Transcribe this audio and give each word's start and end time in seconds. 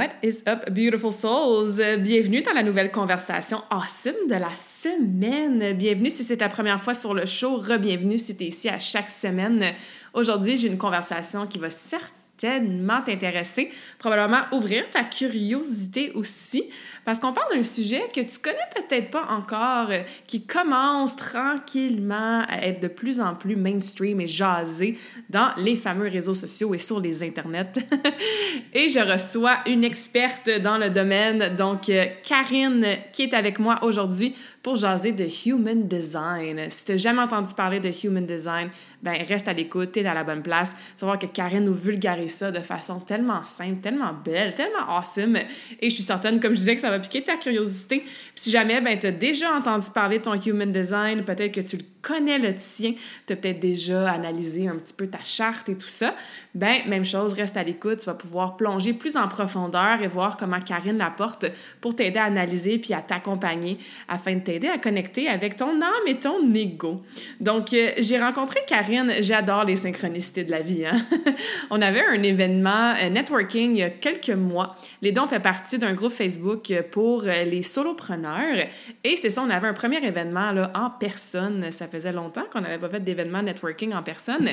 What 0.00 0.16
is 0.22 0.42
up, 0.46 0.70
beautiful 0.70 1.12
souls? 1.12 1.78
Bienvenue 1.98 2.40
dans 2.40 2.54
la 2.54 2.62
nouvelle 2.62 2.90
conversation 2.90 3.62
awesome 3.68 4.28
de 4.30 4.34
la 4.34 4.56
semaine. 4.56 5.76
Bienvenue 5.76 6.08
si 6.08 6.24
c'est 6.24 6.38
ta 6.38 6.48
première 6.48 6.82
fois 6.82 6.94
sur 6.94 7.12
le 7.12 7.26
show. 7.26 7.58
Re-bienvenue 7.58 8.16
si 8.16 8.34
tu 8.34 8.44
es 8.44 8.46
ici 8.46 8.70
à 8.70 8.78
chaque 8.78 9.10
semaine. 9.10 9.74
Aujourd'hui, 10.14 10.56
j'ai 10.56 10.68
une 10.68 10.78
conversation 10.78 11.46
qui 11.46 11.58
va 11.58 11.68
certainement 11.68 12.19
tellement 12.40 13.02
t'intéresser, 13.02 13.70
probablement 13.98 14.40
ouvrir 14.52 14.88
ta 14.88 15.04
curiosité 15.04 16.10
aussi, 16.14 16.70
parce 17.04 17.20
qu'on 17.20 17.34
parle 17.34 17.54
d'un 17.54 17.62
sujet 17.62 18.08
que 18.14 18.20
tu 18.22 18.38
connais 18.38 18.56
peut-être 18.74 19.10
pas 19.10 19.26
encore, 19.28 19.90
euh, 19.90 20.00
qui 20.26 20.46
commence 20.46 21.16
tranquillement 21.16 22.42
à 22.48 22.62
être 22.62 22.80
de 22.80 22.88
plus 22.88 23.20
en 23.20 23.34
plus 23.34 23.56
mainstream 23.56 24.22
et 24.22 24.26
jasé 24.26 24.98
dans 25.28 25.50
les 25.58 25.76
fameux 25.76 26.08
réseaux 26.08 26.34
sociaux 26.34 26.74
et 26.74 26.78
sur 26.78 26.98
les 26.98 27.22
internets. 27.22 27.74
et 28.72 28.88
je 28.88 29.00
reçois 29.00 29.58
une 29.66 29.84
experte 29.84 30.48
dans 30.62 30.78
le 30.78 30.88
domaine, 30.88 31.54
donc 31.56 31.90
euh, 31.90 32.06
Karine, 32.22 32.86
qui 33.12 33.24
est 33.24 33.34
avec 33.34 33.58
moi 33.58 33.78
aujourd'hui 33.82 34.34
pour 34.62 34.76
jaser 34.76 35.12
de 35.12 35.26
Human 35.46 35.88
Design. 35.88 36.68
Si 36.68 36.84
tu 36.84 36.92
n'as 36.92 36.98
jamais 36.98 37.22
entendu 37.22 37.54
parler 37.54 37.80
de 37.80 37.90
Human 38.04 38.24
Design, 38.26 38.70
ben 39.02 39.16
reste 39.26 39.48
à 39.48 39.52
l'écoute, 39.52 39.92
tu 39.92 40.00
es 40.00 40.02
dans 40.02 40.12
la 40.12 40.24
bonne 40.24 40.42
place. 40.42 40.76
Tu 40.98 41.06
que 41.18 41.26
Karine 41.26 41.64
nous 41.64 41.74
vulgarise 41.74 42.34
ça 42.34 42.50
de 42.50 42.60
façon 42.60 43.00
tellement 43.00 43.42
simple, 43.42 43.80
tellement 43.80 44.12
belle, 44.12 44.54
tellement 44.54 44.86
awesome. 44.88 45.36
Et 45.80 45.88
je 45.88 45.94
suis 45.94 46.02
certaine, 46.02 46.40
comme 46.40 46.52
je 46.52 46.58
disais, 46.58 46.74
que 46.74 46.80
ça 46.80 46.90
va 46.90 46.98
piquer 46.98 47.22
ta 47.22 47.36
curiosité. 47.36 48.00
Puis 48.00 48.10
si 48.34 48.50
jamais 48.50 48.80
ben, 48.80 48.98
tu 48.98 49.06
as 49.06 49.12
déjà 49.12 49.54
entendu 49.54 49.86
parler 49.94 50.18
de 50.18 50.24
ton 50.24 50.34
Human 50.34 50.70
Design, 50.70 51.24
peut-être 51.24 51.52
que 51.52 51.60
tu 51.62 51.78
le 51.78 51.84
connais 52.02 52.38
le 52.38 52.54
tien, 52.54 52.94
tu 53.26 53.32
as 53.32 53.36
peut-être 53.36 53.60
déjà 53.60 54.10
analysé 54.10 54.68
un 54.68 54.76
petit 54.76 54.94
peu 54.94 55.06
ta 55.06 55.22
charte 55.22 55.68
et 55.68 55.76
tout 55.76 55.88
ça, 55.88 56.14
ben 56.54 56.78
même 56.88 57.04
chose, 57.04 57.34
reste 57.34 57.56
à 57.56 57.62
l'écoute, 57.62 57.98
tu 58.00 58.06
vas 58.06 58.14
pouvoir 58.14 58.56
plonger 58.56 58.92
plus 58.92 59.16
en 59.16 59.28
profondeur 59.28 60.02
et 60.02 60.08
voir 60.08 60.36
comment 60.36 60.60
Karine 60.60 60.98
l'apporte 60.98 61.46
pour 61.80 61.94
t'aider 61.94 62.18
à 62.18 62.24
analyser 62.24 62.78
puis 62.78 62.94
à 62.94 63.00
t'accompagner 63.00 63.78
afin 64.08 64.34
de 64.34 64.40
t'aider 64.40 64.68
à 64.68 64.78
connecter 64.78 65.28
avec 65.28 65.56
ton 65.56 65.80
âme 65.80 66.06
et 66.06 66.16
ton 66.16 66.52
ego. 66.54 67.02
Donc, 67.40 67.72
euh, 67.72 67.90
j'ai 67.98 68.18
rencontré 68.18 68.60
Karine, 68.66 69.14
j'adore 69.20 69.64
les 69.64 69.76
synchronicités 69.76 70.44
de 70.44 70.50
la 70.50 70.60
vie. 70.60 70.86
Hein? 70.86 71.00
on 71.70 71.80
avait 71.82 72.04
un 72.04 72.22
événement 72.22 72.94
euh, 72.96 73.08
networking 73.10 73.72
il 73.72 73.78
y 73.78 73.82
a 73.82 73.90
quelques 73.90 74.30
mois. 74.30 74.76
Les 75.02 75.12
dons 75.12 75.26
fait 75.26 75.40
partie 75.40 75.78
d'un 75.78 75.94
groupe 75.94 76.12
Facebook 76.12 76.72
pour 76.90 77.24
euh, 77.24 77.44
les 77.44 77.62
solopreneurs 77.62 78.66
et 79.04 79.16
c'est 79.16 79.30
ça, 79.30 79.42
on 79.42 79.50
avait 79.50 79.68
un 79.68 79.74
premier 79.74 80.04
événement 80.04 80.52
là, 80.52 80.72
en 80.74 80.90
personne. 80.90 81.70
Faisait 81.90 82.12
longtemps 82.12 82.44
qu'on 82.52 82.60
n'avait 82.60 82.78
pas 82.78 82.88
fait 82.88 83.00
d'événement 83.00 83.42
networking 83.42 83.92
en 83.94 84.02
personne. 84.02 84.50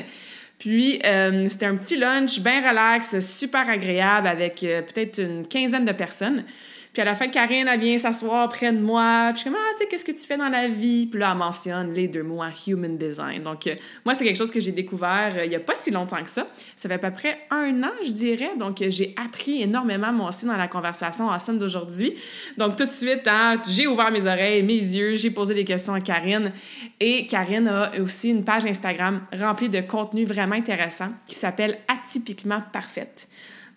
Puis, 0.58 1.00
euh, 1.04 1.48
c'était 1.48 1.66
un 1.66 1.76
petit 1.76 1.96
lunch 1.96 2.40
bien 2.40 2.68
relax, 2.68 3.20
super 3.20 3.68
agréable 3.68 4.26
avec 4.26 4.62
euh, 4.64 4.82
peut-être 4.82 5.18
une 5.18 5.46
quinzaine 5.46 5.84
de 5.84 5.92
personnes. 5.92 6.44
Puis 6.92 7.02
à 7.02 7.04
la 7.04 7.14
fin, 7.14 7.28
Karine, 7.28 7.68
elle 7.68 7.80
vient 7.80 7.98
s'asseoir 7.98 8.48
près 8.48 8.72
de 8.72 8.78
moi. 8.78 9.30
Puis 9.30 9.36
je 9.36 9.40
suis 9.42 9.50
comme, 9.50 9.58
ah, 9.60 9.72
tu 9.76 9.82
sais, 9.82 9.88
qu'est-ce 9.88 10.04
que 10.04 10.12
tu 10.12 10.26
fais 10.26 10.36
dans 10.36 10.48
la 10.48 10.68
vie? 10.68 11.06
Puis 11.06 11.20
là, 11.20 11.30
elle 11.32 11.38
mentionne 11.38 11.92
les 11.92 12.08
deux 12.08 12.22
mots 12.22 12.42
human 12.66 12.96
design. 12.96 13.42
Donc, 13.42 13.66
euh, 13.66 13.74
moi, 14.04 14.14
c'est 14.14 14.24
quelque 14.24 14.36
chose 14.36 14.50
que 14.50 14.60
j'ai 14.60 14.72
découvert 14.72 15.34
euh, 15.36 15.44
il 15.44 15.50
n'y 15.50 15.56
a 15.56 15.60
pas 15.60 15.74
si 15.74 15.90
longtemps 15.90 16.22
que 16.22 16.30
ça. 16.30 16.46
Ça 16.76 16.88
fait 16.88 16.94
à 16.94 16.98
peu 16.98 17.10
près 17.10 17.38
un 17.50 17.82
an, 17.82 17.92
je 18.04 18.10
dirais. 18.10 18.52
Donc, 18.58 18.80
euh, 18.80 18.90
j'ai 18.90 19.14
appris 19.22 19.62
énormément, 19.62 20.12
moi 20.12 20.28
aussi, 20.30 20.46
dans 20.46 20.56
la 20.56 20.68
conversation 20.68 21.30
awesome 21.30 21.58
d'aujourd'hui. 21.58 22.14
Donc, 22.56 22.76
tout 22.76 22.84
de 22.84 22.90
suite, 22.90 23.26
hein, 23.26 23.60
j'ai 23.68 23.86
ouvert 23.86 24.10
mes 24.10 24.26
oreilles, 24.26 24.62
mes 24.62 24.74
yeux, 24.74 25.14
j'ai 25.14 25.30
posé 25.30 25.54
des 25.54 25.64
questions 25.64 25.94
à 25.94 26.00
Karine. 26.00 26.52
Et 27.00 27.26
Karine 27.26 27.68
a 27.68 28.00
aussi 28.00 28.30
une 28.30 28.44
page 28.44 28.66
Instagram 28.66 29.22
remplie 29.36 29.68
de 29.68 29.80
contenu 29.80 30.24
vraiment 30.24 30.56
intéressant 30.56 31.08
qui 31.26 31.34
s'appelle 31.34 31.78
Atypiquement 31.88 32.62
Parfaite. 32.72 33.28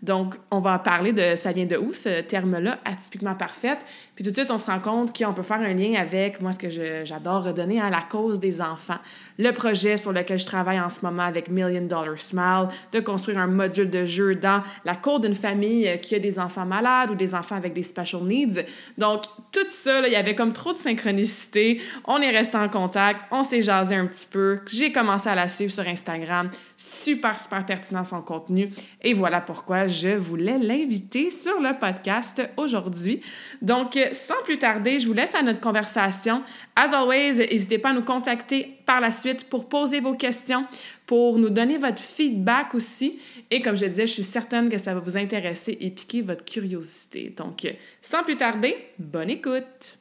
Donc, 0.02 0.36
on 0.50 0.60
va 0.60 0.80
parler 0.80 1.14
de 1.14 1.36
ça 1.36 1.52
vient 1.52 1.66
de 1.66 1.78
où 1.78 1.94
ce 1.94 2.22
terme-là, 2.22 2.80
atypiquement 2.86 3.36
parfaite. 3.36 3.80
Puis 4.16 4.24
tout 4.24 4.32
de 4.32 4.36
suite, 4.36 4.50
on 4.52 4.58
se 4.58 4.66
rend 4.66 4.80
compte 4.80 5.16
qu'on 5.18 5.34
peut 5.34 5.44
faire 5.44 5.62
un 5.62 5.74
lien 5.74 5.94
avec 6.00 6.42
moi, 6.42 6.52
ce 6.52 6.60
que 6.60 6.70
j'adore 6.70 7.44
redonner 7.44 7.80
à 7.80 7.90
la 7.90 8.02
cause 8.02 8.40
des 8.40 8.62
enfants. 8.62 8.98
Le 9.38 9.52
projet 9.52 9.98
sur 9.98 10.12
lequel 10.12 10.40
je 10.40 10.46
travaille 10.46 10.80
en 10.80 10.90
ce 10.90 11.02
moment 11.02 11.24
avec 11.24 11.50
Million 11.50 11.86
Dollar 11.86 12.18
Smile, 12.18 12.68
de 12.92 13.00
construire 13.00 13.38
un 13.38 13.48
module 13.48 13.90
de 13.90 14.06
jeu 14.06 14.36
dans 14.36 14.64
la 14.86 14.96
cour 14.96 15.20
d'une 15.20 15.36
famille 15.36 16.00
qui 16.02 16.16
a 16.16 16.20
des 16.20 16.40
enfants 16.40 16.66
malades 16.66 17.12
ou 17.12 17.16
des 17.16 17.36
enfants 17.36 17.56
avec 17.56 17.74
des 17.74 17.84
special 17.84 18.24
needs. 18.24 18.66
Donc, 18.98 19.24
tout 19.52 19.60
ça, 19.70 20.08
il 20.08 20.14
y 20.14 20.16
avait 20.16 20.36
comme 20.36 20.54
trop 20.54 20.74
de 20.74 20.78
synchronicité. 20.78 21.80
On 22.06 22.18
est 22.22 22.32
resté 22.32 22.58
en 22.58 22.70
contact, 22.70 23.22
on 23.32 23.44
s'est 23.44 23.62
jasé 23.62 23.96
un 23.96 24.08
petit 24.08 24.28
peu. 24.30 24.60
J'ai 24.68 24.92
commencé 24.92 25.30
à 25.30 25.36
la 25.36 25.48
suivre 25.48 25.72
sur 25.72 25.88
Instagram. 25.88 26.50
Super, 26.84 27.40
super 27.40 27.64
pertinent 27.64 28.04
son 28.04 28.24
contenu. 28.24 28.72
Et 29.04 29.14
voilà 29.14 29.40
pourquoi 29.40 29.86
je 29.86 30.18
voulais 30.18 30.58
l'inviter 30.58 31.30
sur 31.30 31.60
le 31.60 31.78
podcast 31.78 32.42
aujourd'hui. 32.58 33.22
Donc, 33.62 34.00
sans 34.14 34.42
plus 34.44 34.58
tarder, 34.58 34.98
je 34.98 35.06
vous 35.06 35.14
laisse 35.14 35.36
à 35.36 35.44
notre 35.44 35.62
conversation. 35.62 36.42
As 36.76 36.92
always, 36.96 37.36
n'hésitez 37.36 37.78
pas 37.78 37.90
à 37.90 37.94
nous 37.94 38.02
contacter 38.02 38.80
par 38.88 39.00
la 39.00 39.12
suite 39.12 39.48
pour 39.48 39.70
poser 39.70 40.00
vos 40.00 40.16
questions, 40.16 40.66
pour 41.06 41.38
nous 41.38 41.52
donner 41.52 41.78
votre 41.78 42.02
feedback 42.02 42.74
aussi. 42.74 43.20
Et 43.52 43.62
comme 43.62 43.78
je 43.78 43.86
disais, 43.86 44.08
je 44.08 44.14
suis 44.14 44.24
certaine 44.24 44.68
que 44.68 44.80
ça 44.80 44.96
va 44.96 45.02
vous 45.02 45.18
intéresser 45.18 45.78
et 45.80 45.92
piquer 45.92 46.24
votre 46.24 46.44
curiosité. 46.44 47.32
Donc, 47.38 47.72
sans 48.02 48.24
plus 48.24 48.38
tarder, 48.38 48.76
bonne 48.98 49.30
écoute. 49.30 50.01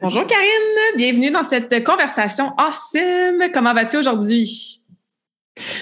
Bonjour 0.00 0.26
Karine, 0.28 0.96
bienvenue 0.96 1.32
dans 1.32 1.42
cette 1.42 1.84
conversation 1.84 2.52
awesome. 2.56 3.50
Comment 3.52 3.74
vas-tu 3.74 3.96
aujourd'hui? 3.96 4.80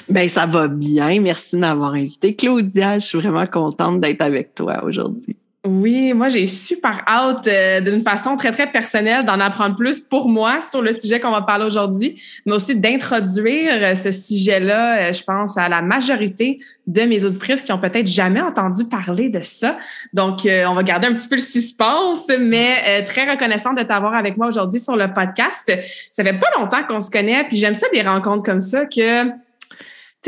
Ben 0.08 0.26
ça 0.26 0.46
va 0.46 0.68
bien. 0.68 1.20
Merci 1.20 1.56
de 1.56 1.60
m'avoir 1.60 1.92
invité. 1.92 2.34
Claudia, 2.34 2.98
je 2.98 3.06
suis 3.06 3.18
vraiment 3.18 3.44
contente 3.46 4.00
d'être 4.00 4.22
avec 4.22 4.54
toi 4.54 4.82
aujourd'hui. 4.84 5.36
Oui, 5.66 6.14
moi 6.14 6.28
j'ai 6.28 6.46
super 6.46 7.02
hâte 7.08 7.48
euh, 7.48 7.80
d'une 7.80 8.02
façon 8.02 8.36
très 8.36 8.52
très 8.52 8.70
personnelle 8.70 9.26
d'en 9.26 9.40
apprendre 9.40 9.74
plus 9.74 9.98
pour 9.98 10.28
moi 10.28 10.60
sur 10.60 10.80
le 10.80 10.92
sujet 10.92 11.18
qu'on 11.18 11.32
va 11.32 11.42
parler 11.42 11.64
aujourd'hui, 11.66 12.22
mais 12.46 12.52
aussi 12.52 12.76
d'introduire 12.76 13.72
euh, 13.80 13.94
ce 13.96 14.12
sujet-là, 14.12 15.08
euh, 15.08 15.12
je 15.12 15.24
pense 15.24 15.58
à 15.58 15.68
la 15.68 15.82
majorité 15.82 16.60
de 16.86 17.02
mes 17.02 17.24
auditrices 17.24 17.62
qui 17.62 17.72
ont 17.72 17.80
peut-être 17.80 18.06
jamais 18.06 18.40
entendu 18.40 18.84
parler 18.84 19.28
de 19.28 19.40
ça. 19.42 19.76
Donc 20.12 20.42
on 20.46 20.74
va 20.74 20.82
garder 20.84 21.08
un 21.08 21.14
petit 21.14 21.26
peu 21.26 21.34
le 21.34 21.40
suspense, 21.40 22.30
mais 22.38 23.04
très 23.04 23.28
reconnaissante 23.28 23.76
de 23.76 23.82
t'avoir 23.82 24.14
avec 24.14 24.36
moi 24.36 24.46
aujourd'hui 24.46 24.78
sur 24.78 24.96
le 24.96 25.12
podcast. 25.12 25.72
Ça 26.12 26.22
fait 26.22 26.38
pas 26.38 26.46
longtemps 26.56 26.84
qu'on 26.88 27.00
se 27.00 27.10
connaît, 27.10 27.42
puis 27.48 27.56
j'aime 27.56 27.74
ça 27.74 27.88
des 27.92 28.02
rencontres 28.02 28.44
comme 28.44 28.60
ça 28.60 28.86
que 28.86 29.32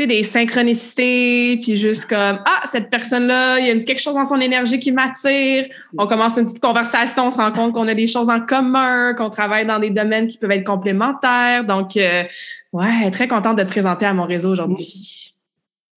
des 0.07 0.23
synchronicités, 0.23 1.59
puis 1.61 1.77
juste 1.77 2.05
comme 2.05 2.41
ah 2.45 2.61
cette 2.65 2.89
personne-là, 2.89 3.59
il 3.59 3.67
y 3.67 3.71
a 3.71 3.75
quelque 3.79 3.99
chose 3.99 4.15
dans 4.15 4.25
son 4.25 4.39
énergie 4.39 4.79
qui 4.79 4.91
m'attire. 4.91 5.65
On 5.97 6.07
commence 6.07 6.37
une 6.37 6.45
petite 6.45 6.61
conversation, 6.61 7.27
on 7.27 7.31
se 7.31 7.37
rend 7.37 7.51
compte 7.51 7.73
qu'on 7.73 7.87
a 7.87 7.93
des 7.93 8.07
choses 8.07 8.29
en 8.29 8.41
commun, 8.41 9.13
qu'on 9.13 9.29
travaille 9.29 9.65
dans 9.65 9.79
des 9.79 9.89
domaines 9.89 10.27
qui 10.27 10.37
peuvent 10.37 10.51
être 10.51 10.65
complémentaires. 10.65 11.63
Donc 11.63 11.97
euh, 11.97 12.23
ouais, 12.73 13.11
très 13.11 13.27
contente 13.27 13.57
de 13.57 13.63
te 13.63 13.69
présenter 13.69 14.05
à 14.05 14.13
mon 14.13 14.25
réseau 14.25 14.51
aujourd'hui. 14.51 15.33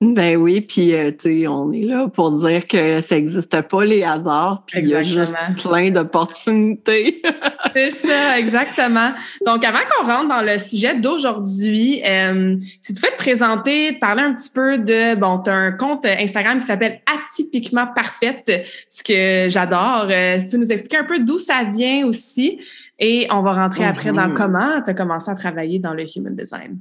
Ben 0.05 0.37
oui, 0.37 0.63
puis 0.63 0.97
euh, 0.97 1.13
tu 1.13 1.43
sais, 1.43 1.47
on 1.47 1.71
est 1.71 1.83
là 1.83 2.09
pour 2.09 2.33
dire 2.33 2.67
que 2.67 3.01
ça 3.01 3.15
n'existe 3.15 3.63
pas 3.69 3.85
les 3.85 4.03
hasards, 4.03 4.65
puis 4.67 4.81
il 4.81 4.89
y 4.89 4.97
a 4.97 5.03
juste 5.03 5.37
plein 5.63 5.93
d'opportunités. 5.93 7.23
C'est 7.73 7.93
ça, 7.93 8.37
exactement. 8.37 9.13
Donc, 9.47 9.65
avant 9.65 9.79
qu'on 9.79 10.05
rentre 10.05 10.29
dans 10.29 10.43
le 10.43 10.59
sujet 10.59 10.97
d'aujourd'hui, 10.97 12.03
euh, 12.05 12.57
si 12.81 12.95
tu 12.95 13.01
peux 13.01 13.11
te 13.11 13.17
présenter, 13.17 13.95
te 13.95 14.01
parler 14.01 14.23
un 14.23 14.35
petit 14.35 14.51
peu 14.51 14.77
de, 14.77 15.15
bon, 15.15 15.39
tu 15.39 15.51
as 15.51 15.55
un 15.55 15.71
compte 15.71 16.05
Instagram 16.05 16.59
qui 16.59 16.67
s'appelle 16.67 17.01
Atypiquement 17.07 17.87
Parfaite, 17.95 18.69
ce 18.89 19.05
que 19.05 19.49
j'adore. 19.51 20.09
Euh, 20.11 20.41
tu 20.41 20.49
peux 20.49 20.57
nous 20.57 20.73
expliquer 20.73 20.97
un 20.97 21.05
peu 21.05 21.21
d'où 21.21 21.39
ça 21.39 21.63
vient 21.63 22.05
aussi, 22.09 22.59
et 22.99 23.29
on 23.31 23.41
va 23.43 23.53
rentrer 23.53 23.85
après 23.85 24.11
dans 24.11 24.27
mhm. 24.27 24.35
comment 24.35 24.83
tu 24.83 24.91
as 24.91 24.95
commencé 24.95 25.31
à 25.31 25.37
travailler 25.37 25.79
dans 25.79 25.95
le 25.95 26.05
Human 26.17 26.35
Design. 26.35 26.81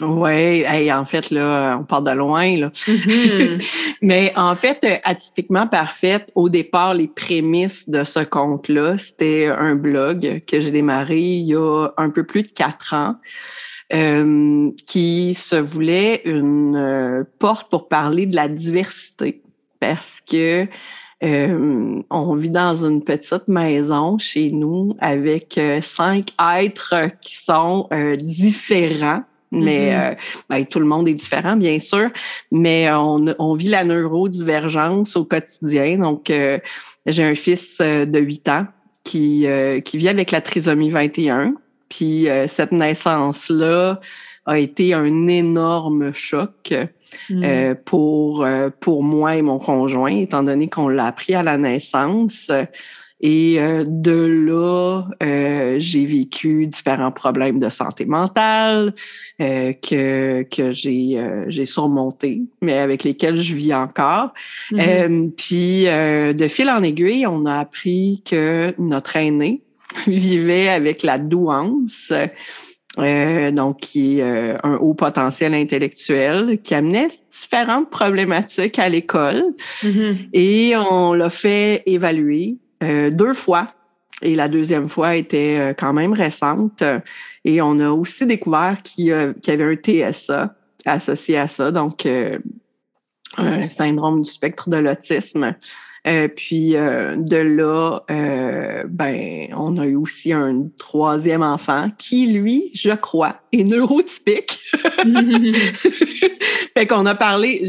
Oui, 0.00 0.92
en 0.92 1.04
fait, 1.04 1.30
là, 1.30 1.76
on 1.80 1.84
part 1.84 2.02
de 2.02 2.12
loin. 2.12 2.56
Là. 2.56 2.68
Mm-hmm. 2.68 3.96
Mais 4.02 4.32
en 4.36 4.54
fait, 4.54 4.86
atypiquement 5.04 5.66
parfaite, 5.66 6.30
au 6.34 6.48
départ, 6.48 6.94
les 6.94 7.08
prémices 7.08 7.88
de 7.88 8.04
ce 8.04 8.20
compte-là, 8.20 8.96
c'était 8.98 9.46
un 9.46 9.74
blog 9.74 10.42
que 10.46 10.60
j'ai 10.60 10.70
démarré 10.70 11.20
il 11.20 11.46
y 11.46 11.56
a 11.56 11.88
un 11.96 12.10
peu 12.10 12.24
plus 12.24 12.42
de 12.42 12.48
quatre 12.48 12.94
ans. 12.94 13.16
Euh, 13.94 14.70
qui 14.84 15.32
se 15.32 15.56
voulait 15.56 16.20
une 16.26 16.76
euh, 16.76 17.24
porte 17.38 17.70
pour 17.70 17.88
parler 17.88 18.26
de 18.26 18.36
la 18.36 18.46
diversité 18.46 19.40
parce 19.80 20.20
que 20.30 20.66
euh, 21.24 22.02
on 22.10 22.34
vit 22.34 22.50
dans 22.50 22.84
une 22.84 23.02
petite 23.02 23.48
maison 23.48 24.18
chez 24.18 24.50
nous 24.50 24.94
avec 25.00 25.58
cinq 25.80 26.32
êtres 26.38 27.12
qui 27.22 27.36
sont 27.36 27.88
différents 28.20 29.22
mais 29.50 29.92
mm-hmm. 29.92 30.16
ben, 30.50 30.66
tout 30.66 30.80
le 30.80 30.86
monde 30.86 31.08
est 31.08 31.14
différent, 31.14 31.56
bien 31.56 31.78
sûr, 31.78 32.10
mais 32.52 32.90
on, 32.92 33.24
on 33.38 33.54
vit 33.54 33.68
la 33.68 33.84
neurodivergence 33.84 35.16
au 35.16 35.24
quotidien. 35.24 35.98
Donc, 35.98 36.32
j'ai 37.06 37.24
un 37.24 37.34
fils 37.34 37.78
de 37.78 38.18
8 38.18 38.48
ans 38.48 38.66
qui, 39.04 39.46
qui 39.84 39.98
vit 39.98 40.08
avec 40.08 40.30
la 40.30 40.40
trisomie 40.40 40.90
21. 40.90 41.54
Puis 41.88 42.28
euh, 42.28 42.48
cette 42.48 42.72
naissance-là 42.72 44.00
a 44.46 44.58
été 44.58 44.94
un 44.94 45.26
énorme 45.26 46.12
choc 46.12 46.72
mm. 47.30 47.44
euh, 47.44 47.74
pour, 47.84 48.44
euh, 48.44 48.70
pour 48.80 49.02
moi 49.02 49.36
et 49.36 49.42
mon 49.42 49.58
conjoint, 49.58 50.14
étant 50.14 50.42
donné 50.42 50.68
qu'on 50.68 50.88
l'a 50.88 51.06
appris 51.06 51.34
à 51.34 51.42
la 51.42 51.58
naissance. 51.58 52.50
Et 53.20 53.58
de 53.86 54.46
là, 54.46 55.02
j'ai 55.78 56.04
vécu 56.04 56.66
différents 56.68 57.10
problèmes 57.10 57.58
de 57.58 57.68
santé 57.68 58.04
mentale 58.04 58.94
que, 59.38 60.42
que 60.42 60.70
j'ai 60.70 61.20
j'ai 61.48 61.64
surmonté, 61.64 62.42
mais 62.62 62.78
avec 62.78 63.02
lesquels 63.02 63.36
je 63.36 63.54
vis 63.54 63.74
encore. 63.74 64.32
Mm-hmm. 64.70 65.30
puis, 65.32 65.84
de 65.84 66.48
fil 66.48 66.70
en 66.70 66.82
aiguille, 66.82 67.26
on 67.26 67.44
a 67.46 67.58
appris 67.58 68.22
que 68.24 68.72
notre 68.78 69.16
aîné, 69.16 69.62
vivait 70.06 70.68
avec 70.68 71.02
la 71.02 71.18
douance, 71.18 72.12
euh, 72.98 73.50
donc 73.50 73.80
qui 73.80 74.18
est 74.18 74.22
euh, 74.22 74.56
un 74.62 74.76
haut 74.76 74.94
potentiel 74.94 75.54
intellectuel, 75.54 76.58
qui 76.62 76.74
amenait 76.74 77.08
différentes 77.30 77.90
problématiques 77.90 78.78
à 78.78 78.88
l'école. 78.88 79.44
Mm-hmm. 79.82 80.16
Et 80.32 80.76
on 80.76 81.12
l'a 81.14 81.30
fait 81.30 81.82
évaluer 81.86 82.56
euh, 82.82 83.10
deux 83.10 83.34
fois. 83.34 83.72
Et 84.22 84.34
la 84.34 84.48
deuxième 84.48 84.88
fois 84.88 85.14
était 85.14 85.76
quand 85.78 85.92
même 85.92 86.12
récente. 86.12 86.82
Et 87.44 87.62
on 87.62 87.78
a 87.78 87.90
aussi 87.90 88.26
découvert 88.26 88.82
qu'il 88.82 89.04
y 89.04 89.12
avait 89.12 89.62
un 89.62 89.76
TSA 89.76 90.56
associé 90.86 91.38
à 91.38 91.46
ça, 91.46 91.70
donc 91.70 92.04
un 93.36 93.68
syndrome 93.68 94.22
du 94.22 94.28
spectre 94.28 94.70
de 94.70 94.78
l'autisme. 94.78 95.54
Euh, 96.06 96.28
puis 96.28 96.76
euh, 96.76 97.16
de 97.16 97.36
là, 97.36 98.00
euh, 98.10 98.84
ben, 98.88 99.48
on 99.56 99.76
a 99.76 99.86
eu 99.86 99.96
aussi 99.96 100.32
un 100.32 100.68
troisième 100.78 101.42
enfant 101.42 101.88
qui, 101.98 102.28
lui, 102.28 102.70
je 102.74 102.92
crois, 102.92 103.40
est 103.52 103.64
neurotypique. 103.64 104.58
fait 106.76 106.86
qu'on 106.86 107.04
a 107.04 107.14
parlé 107.14 107.66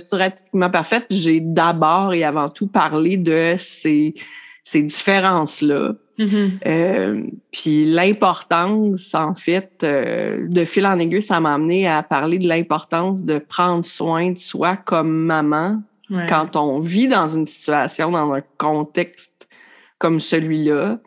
sur 0.00 0.20
Atypiquement 0.20 0.70
Parfaite, 0.70 1.06
j'ai 1.10 1.40
d'abord 1.40 2.12
et 2.12 2.24
avant 2.24 2.48
tout 2.48 2.66
parlé 2.66 3.16
de 3.16 3.54
ces, 3.56 4.14
ces 4.68 4.82
différences-là. 4.82 5.94
Mm-hmm. 6.18 7.30
puis 7.52 7.84
l'importance, 7.84 9.14
en 9.14 9.34
fait, 9.34 9.84
de 9.84 10.64
fil 10.64 10.84
en 10.84 10.98
aiguille, 10.98 11.22
ça 11.22 11.38
m'a 11.38 11.54
amené 11.54 11.86
à 11.86 12.02
parler 12.02 12.40
de 12.40 12.48
l'importance 12.48 13.24
de 13.24 13.38
prendre 13.38 13.84
soin 13.84 14.32
de 14.32 14.38
soi 14.38 14.76
comme 14.76 15.10
maman, 15.10 15.80
quand 16.28 16.56
on 16.56 16.80
vit 16.80 17.06
dans 17.06 17.28
une 17.28 17.46
situation, 17.46 18.10
dans 18.10 18.32
un 18.32 18.42
contexte 18.56 19.48
comme 19.98 20.18
celui-là, 20.18 20.98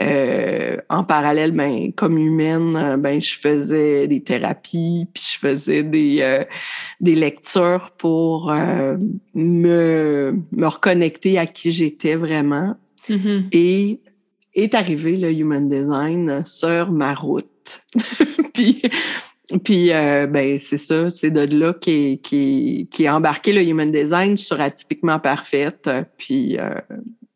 euh, 0.00 0.78
en 0.88 1.04
parallèle, 1.04 1.52
ben, 1.52 1.92
comme 1.92 2.16
humaine, 2.16 2.96
ben, 2.98 3.20
je 3.20 3.38
faisais 3.38 4.08
des 4.08 4.22
thérapies, 4.22 5.06
puis 5.12 5.22
je 5.34 5.38
faisais 5.38 5.82
des, 5.82 6.18
euh, 6.20 6.44
des 7.00 7.14
lectures 7.14 7.90
pour 7.98 8.50
euh, 8.50 8.96
me, 9.34 10.34
me 10.50 10.66
reconnecter 10.66 11.38
à 11.38 11.46
qui 11.46 11.72
j'étais 11.72 12.14
vraiment. 12.14 12.76
Mm-hmm. 13.08 13.48
Et 13.52 14.00
est 14.54 14.74
arrivé 14.74 15.16
le 15.16 15.32
Human 15.32 15.68
Design 15.68 16.44
sur 16.44 16.90
ma 16.90 17.14
route. 17.14 17.82
puis 18.54 18.82
puis, 19.64 19.92
euh, 19.92 20.26
ben, 20.26 20.58
c'est 20.58 20.78
ça, 20.78 21.10
c'est 21.10 21.30
de 21.30 21.40
là 21.54 21.74
qui 21.74 22.20
qui, 22.22 22.88
qui 22.90 23.04
est 23.04 23.08
embarqué 23.08 23.52
le 23.52 23.62
Human 23.62 23.90
Design 23.90 24.38
sur 24.38 24.60
Atypiquement 24.60 25.18
Parfaite. 25.18 25.90
Puis, 26.16 26.58
euh, 26.58 26.74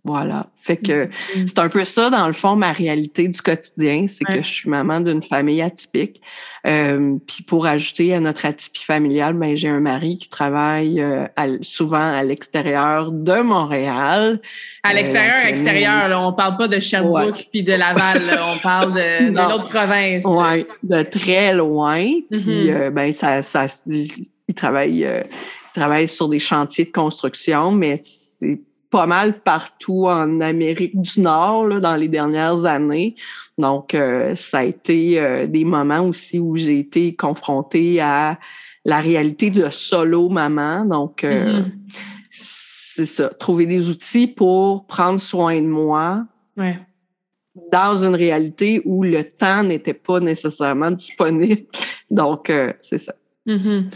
voilà. 0.06 0.46
Fait 0.62 0.76
que 0.76 1.06
mm-hmm. 1.06 1.46
c'est 1.46 1.58
un 1.58 1.68
peu 1.68 1.84
ça, 1.84 2.10
dans 2.10 2.26
le 2.26 2.32
fond, 2.32 2.56
ma 2.56 2.72
réalité 2.72 3.26
du 3.28 3.40
quotidien. 3.40 4.06
C'est 4.08 4.24
que 4.24 4.42
je 4.42 4.48
suis 4.48 4.70
maman 4.70 5.00
d'une 5.00 5.22
famille 5.22 5.60
atypique. 5.62 6.20
Euh, 6.66 7.16
puis 7.26 7.42
pour 7.42 7.66
ajouter 7.66 8.14
à 8.14 8.20
notre 8.20 8.46
atypie 8.46 8.84
familiale, 8.84 9.34
ben, 9.34 9.56
j'ai 9.56 9.68
un 9.68 9.80
mari 9.80 10.18
qui 10.18 10.28
travaille 10.28 11.00
euh, 11.00 11.26
souvent 11.60 12.12
à 12.12 12.22
l'extérieur 12.22 13.10
de 13.10 13.40
Montréal. 13.40 14.40
À 14.82 14.94
l'extérieur, 14.94 15.36
à 15.42 15.46
l'extérieur, 15.46 16.08
là, 16.08 16.26
on 16.26 16.32
parle 16.32 16.56
pas 16.56 16.68
de 16.68 16.78
Sherbrooke 16.78 17.48
puis 17.50 17.62
de 17.62 17.72
Laval. 17.72 18.38
on 18.42 18.58
parle 18.58 18.92
de, 18.92 19.30
de 19.30 19.36
l'autre 19.36 19.68
province. 19.68 20.22
Oui, 20.24 20.66
de 20.82 21.02
très 21.02 21.52
loin. 21.54 22.04
Puis 22.30 22.40
mm-hmm. 22.40 22.70
euh, 22.70 22.90
ben, 22.90 23.12
ça, 23.12 23.42
ça, 23.42 23.66
il 23.86 24.54
travaille, 24.54 25.00
il 25.00 25.72
travaille 25.74 26.08
sur 26.08 26.28
des 26.28 26.38
chantiers 26.38 26.84
de 26.84 26.92
construction, 26.92 27.72
mais 27.72 28.00
c'est 28.02 28.60
pas 28.90 29.06
mal 29.06 29.40
partout 29.40 30.06
en 30.06 30.40
Amérique 30.40 31.00
du 31.00 31.20
Nord 31.20 31.66
là, 31.66 31.80
dans 31.80 31.96
les 31.96 32.08
dernières 32.08 32.64
années. 32.64 33.16
Donc, 33.58 33.94
euh, 33.94 34.34
ça 34.34 34.58
a 34.58 34.64
été 34.64 35.18
euh, 35.18 35.46
des 35.46 35.64
moments 35.64 36.00
aussi 36.00 36.38
où 36.38 36.56
j'ai 36.56 36.78
été 36.78 37.14
confrontée 37.14 38.00
à 38.00 38.38
la 38.84 39.00
réalité 39.00 39.50
de 39.50 39.68
solo 39.70 40.28
maman. 40.28 40.84
Donc, 40.84 41.24
euh, 41.24 41.62
mm-hmm. 41.62 41.72
c'est 42.30 43.06
ça, 43.06 43.28
trouver 43.30 43.66
des 43.66 43.88
outils 43.88 44.28
pour 44.28 44.86
prendre 44.86 45.20
soin 45.20 45.60
de 45.60 45.66
moi. 45.66 46.24
Dans 47.72 48.04
une 48.04 48.14
réalité 48.14 48.82
où 48.84 49.02
le 49.02 49.24
temps 49.24 49.62
n'était 49.62 49.94
pas 49.94 50.20
nécessairement 50.20 50.90
disponible. 50.90 51.62
Donc, 52.10 52.52
c'est 52.82 52.98
ça. 52.98 53.14
Mm 53.46 53.88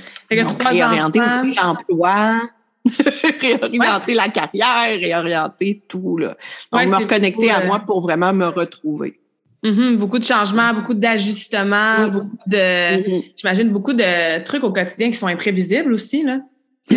réorienter 0.60 1.20
aussi 1.20 1.54
l'emploi. 1.54 2.40
réorienter 3.40 4.14
la 4.14 4.28
carrière, 4.28 4.98
réorienter 4.98 5.82
tout. 5.88 6.16
Là. 6.18 6.36
Donc, 6.72 6.88
me 6.88 6.96
reconnecter 6.96 7.50
à 7.50 7.64
moi 7.64 7.80
pour 7.80 8.00
vraiment 8.00 8.32
me 8.32 8.46
retrouver. 8.46 9.20
Mm-hmm. 9.62 9.96
beaucoup 9.96 10.18
de 10.18 10.24
changements, 10.24 10.72
beaucoup 10.72 10.94
d'ajustements, 10.94 12.08
beaucoup 12.08 12.38
de, 12.46 12.56
mm-hmm. 12.56 13.32
j'imagine, 13.36 13.68
beaucoup 13.68 13.92
de 13.92 14.42
trucs 14.42 14.64
au 14.64 14.72
quotidien 14.72 15.10
qui 15.10 15.18
sont 15.18 15.26
imprévisibles 15.26 15.92
aussi, 15.92 16.22
là. 16.22 16.38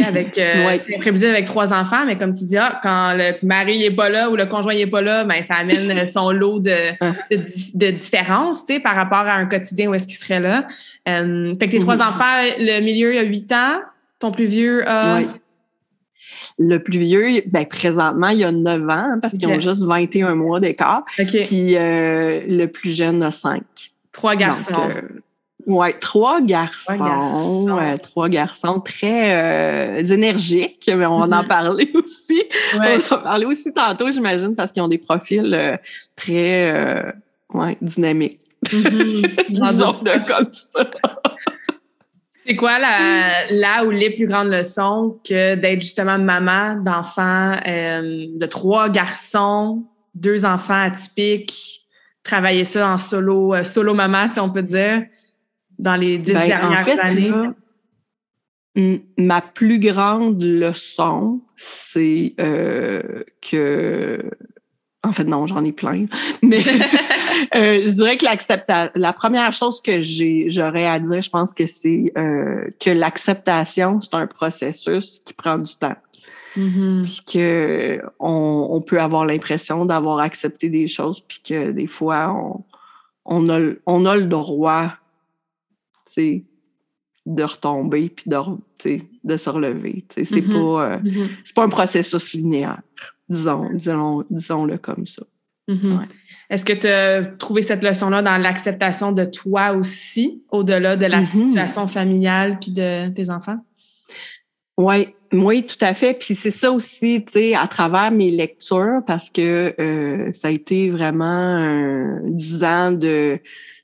avec, 0.01 0.37
euh, 0.37 0.77
c'est 0.81 0.95
imprévisible 0.95 1.31
avec 1.31 1.45
trois 1.45 1.73
enfants, 1.73 2.05
mais 2.05 2.17
comme 2.17 2.31
tu 2.33 2.45
dis, 2.45 2.57
ah, 2.57 2.79
quand 2.81 3.15
le 3.17 3.33
mari 3.45 3.79
n'est 3.79 3.91
pas 3.91 4.07
là 4.07 4.29
ou 4.29 4.37
le 4.37 4.45
conjoint 4.45 4.73
n'est 4.73 4.87
pas 4.87 5.01
là, 5.01 5.25
ben, 5.25 5.41
ça 5.43 5.55
amène 5.55 6.05
son 6.05 6.31
lot 6.31 6.59
de, 6.59 6.91
ah. 7.01 7.11
de, 7.29 7.43
de 7.73 7.91
différences, 7.91 8.65
tu 8.65 8.75
sais, 8.75 8.79
par 8.79 8.95
rapport 8.95 9.27
à 9.27 9.33
un 9.33 9.45
quotidien 9.45 9.89
où 9.89 9.93
est-ce 9.93 10.07
qu'il 10.07 10.15
serait 10.15 10.39
là. 10.39 10.65
Euh, 11.09 11.53
fait 11.59 11.67
que 11.67 11.71
tes 11.71 11.79
trois 11.79 11.97
mm-hmm. 11.97 12.07
enfants, 12.07 12.43
le 12.59 12.79
milieu 12.79 13.19
a 13.19 13.23
huit 13.23 13.51
ans, 13.51 13.79
ton 14.19 14.31
plus 14.31 14.45
vieux 14.45 14.87
a 14.87 15.19
le 16.59 16.77
plus 16.77 16.99
vieux, 16.99 17.41
ben, 17.47 17.65
présentement, 17.65 18.29
il 18.29 18.43
a 18.43 18.51
9 18.51 18.81
ans, 18.83 18.89
hein, 18.89 19.19
parce 19.21 19.37
qu'ils 19.37 19.47
ont 19.47 19.59
juste 19.59 19.83
21 19.83 20.35
mois 20.35 20.59
d'écart. 20.59 21.03
Puis 21.15 21.75
euh, 21.75 22.41
le 22.47 22.65
plus 22.65 22.95
jeune 22.95 23.23
a 23.23 23.31
5. 23.31 23.63
Trois 24.11 24.35
garçons. 24.35 24.89
Euh, 24.89 25.01
oui, 25.65 25.87
trois 26.01 26.41
garçons, 26.41 27.67
trois 28.01 28.27
garçons, 28.27 28.81
très 28.81 29.33
euh, 29.33 30.03
énergiques, 30.03 30.91
mais 30.93 31.05
on 31.05 31.19
va 31.19 31.37
en 31.37 31.41
mm-hmm. 31.41 31.47
parler 31.47 31.91
aussi. 32.03 32.43
On 32.75 32.79
va 32.79 32.95
en 33.15 33.23
parler 33.23 33.45
aussi 33.45 33.73
tantôt, 33.73 34.11
j'imagine, 34.11 34.55
parce 34.55 34.73
qu'ils 34.73 34.83
ont 34.83 34.89
des 34.89 34.97
profils 34.97 35.79
très 36.15 37.13
ouais, 37.53 37.77
dynamiques. 37.81 38.39
Mm-hmm. 38.63 39.49
Disons 39.49 39.99
comme 40.25 40.47
ça. 40.53 40.89
C'est 42.45 42.55
quoi 42.55 42.77
la, 42.77 43.51
là 43.51 43.85
ou 43.85 43.91
les 43.91 44.13
plus 44.13 44.25
grandes 44.25 44.49
leçons 44.49 45.19
que 45.27 45.55
d'être 45.55 45.81
justement 45.81 46.19
maman 46.19 46.75
d'enfants, 46.75 47.55
euh, 47.65 48.27
de 48.35 48.45
trois 48.47 48.89
garçons, 48.89 49.85
deux 50.13 50.43
enfants 50.43 50.81
atypiques, 50.83 51.87
travailler 52.21 52.65
ça 52.65 52.89
en 52.89 52.97
solo, 52.97 53.53
euh, 53.53 53.63
solo 53.63 53.93
maman, 53.93 54.27
si 54.27 54.39
on 54.39 54.49
peut 54.49 54.63
dire, 54.63 55.03
dans 55.79 55.95
les 55.95 56.17
dix 56.17 56.33
ben, 56.33 56.47
dernières 56.47 56.99
années? 56.99 57.31
ma 59.17 59.41
plus 59.41 59.79
grande 59.79 60.41
leçon, 60.41 61.41
c'est 61.55 62.33
euh, 62.39 63.23
que 63.39 64.31
en 65.03 65.11
fait, 65.11 65.25
non, 65.25 65.45
j'en 65.47 65.63
ai 65.65 65.71
plein. 65.71 66.05
Mais 66.41 66.59
euh, 67.55 67.85
je 67.85 67.91
dirais 67.91 68.17
que 68.17 68.25
l'acceptation, 68.25 68.91
la 68.95 69.11
première 69.11 69.51
chose 69.53 69.81
que 69.81 70.01
j'ai, 70.01 70.49
j'aurais 70.49 70.85
à 70.85 70.99
dire, 70.99 71.21
je 71.21 71.29
pense 71.29 71.53
que 71.53 71.67
c'est 71.67 72.11
euh, 72.17 72.69
que 72.79 72.89
l'acceptation, 72.89 73.99
c'est 74.01 74.13
un 74.15 74.27
processus 74.27 75.19
qui 75.19 75.33
prend 75.33 75.57
du 75.57 75.75
temps. 75.75 75.95
Mm-hmm. 76.57 77.03
Puis 77.03 77.21
que 77.33 78.01
on, 78.19 78.67
on, 78.71 78.81
peut 78.81 79.01
avoir 79.01 79.25
l'impression 79.25 79.85
d'avoir 79.85 80.19
accepté 80.19 80.69
des 80.69 80.87
choses, 80.87 81.19
puis 81.19 81.41
que 81.43 81.71
des 81.71 81.87
fois, 81.87 82.31
on, 82.31 82.63
on, 83.25 83.49
a, 83.49 83.73
on 83.85 84.05
a 84.05 84.15
le 84.15 84.25
droit, 84.25 84.93
tu 86.13 86.45
de 87.25 87.43
retomber 87.43 88.09
puis 88.09 88.25
de, 88.27 88.37
de 89.23 89.37
se 89.37 89.49
relever. 89.49 90.05
C'est 90.09 90.23
mm-hmm. 90.23 90.51
pas, 90.51 90.85
euh, 90.85 90.97
mm-hmm. 90.99 91.29
c'est 91.43 91.55
pas 91.55 91.63
un 91.63 91.69
processus 91.69 92.33
linéaire, 92.33 92.81
disons, 93.29 93.69
disons, 93.73 94.23
disons-le 94.29 94.77
comme 94.77 95.07
ça. 95.07 95.23
Mm-hmm. 95.69 96.07
Est-ce 96.49 96.65
que 96.65 96.73
tu 96.73 96.87
as 96.87 97.25
trouvé 97.25 97.61
cette 97.61 97.83
leçon-là 97.83 98.21
dans 98.21 98.37
l'acceptation 98.37 99.11
de 99.11 99.25
toi 99.25 99.73
aussi, 99.73 100.43
au-delà 100.51 100.97
de 100.97 101.05
la 101.05 101.23
situation 101.23 101.87
familiale 101.87 102.59
puis 102.59 102.71
de 102.71 103.09
tes 103.09 103.29
enfants? 103.29 103.57
Oui, 104.77 105.07
oui, 105.31 105.65
tout 105.65 105.77
à 105.81 105.93
fait. 105.93 106.15
Puis 106.15 106.35
c'est 106.35 106.51
ça 106.51 106.71
aussi, 106.71 107.23
tu 107.25 107.33
sais, 107.33 107.55
à 107.55 107.67
travers 107.67 108.11
mes 108.11 108.29
lectures, 108.29 109.01
parce 109.07 109.29
que 109.29 109.73
euh, 109.79 110.31
ça 110.31 110.49
a 110.49 110.51
été 110.51 110.89
vraiment 110.89 112.19
dix 112.23 112.63
ans 112.63 112.91
de 112.91 113.39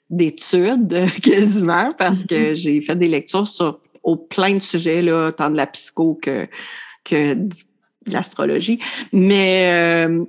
d'études 0.09 1.05
quasiment 1.21 1.93
parce 1.95 2.25
que 2.25 2.53
mm-hmm. 2.53 2.55
j'ai 2.55 2.81
fait 2.81 2.95
des 2.95 3.07
lectures 3.07 3.45
sur 3.45 3.79
au 4.01 4.15
plein 4.15 4.55
de 4.55 4.61
sujets 4.61 5.03
là, 5.03 5.31
tant 5.31 5.51
de 5.51 5.55
la 5.55 5.67
psycho 5.67 6.17
que 6.19 6.47
que 7.03 7.35
de 8.07 8.13
l'astrologie. 8.13 8.79
Mais 9.13 9.69
euh, 9.71 10.25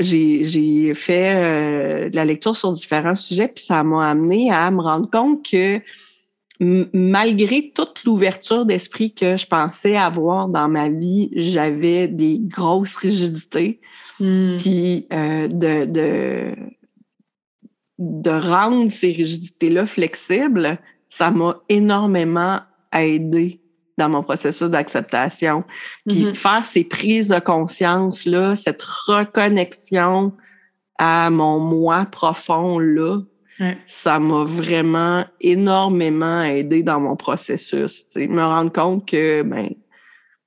j'ai 0.00 0.94
fait 0.94 1.34
euh, 1.34 2.10
de 2.10 2.16
la 2.16 2.24
lecture 2.24 2.56
sur 2.56 2.72
différents 2.72 3.16
sujets, 3.16 3.48
puis 3.48 3.64
ça 3.64 3.82
m'a 3.82 4.10
amené 4.10 4.50
à 4.50 4.70
me 4.70 4.80
rendre 4.80 5.10
compte 5.10 5.48
que 5.48 5.80
malgré 6.60 7.72
toute 7.74 8.04
l'ouverture 8.04 8.66
d'esprit 8.66 9.14
que 9.14 9.38
je 9.38 9.46
pensais 9.46 9.96
avoir 9.96 10.48
dans 10.48 10.68
ma 10.68 10.90
vie, 10.90 11.30
j'avais 11.34 12.06
des 12.06 12.38
grosses 12.38 12.96
rigidités. 12.96 13.80
Mm. 14.18 14.56
Puis 14.58 15.06
euh, 15.12 15.48
de, 15.48 15.84
de 15.86 16.54
de 18.00 18.30
rendre 18.30 18.90
ces 18.90 19.12
rigidités-là 19.12 19.84
flexibles, 19.84 20.78
ça 21.10 21.30
m'a 21.30 21.60
énormément 21.68 22.60
aidé 22.94 23.59
dans 24.00 24.08
mon 24.08 24.22
processus 24.22 24.68
d'acceptation. 24.68 25.62
Puis 26.08 26.24
mm-hmm. 26.24 26.34
faire 26.34 26.64
ces 26.64 26.84
prises 26.84 27.28
de 27.28 27.38
conscience-là, 27.38 28.56
cette 28.56 28.82
reconnexion 28.82 30.32
à 30.98 31.30
mon 31.30 31.58
moi 31.58 32.06
profond-là, 32.10 33.20
ça 33.86 34.18
m'a 34.18 34.44
vraiment 34.44 35.26
énormément 35.42 36.42
aidé 36.42 36.82
dans 36.82 36.98
mon 36.98 37.14
processus. 37.14 38.06
Me 38.16 38.42
rendre 38.42 38.72
compte 38.72 39.06
que 39.06 39.42
ben, 39.42 39.68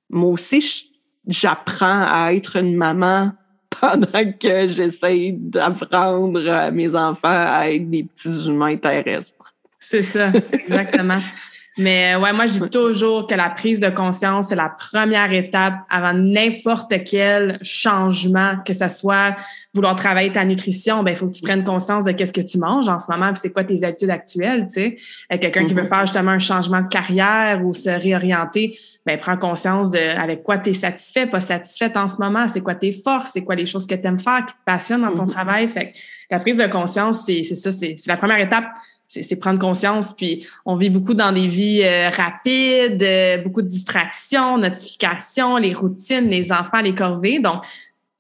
moi 0.10 0.32
aussi, 0.32 0.92
j'apprends 1.28 2.06
à 2.08 2.34
être 2.34 2.56
une 2.56 2.76
maman 2.76 3.32
pendant 3.82 4.34
que 4.40 4.68
j'essaye 4.68 5.34
d'apprendre 5.34 6.50
à 6.50 6.72
mes 6.72 6.96
enfants 6.96 7.30
à 7.30 7.70
être 7.70 7.88
des 7.90 8.04
petits 8.04 8.48
humains 8.48 8.78
terrestres. 8.78 9.54
C'est 9.80 10.04
ça, 10.04 10.32
exactement. 10.52 11.20
Mais 11.78 12.16
ouais, 12.16 12.34
moi, 12.34 12.46
je 12.46 12.60
dis 12.60 12.70
toujours 12.70 13.26
que 13.26 13.34
la 13.34 13.50
prise 13.50 13.80
de 13.80 13.90
conscience, 13.90 14.50
c'est 14.50 14.56
la 14.56 14.70
première 14.70 15.32
étape 15.34 15.74
avant 15.90 16.14
n'importe 16.14 16.94
quel 17.04 17.58
changement, 17.64 18.58
que 18.66 18.74
ce 18.74 18.88
soit 18.88 19.36
vouloir 19.74 19.96
travailler 19.96 20.32
ta 20.32 20.46
nutrition, 20.46 21.02
ben 21.02 21.12
il 21.12 21.18
faut 21.18 21.28
que 21.28 21.34
tu 21.34 21.42
prennes 21.42 21.64
conscience 21.64 22.04
de 22.06 22.12
qu'est-ce 22.12 22.34
que 22.34 22.42
tu 22.42 22.60
manges 22.60 22.88
en 22.88 23.00
ce 23.00 23.12
moment, 23.12 23.34
c'est 23.34 23.52
quoi 23.52 23.64
tes 23.64 23.84
habitudes 23.84 24.12
actuelles, 24.12 24.68
tu 24.68 24.74
sais. 24.74 24.96
Quelqu'un 25.40 25.66
qui 25.66 25.74
veut 25.74 25.82
mm-hmm. 25.82 25.90
faire 25.90 26.02
justement 26.02 26.32
un 26.32 26.40
changement 26.40 26.82
de 26.82 26.88
carrière 26.88 27.66
ou 27.66 27.74
se 27.74 27.90
réorienter, 27.90 28.78
ben 29.06 29.18
prends 29.18 29.38
conscience 29.38 29.90
de 29.90 29.98
avec 29.98 30.44
quoi 30.44 30.60
tu 30.60 30.70
es 30.70 30.74
satisfait, 30.74 31.26
pas 31.26 31.42
satisfaite 31.42 31.98
en 31.98 32.08
ce 32.08 32.18
moment, 32.18 32.48
c'est 32.48 32.62
quoi 32.62 32.76
tes 32.76 32.92
forces, 32.92 33.32
c'est 33.34 33.44
quoi 33.44 33.56
les 33.56 33.66
choses 33.66 33.88
que 33.88 33.96
tu 33.96 34.06
aimes 34.06 34.20
faire, 34.20 34.46
qui 34.46 34.54
te 34.54 34.60
passionnent 34.64 35.02
dans 35.02 35.16
ton 35.16 35.26
mm-hmm. 35.26 35.32
travail. 35.32 35.68
Fait 35.68 35.92
que 35.92 35.98
la 36.30 36.40
prise 36.40 36.58
de 36.58 36.68
conscience, 36.68 37.26
c'est 37.26 37.42
ça, 37.44 37.72
c'est 37.72 37.96
la 38.06 38.18
première 38.18 38.40
étape 38.40 38.66
c'est 39.08 39.36
prendre 39.38 39.60
conscience. 39.60 40.14
Puis 40.14 40.48
on 40.66 40.76
vit 40.76 40.90
beaucoup 40.90 41.14
dans 41.14 41.32
des 41.32 41.48
vies 41.48 41.84
euh, 41.84 42.10
rapides, 42.10 43.04
euh, 43.04 43.38
beaucoup 43.38 43.62
de 43.62 43.68
distractions, 43.68 44.58
notifications, 44.58 45.58
les 45.58 45.74
routines, 45.74 46.30
les 46.30 46.52
enfants, 46.52 46.82
les 46.82 46.96
corvées. 46.96 47.40
Donc, 47.40 47.64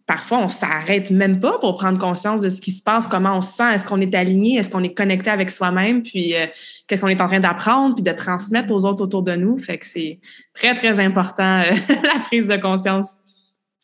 parfois, 0.05 0.39
on 0.39 0.49
s'arrête 0.49 1.11
même 1.11 1.39
pas 1.39 1.57
pour 1.59 1.75
prendre 1.75 1.97
conscience 1.97 2.41
de 2.41 2.49
ce 2.49 2.61
qui 2.61 2.71
se 2.71 2.83
passe, 2.83 3.07
comment 3.07 3.37
on 3.37 3.41
se 3.41 3.53
sent, 3.53 3.73
est-ce 3.73 3.87
qu'on 3.87 4.01
est 4.01 4.13
aligné, 4.13 4.57
est-ce 4.57 4.69
qu'on 4.69 4.83
est 4.83 4.93
connecté 4.93 5.29
avec 5.29 5.49
soi-même, 5.49 6.03
puis 6.03 6.35
euh, 6.35 6.45
qu'est-ce 6.87 7.01
qu'on 7.01 7.07
est 7.07 7.21
en 7.21 7.27
train 7.27 7.39
d'apprendre, 7.39 7.95
puis 7.95 8.03
de 8.03 8.11
transmettre 8.11 8.73
aux 8.73 8.85
autres 8.85 9.03
autour 9.03 9.23
de 9.23 9.35
nous. 9.35 9.57
Fait 9.57 9.77
que 9.77 9.85
c'est 9.85 10.19
très, 10.53 10.75
très 10.75 10.99
important, 10.99 11.63
la 11.89 12.19
prise 12.25 12.47
de 12.47 12.57
conscience. 12.57 13.17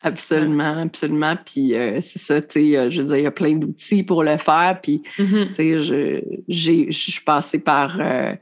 Absolument, 0.02 0.78
absolument. 0.78 1.36
Puis 1.44 1.74
euh, 1.74 2.00
c'est 2.02 2.18
ça, 2.18 2.40
tu 2.40 2.48
sais, 2.50 2.76
euh, 2.76 2.90
je 2.90 3.02
veux 3.02 3.08
dire, 3.08 3.16
il 3.18 3.24
y 3.24 3.26
a 3.26 3.30
plein 3.30 3.56
d'outils 3.56 4.02
pour 4.02 4.24
le 4.24 4.38
faire. 4.38 4.78
Puis, 4.82 5.02
mm-hmm. 5.18 5.48
tu 5.48 5.54
sais, 5.54 5.78
je, 5.78 6.22
j'ai, 6.48 6.90
je 6.90 7.10
suis 7.10 7.22
passée 7.22 7.58
par, 7.58 7.98
euh, 8.00 8.34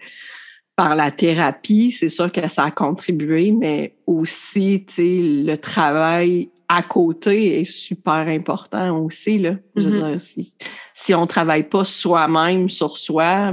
par 0.77 0.95
la 0.95 1.11
thérapie. 1.11 1.91
C'est 1.91 2.11
sûr 2.11 2.31
que 2.31 2.49
ça 2.49 2.65
a 2.65 2.71
contribué, 2.71 3.51
mais 3.51 3.97
aussi, 4.07 4.85
tu 4.87 4.95
sais, 4.95 5.21
le 5.21 5.57
travail 5.57 6.49
à 6.69 6.83
côté 6.83 7.61
est 7.61 7.65
super 7.65 8.29
important 8.29 8.97
aussi, 8.99 9.39
là. 9.39 9.57
Je 9.75 9.89
veux 9.89 9.99
mm-hmm. 9.99 10.11
dire, 10.11 10.21
si, 10.21 10.53
si 10.95 11.15
on 11.15 11.27
travaille 11.27 11.69
pas 11.69 11.83
soi-même 11.83 12.69
sur 12.69 12.99
soi, 12.99 13.53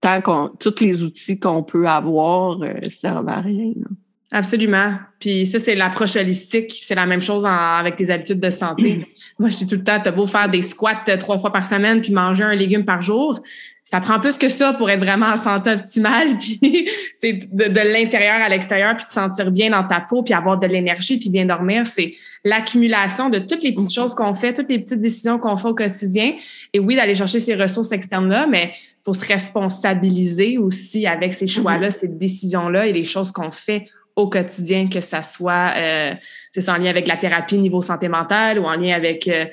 tant 0.00 0.20
qu'on, 0.20 0.48
tous 0.58 0.80
les 0.80 1.04
outils 1.04 1.38
qu'on 1.38 1.62
peut 1.62 1.86
avoir, 1.86 2.58
ça 2.84 2.90
servent 2.90 3.28
à 3.28 3.40
rien. 3.40 3.72
Là. 3.76 3.86
Absolument. 4.30 4.94
Puis 5.18 5.46
ça, 5.46 5.58
c'est 5.58 5.74
l'approche 5.74 6.16
holistique. 6.16 6.80
C'est 6.82 6.94
la 6.94 7.06
même 7.06 7.22
chose 7.22 7.46
avec 7.46 7.96
tes 7.96 8.10
habitudes 8.10 8.40
de 8.40 8.50
santé. 8.50 9.06
Moi, 9.38 9.48
je 9.48 9.56
dis 9.56 9.66
tout 9.66 9.76
le 9.76 9.84
temps, 9.84 9.98
t'as 10.02 10.10
beau 10.10 10.26
faire 10.26 10.50
des 10.50 10.62
squats 10.62 11.04
euh, 11.08 11.16
trois 11.16 11.38
fois 11.38 11.52
par 11.52 11.64
semaine 11.64 12.02
puis 12.02 12.12
manger 12.12 12.44
un 12.44 12.54
légume 12.54 12.84
par 12.84 13.00
jour. 13.00 13.40
Ça 13.84 14.00
prend 14.00 14.20
plus 14.20 14.36
que 14.36 14.50
ça 14.50 14.74
pour 14.74 14.90
être 14.90 15.00
vraiment 15.00 15.28
en 15.28 15.36
santé 15.36 15.70
optimale, 15.70 16.36
puis 16.36 16.60
de, 17.22 17.68
de 17.68 17.92
l'intérieur 17.94 18.42
à 18.42 18.50
l'extérieur, 18.50 18.94
puis 18.94 19.06
te 19.06 19.10
sentir 19.10 19.50
bien 19.50 19.70
dans 19.70 19.86
ta 19.86 20.00
peau, 20.00 20.22
puis 20.22 20.34
avoir 20.34 20.58
de 20.58 20.66
l'énergie, 20.66 21.18
puis 21.18 21.30
bien 21.30 21.46
dormir. 21.46 21.86
C'est 21.86 22.12
l'accumulation 22.44 23.30
de 23.30 23.38
toutes 23.38 23.62
les 23.62 23.72
petites 23.74 23.94
choses 23.94 24.14
qu'on 24.14 24.34
fait, 24.34 24.52
toutes 24.52 24.68
les 24.68 24.78
petites 24.78 25.00
décisions 25.00 25.38
qu'on 25.38 25.56
fait 25.56 25.68
au 25.68 25.74
quotidien. 25.74 26.34
Et 26.74 26.80
oui, 26.80 26.96
d'aller 26.96 27.14
chercher 27.14 27.40
ces 27.40 27.54
ressources 27.54 27.90
externes-là, 27.90 28.46
mais 28.46 28.72
il 28.74 29.04
faut 29.06 29.14
se 29.14 29.24
responsabiliser 29.24 30.58
aussi 30.58 31.06
avec 31.06 31.32
ces 31.32 31.46
choix-là, 31.46 31.90
ces 31.90 32.08
décisions-là 32.08 32.88
et 32.88 32.92
les 32.92 33.04
choses 33.04 33.32
qu'on 33.32 33.50
fait 33.50 33.86
au 34.18 34.28
quotidien, 34.28 34.88
que 34.88 35.00
ça 35.00 35.22
soit 35.22 35.72
euh, 35.76 36.14
c'est 36.60 36.70
en 36.70 36.76
lien 36.76 36.90
avec 36.90 37.06
la 37.06 37.16
thérapie 37.16 37.58
niveau 37.58 37.82
santé 37.82 38.08
mentale 38.08 38.58
ou 38.58 38.64
en 38.64 38.74
lien 38.74 38.94
avec 38.94 39.28
euh, 39.28 39.46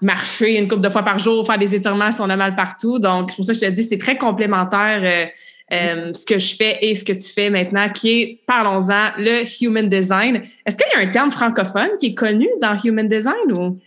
marcher 0.00 0.56
une 0.56 0.68
couple 0.68 0.82
de 0.82 0.88
fois 0.88 1.02
par 1.02 1.18
jour, 1.18 1.46
faire 1.46 1.58
des 1.58 1.74
étirements 1.74 2.12
si 2.12 2.20
on 2.20 2.30
a 2.30 2.36
mal 2.36 2.54
partout. 2.54 2.98
Donc, 2.98 3.30
c'est 3.30 3.36
pour 3.36 3.44
ça 3.44 3.52
que 3.52 3.58
je 3.58 3.66
te 3.66 3.70
dis, 3.70 3.82
c'est 3.82 3.98
très 3.98 4.16
complémentaire 4.16 5.00
euh, 5.02 5.26
euh, 5.74 6.12
ce 6.14 6.24
que 6.24 6.38
je 6.38 6.54
fais 6.54 6.78
et 6.82 6.94
ce 6.94 7.04
que 7.04 7.12
tu 7.12 7.32
fais 7.32 7.50
maintenant, 7.50 7.88
qui 7.90 8.10
est, 8.10 8.40
parlons-en, 8.46 9.10
le 9.18 9.42
Human 9.60 9.88
Design. 9.88 10.42
Est-ce 10.64 10.76
qu'il 10.76 10.86
y 10.92 11.02
a 11.02 11.06
un 11.06 11.10
terme 11.10 11.32
francophone 11.32 11.90
qui 11.98 12.06
est 12.06 12.14
connu 12.14 12.48
dans 12.60 12.78
Human 12.78 13.08
Design 13.08 13.52
ou 13.52 13.80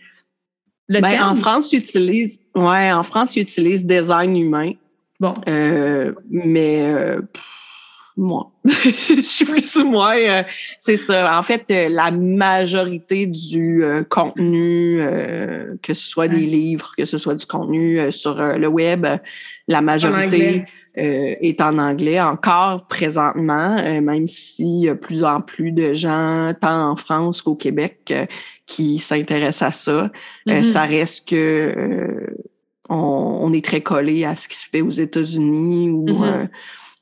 le 0.88 1.00
ben, 1.00 1.22
En 1.22 1.36
France, 1.36 1.72
ils 1.72 1.78
utilisent, 1.78 2.40
ouais, 2.54 2.92
en 2.92 3.02
France, 3.02 3.36
ils 3.36 3.42
utilisent 3.42 3.84
design 3.84 4.36
humain. 4.36 4.72
Bon. 5.20 5.34
mais 6.30 6.94
moi. 8.16 8.50
je 8.64 9.20
suis 9.22 9.44
plus 9.44 9.76
ou 9.76 9.88
moins, 9.88 10.16
euh, 10.16 10.42
c'est 10.78 10.96
ça. 10.96 11.38
En 11.38 11.42
fait, 11.42 11.64
euh, 11.70 11.88
la 11.88 12.10
majorité 12.10 13.26
du 13.26 13.82
euh, 13.82 14.02
contenu, 14.04 15.00
que 15.82 15.94
ce 15.94 16.06
soit 16.06 16.28
des 16.28 16.46
livres, 16.46 16.92
que 16.96 17.04
ce 17.04 17.18
soit 17.18 17.34
du 17.34 17.46
contenu 17.46 18.12
sur 18.12 18.34
le 18.34 18.66
web, 18.66 19.06
la 19.68 19.80
majorité 19.80 20.64
est 20.94 21.60
en 21.60 21.78
anglais 21.78 22.20
encore 22.20 22.86
présentement, 22.88 23.76
même 24.00 24.26
s'il 24.26 24.84
y 24.84 24.88
a 24.88 24.94
plus 24.94 25.24
en 25.24 25.40
plus 25.40 25.72
de 25.72 25.94
gens, 25.94 26.52
tant 26.60 26.90
en 26.90 26.96
France 26.96 27.42
qu'au 27.42 27.54
Québec, 27.54 28.12
qui 28.66 28.98
s'intéressent 28.98 29.68
à 29.68 29.72
ça. 29.72 30.10
Mm-hmm. 30.46 30.64
ça 30.64 30.82
reste 30.82 31.28
que 31.28 32.34
on, 32.88 33.52
est 33.52 33.64
très 33.64 33.80
collé 33.80 34.24
à 34.24 34.34
ce 34.34 34.48
qui 34.48 34.56
se 34.56 34.68
fait 34.68 34.80
aux 34.80 34.90
États-Unis 34.90 35.90
ou 35.90 36.06
mm-hmm 36.06 36.48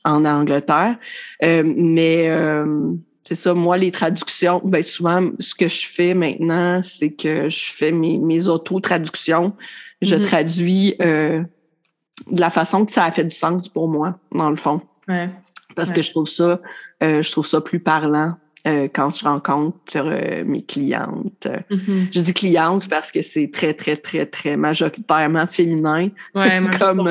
en 0.05 0.25
Angleterre. 0.25 0.97
Euh, 1.43 1.63
mais 1.65 2.29
euh, 2.29 2.93
c'est 3.25 3.35
ça, 3.35 3.55
moi, 3.55 3.77
les 3.77 3.91
traductions, 3.91 4.61
ben 4.65 4.83
souvent, 4.83 5.31
ce 5.39 5.55
que 5.55 5.69
je 5.69 5.87
fais 5.87 6.15
maintenant, 6.15 6.81
c'est 6.83 7.11
que 7.11 7.49
je 7.49 7.73
fais 7.73 7.93
mes, 7.93 8.19
mes 8.19 8.49
auto-traductions. 8.49 9.55
Je 10.01 10.15
mm-hmm. 10.15 10.23
traduis 10.23 10.95
euh, 11.03 11.43
de 12.31 12.41
la 12.41 12.51
façon 12.51 12.85
que 12.85 12.93
ça 12.93 13.05
a 13.05 13.13
fait 13.13 13.25
du 13.25 13.35
sens 13.35 13.69
pour 13.69 13.89
moi, 13.89 14.19
dans 14.33 14.51
le 14.51 14.57
fond. 14.57 14.81
Parce 15.77 15.93
que 15.93 16.03
je 16.03 16.11
trouve 16.11 16.27
ça, 16.27 16.61
je 17.01 17.31
trouve 17.31 17.47
ça 17.47 17.61
plus 17.61 17.79
parlant 17.79 18.35
euh, 18.67 18.89
quand 18.93 19.17
je 19.17 19.25
rencontre 19.25 19.97
euh, 19.97 20.45
mes 20.45 20.63
clientes. 20.63 21.47
Mm-hmm. 21.71 22.09
Je 22.13 22.21
dis 22.21 22.35
clientes 22.35 22.89
parce 22.89 23.13
que 23.13 23.23
c'est 23.23 23.51
très, 23.53 23.73
très, 23.73 23.97
très, 23.97 24.27
très 24.27 24.57
majoritairement 24.57 25.47
féminin 25.47 26.09
comme, 26.79 27.11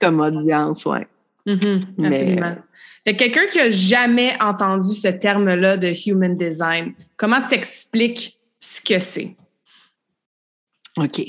comme 0.00 0.20
audience, 0.20 0.84
ouais. 0.84 1.08
Mm-hmm. 1.46 2.06
Absolument. 2.06 2.56
quelqu'un 3.04 3.46
qui 3.48 3.60
a 3.60 3.70
jamais 3.70 4.34
entendu 4.40 4.94
ce 4.94 5.08
terme-là 5.08 5.76
de 5.76 5.92
human 6.06 6.34
design, 6.34 6.94
comment 7.16 7.46
t'expliques 7.46 8.40
ce 8.60 8.80
que 8.80 8.98
c'est? 8.98 9.36
OK 10.96 11.20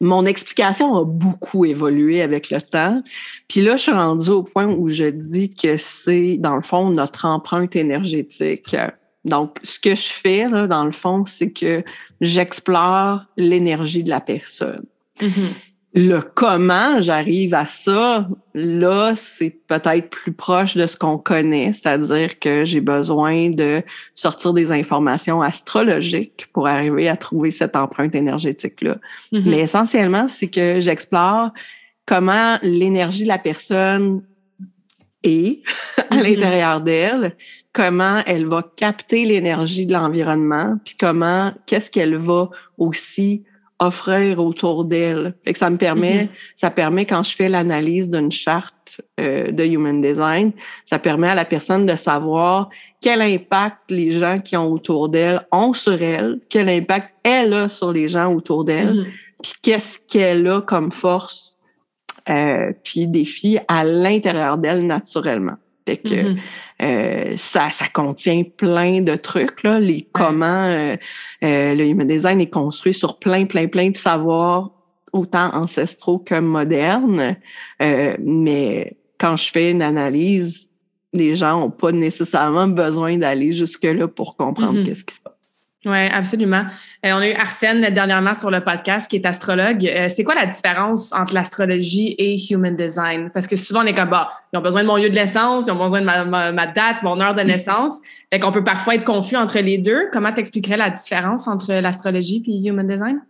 mon 0.00 0.26
explication 0.26 0.94
a 0.94 1.04
beaucoup 1.04 1.64
évolué 1.64 2.22
avec 2.22 2.50
le 2.50 2.62
temps. 2.62 3.02
Puis 3.48 3.62
là, 3.62 3.76
je 3.76 3.82
suis 3.82 3.92
rendue 3.92 4.30
au 4.30 4.42
point 4.42 4.66
où 4.66 4.88
je 4.88 5.04
dis 5.04 5.52
que 5.52 5.76
c'est, 5.76 6.36
dans 6.38 6.54
le 6.54 6.62
fond, 6.62 6.90
notre 6.90 7.24
empreinte 7.24 7.74
énergétique. 7.74 8.76
Donc, 9.24 9.58
ce 9.62 9.80
que 9.80 9.96
je 9.96 10.08
fais, 10.08 10.48
là, 10.48 10.68
dans 10.68 10.84
le 10.84 10.92
fond, 10.92 11.24
c'est 11.24 11.50
que 11.50 11.82
j'explore 12.20 13.24
l'énergie 13.36 14.04
de 14.04 14.10
la 14.10 14.20
personne. 14.20 14.84
Mm-hmm 15.20 15.67
le 15.98 16.20
comment 16.20 17.00
j'arrive 17.00 17.54
à 17.54 17.66
ça, 17.66 18.28
là, 18.54 19.14
c'est 19.16 19.50
peut-être 19.66 20.10
plus 20.10 20.32
proche 20.32 20.76
de 20.76 20.86
ce 20.86 20.96
qu'on 20.96 21.18
connaît, 21.18 21.72
c'est-à-dire 21.72 22.38
que 22.38 22.64
j'ai 22.64 22.80
besoin 22.80 23.50
de 23.50 23.82
sortir 24.14 24.52
des 24.52 24.70
informations 24.70 25.42
astrologiques 25.42 26.46
pour 26.52 26.68
arriver 26.68 27.08
à 27.08 27.16
trouver 27.16 27.50
cette 27.50 27.74
empreinte 27.74 28.14
énergétique-là. 28.14 28.98
Mm-hmm. 29.32 29.42
Mais 29.46 29.58
essentiellement, 29.58 30.28
c'est 30.28 30.46
que 30.46 30.78
j'explore 30.78 31.50
comment 32.06 32.58
l'énergie 32.62 33.24
de 33.24 33.28
la 33.28 33.38
personne 33.38 34.22
est 35.24 35.62
à 35.96 36.02
mm-hmm. 36.14 36.22
l'intérieur 36.22 36.80
d'elle, 36.80 37.36
comment 37.72 38.22
elle 38.24 38.46
va 38.46 38.62
capter 38.76 39.24
l'énergie 39.24 39.84
de 39.84 39.94
l'environnement, 39.94 40.76
puis 40.84 40.94
comment, 40.96 41.52
qu'est-ce 41.66 41.90
qu'elle 41.90 42.16
va 42.16 42.50
aussi 42.76 43.42
offrir 43.80 44.44
autour 44.44 44.84
d'elle. 44.84 45.34
Fait 45.44 45.52
que 45.52 45.58
ça 45.58 45.70
me 45.70 45.76
permet, 45.76 46.24
mm-hmm. 46.24 46.28
ça 46.54 46.70
permet 46.70 47.06
quand 47.06 47.22
je 47.22 47.34
fais 47.34 47.48
l'analyse 47.48 48.10
d'une 48.10 48.32
charte 48.32 49.00
euh, 49.20 49.50
de 49.52 49.64
Human 49.64 50.00
Design, 50.00 50.52
ça 50.84 50.98
permet 50.98 51.28
à 51.28 51.34
la 51.34 51.44
personne 51.44 51.86
de 51.86 51.94
savoir 51.94 52.70
quel 53.00 53.22
impact 53.22 53.78
les 53.90 54.10
gens 54.10 54.40
qui 54.40 54.56
ont 54.56 54.72
autour 54.72 55.08
d'elle 55.08 55.46
ont 55.52 55.72
sur 55.72 56.02
elle, 56.02 56.40
quel 56.50 56.68
impact 56.68 57.10
elle 57.22 57.52
a 57.52 57.68
sur 57.68 57.92
les 57.92 58.08
gens 58.08 58.32
autour 58.32 58.64
d'elle, 58.64 58.94
mm-hmm. 58.94 59.12
puis 59.42 59.52
qu'est-ce 59.62 59.98
qu'elle 59.98 60.46
a 60.48 60.60
comme 60.60 60.90
force, 60.90 61.56
euh, 62.28 62.72
puis 62.82 63.06
défi 63.06 63.58
à 63.68 63.84
l'intérieur 63.84 64.58
d'elle 64.58 64.86
naturellement. 64.86 65.56
Fait 65.88 65.96
que 65.96 66.08
mm-hmm. 66.08 66.38
euh, 66.82 67.34
ça, 67.38 67.70
ça 67.70 67.86
contient 67.88 68.42
plein 68.44 69.00
de 69.00 69.14
trucs, 69.16 69.62
là, 69.62 69.80
les 69.80 70.06
comment 70.12 70.66
euh, 70.66 70.96
euh, 71.42 71.74
le 71.74 71.86
human 71.86 72.06
design 72.06 72.42
est 72.42 72.50
construit 72.50 72.92
sur 72.92 73.18
plein, 73.18 73.46
plein, 73.46 73.68
plein 73.68 73.88
de 73.88 73.96
savoirs, 73.96 74.70
autant 75.14 75.50
ancestraux 75.54 76.18
que 76.18 76.38
modernes. 76.38 77.36
mais 77.80 78.98
quand 79.16 79.38
je 79.38 79.50
fais 79.50 79.70
une 79.70 79.80
analyse, 79.80 80.68
les 81.14 81.34
gens 81.34 81.60
n'ont 81.60 81.70
pas 81.70 81.90
nécessairement 81.90 82.68
besoin 82.68 83.16
d'aller 83.16 83.54
jusque-là 83.54 84.06
pour 84.06 84.36
comprendre 84.36 84.80
mm-hmm. 84.80 84.84
qu'est-ce 84.84 85.04
qui 85.06 85.14
se 85.14 85.20
passe. 85.22 85.37
Oui, 85.84 86.06
absolument. 86.10 86.64
Euh, 87.06 87.12
on 87.12 87.18
a 87.18 87.28
eu 87.28 87.32
Arsène 87.34 87.94
dernièrement 87.94 88.34
sur 88.34 88.50
le 88.50 88.60
podcast 88.64 89.08
qui 89.08 89.14
est 89.14 89.26
astrologue. 89.26 89.86
Euh, 89.86 90.08
c'est 90.08 90.24
quoi 90.24 90.34
la 90.34 90.46
différence 90.46 91.12
entre 91.12 91.34
l'astrologie 91.34 92.16
et 92.18 92.36
human 92.50 92.74
design? 92.74 93.30
Parce 93.32 93.46
que 93.46 93.54
souvent, 93.54 93.84
on 93.84 93.86
est 93.86 93.94
comme, 93.94 94.10
bah, 94.10 94.28
ils 94.52 94.58
ont 94.58 94.62
besoin 94.62 94.82
de 94.82 94.88
mon 94.88 94.96
lieu 94.96 95.08
de 95.08 95.14
naissance, 95.14 95.68
ils 95.68 95.70
ont 95.70 95.76
besoin 95.76 96.00
de 96.00 96.06
ma, 96.06 96.66
date, 96.66 96.96
mon 97.04 97.20
heure 97.20 97.34
de 97.36 97.42
naissance. 97.42 98.00
fait 98.28 98.40
qu'on 98.40 98.50
peut 98.50 98.64
parfois 98.64 98.96
être 98.96 99.04
confus 99.04 99.36
entre 99.36 99.60
les 99.60 99.78
deux. 99.78 100.08
Comment 100.12 100.32
t'expliquerais 100.32 100.76
la 100.76 100.90
différence 100.90 101.46
entre 101.46 101.72
l'astrologie 101.74 102.42
et 102.48 102.68
human 102.68 102.86
design? 102.86 103.20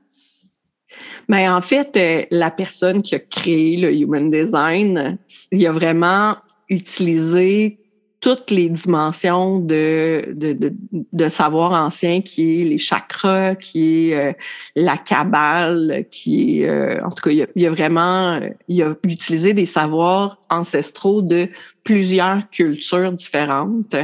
Mais 1.28 1.44
ben, 1.44 1.54
en 1.54 1.60
fait, 1.60 1.94
euh, 1.98 2.24
la 2.30 2.50
personne 2.50 3.02
qui 3.02 3.14
a 3.14 3.18
créé 3.18 3.76
le 3.76 3.92
human 3.92 4.30
design, 4.30 5.18
il 5.52 5.66
a 5.66 5.72
vraiment 5.72 6.36
utilisé 6.70 7.78
toutes 8.20 8.50
les 8.50 8.68
dimensions 8.68 9.60
de, 9.60 10.32
de, 10.34 10.52
de, 10.52 10.72
de, 11.12 11.28
savoir 11.28 11.72
ancien 11.72 12.20
qui 12.20 12.62
est 12.62 12.64
les 12.64 12.78
chakras, 12.78 13.54
qui 13.54 14.10
est 14.10 14.14
euh, 14.14 14.32
la 14.74 14.96
cabale, 14.96 16.04
qui 16.10 16.62
est, 16.62 16.68
euh, 16.68 17.00
en 17.04 17.10
tout 17.10 17.22
cas, 17.22 17.30
il 17.30 17.62
y, 17.62 17.66
a, 17.66 17.70
vraiment, 17.70 18.40
il 18.66 18.82
a 18.82 18.94
utilisé 19.04 19.52
des 19.52 19.66
savoirs 19.66 20.38
ancestraux 20.50 21.22
de 21.22 21.48
plusieurs 21.84 22.50
cultures 22.50 23.12
différentes. 23.12 23.94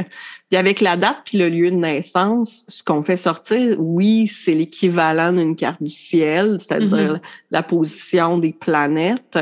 Puis 0.49 0.57
avec 0.57 0.81
la 0.81 0.95
date 0.95 1.19
puis 1.25 1.37
le 1.37 1.49
lieu 1.49 1.69
de 1.69 1.75
naissance, 1.75 2.65
ce 2.67 2.83
qu'on 2.83 3.03
fait 3.03 3.17
sortir, 3.17 3.75
oui, 3.79 4.27
c'est 4.27 4.53
l'équivalent 4.53 5.33
d'une 5.33 5.55
carte 5.55 5.83
du 5.83 5.89
ciel, 5.89 6.57
c'est-à-dire 6.59 7.15
mm-hmm. 7.15 7.21
la 7.51 7.63
position 7.63 8.37
des 8.37 8.53
planètes, 8.53 9.37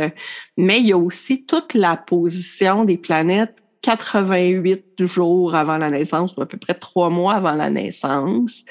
mais 0.58 0.80
il 0.80 0.88
y 0.88 0.94
a 0.94 0.98
aussi 0.98 1.46
toute 1.46 1.74
la 1.74 1.96
position 1.96 2.86
des 2.86 2.98
planètes 2.98 3.63
88 3.84 5.06
jours 5.06 5.56
avant 5.56 5.78
la 5.78 5.92
naissance, 5.92 6.36
ou 6.36 6.42
à 6.42 6.48
peu 6.48 6.58
près 6.58 6.74
trois 6.74 7.10
mois 7.10 7.36
avant 7.36 7.52
la 7.52 7.70
naissance, 7.70 8.64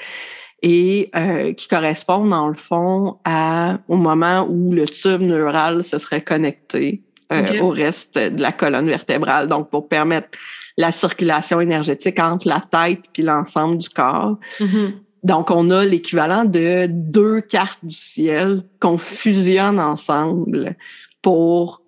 et 0.61 1.09
euh, 1.15 1.53
qui 1.53 1.67
correspondent 1.67 2.29
dans 2.29 2.47
le 2.47 2.53
fond 2.53 3.17
à, 3.23 3.79
au 3.87 3.95
moment 3.95 4.45
où 4.49 4.73
le 4.73 4.85
tube 4.85 5.21
neural 5.21 5.83
se 5.83 5.97
serait 5.97 6.23
connecté 6.23 7.01
euh, 7.31 7.59
au 7.61 7.69
reste 7.69 8.17
de 8.17 8.41
la 8.41 8.51
colonne 8.51 8.87
vertébrale, 8.87 9.47
donc 9.47 9.69
pour 9.69 9.87
permettre 9.87 10.29
la 10.77 10.91
circulation 10.91 11.61
énergétique 11.61 12.19
entre 12.19 12.47
la 12.47 12.61
tête 12.61 13.05
puis 13.13 13.23
l'ensemble 13.23 13.77
du 13.77 13.89
corps. 13.89 14.37
Mm-hmm. 14.59 14.91
Donc, 15.23 15.51
on 15.51 15.69
a 15.69 15.85
l'équivalent 15.85 16.43
de 16.43 16.87
deux 16.89 17.39
cartes 17.41 17.79
du 17.83 17.95
ciel 17.95 18.63
qu'on 18.79 18.97
fusionne 18.97 19.79
ensemble 19.79 20.75
pour 21.21 21.82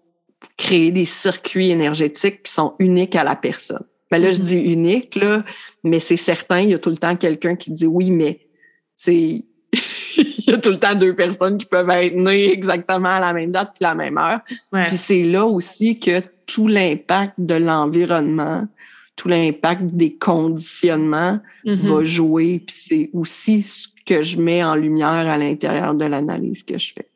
créer 0.58 0.92
des 0.92 1.06
circuits 1.06 1.70
énergétiques 1.70 2.44
qui 2.44 2.52
sont 2.52 2.76
uniques 2.80 3.16
à 3.16 3.24
la 3.24 3.36
personne. 3.36 3.84
Ben 4.12 4.22
là, 4.22 4.32
je 4.32 4.42
mm-hmm. 4.42 4.46
dis 4.46 4.60
unique, 4.60 5.16
là, 5.16 5.44
mais 5.84 6.00
c'est 6.00 6.18
certain, 6.18 6.62
il 6.62 6.70
y 6.70 6.74
a 6.74 6.80
tout 6.80 6.90
le 6.90 6.98
temps 6.98 7.16
quelqu'un 7.16 7.56
qui 7.56 7.72
dit 7.72 7.88
oui, 7.88 8.12
mais 8.12 8.40
c'est 8.96 9.44
il 10.18 10.44
y 10.48 10.52
a 10.52 10.58
tout 10.58 10.70
le 10.70 10.78
temps 10.78 10.96
deux 10.96 11.16
personnes 11.16 11.58
qui 11.58 11.66
peuvent 11.66 11.90
être 11.90 12.16
nées 12.16 12.52
exactement 12.52 13.10
à 13.10 13.20
la 13.20 13.34
même 13.34 13.52
date 13.52 13.72
puis 13.76 13.84
la 13.84 13.96
même 13.96 14.18
heure. 14.18 14.40
Puis 14.88 14.98
c'est 14.98 15.24
là 15.24 15.46
aussi 15.46 16.00
que 16.00 16.22
tout 16.46 16.68
l'impact 16.68 17.34
de 17.38 17.56
l'environnement, 17.56 18.68
tout 19.16 19.28
l'impact 19.28 19.84
des 19.84 20.16
conditionnements 20.16 21.40
mm-hmm. 21.66 21.88
va 21.88 22.04
jouer. 22.04 22.64
Puis 22.66 22.76
c'est 22.88 23.10
aussi 23.14 23.64
ce 23.64 23.88
que 24.06 24.22
je 24.22 24.40
mets 24.40 24.64
en 24.64 24.76
lumière 24.76 25.10
à 25.10 25.38
l'intérieur 25.38 25.96
de 25.96 26.06
l'analyse 26.06 26.64
que 26.64 26.78
je 26.78 26.94
fais. 26.94 27.10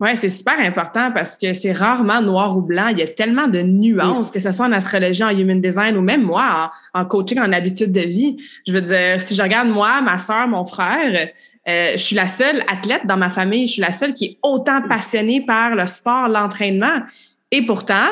Oui, 0.00 0.16
c'est 0.16 0.30
super 0.30 0.58
important 0.58 1.12
parce 1.12 1.36
que 1.36 1.52
c'est 1.52 1.72
rarement 1.72 2.22
noir 2.22 2.56
ou 2.56 2.62
blanc. 2.62 2.88
Il 2.88 2.98
y 2.98 3.02
a 3.02 3.06
tellement 3.06 3.48
de 3.48 3.60
nuances, 3.60 4.30
que 4.30 4.38
ce 4.38 4.50
soit 4.50 4.64
en 4.64 4.72
astrologie, 4.72 5.22
en 5.22 5.28
human 5.28 5.60
design 5.60 5.94
ou 5.94 6.00
même 6.00 6.22
moi, 6.22 6.70
en, 6.94 7.04
coaching, 7.04 7.38
en 7.38 7.52
habitude 7.52 7.92
de 7.92 8.00
vie. 8.00 8.38
Je 8.66 8.72
veux 8.72 8.80
dire, 8.80 9.20
si 9.20 9.34
je 9.34 9.42
regarde 9.42 9.68
moi, 9.68 10.00
ma 10.00 10.16
soeur, 10.16 10.48
mon 10.48 10.64
frère, 10.64 11.28
euh, 11.68 11.92
je 11.92 11.98
suis 11.98 12.16
la 12.16 12.28
seule 12.28 12.64
athlète 12.72 13.02
dans 13.04 13.18
ma 13.18 13.28
famille. 13.28 13.66
Je 13.66 13.72
suis 13.72 13.82
la 13.82 13.92
seule 13.92 14.14
qui 14.14 14.24
est 14.24 14.38
autant 14.42 14.80
passionnée 14.88 15.44
par 15.44 15.74
le 15.74 15.84
sport, 15.84 16.28
l'entraînement. 16.28 17.02
Et 17.50 17.66
pourtant, 17.66 18.08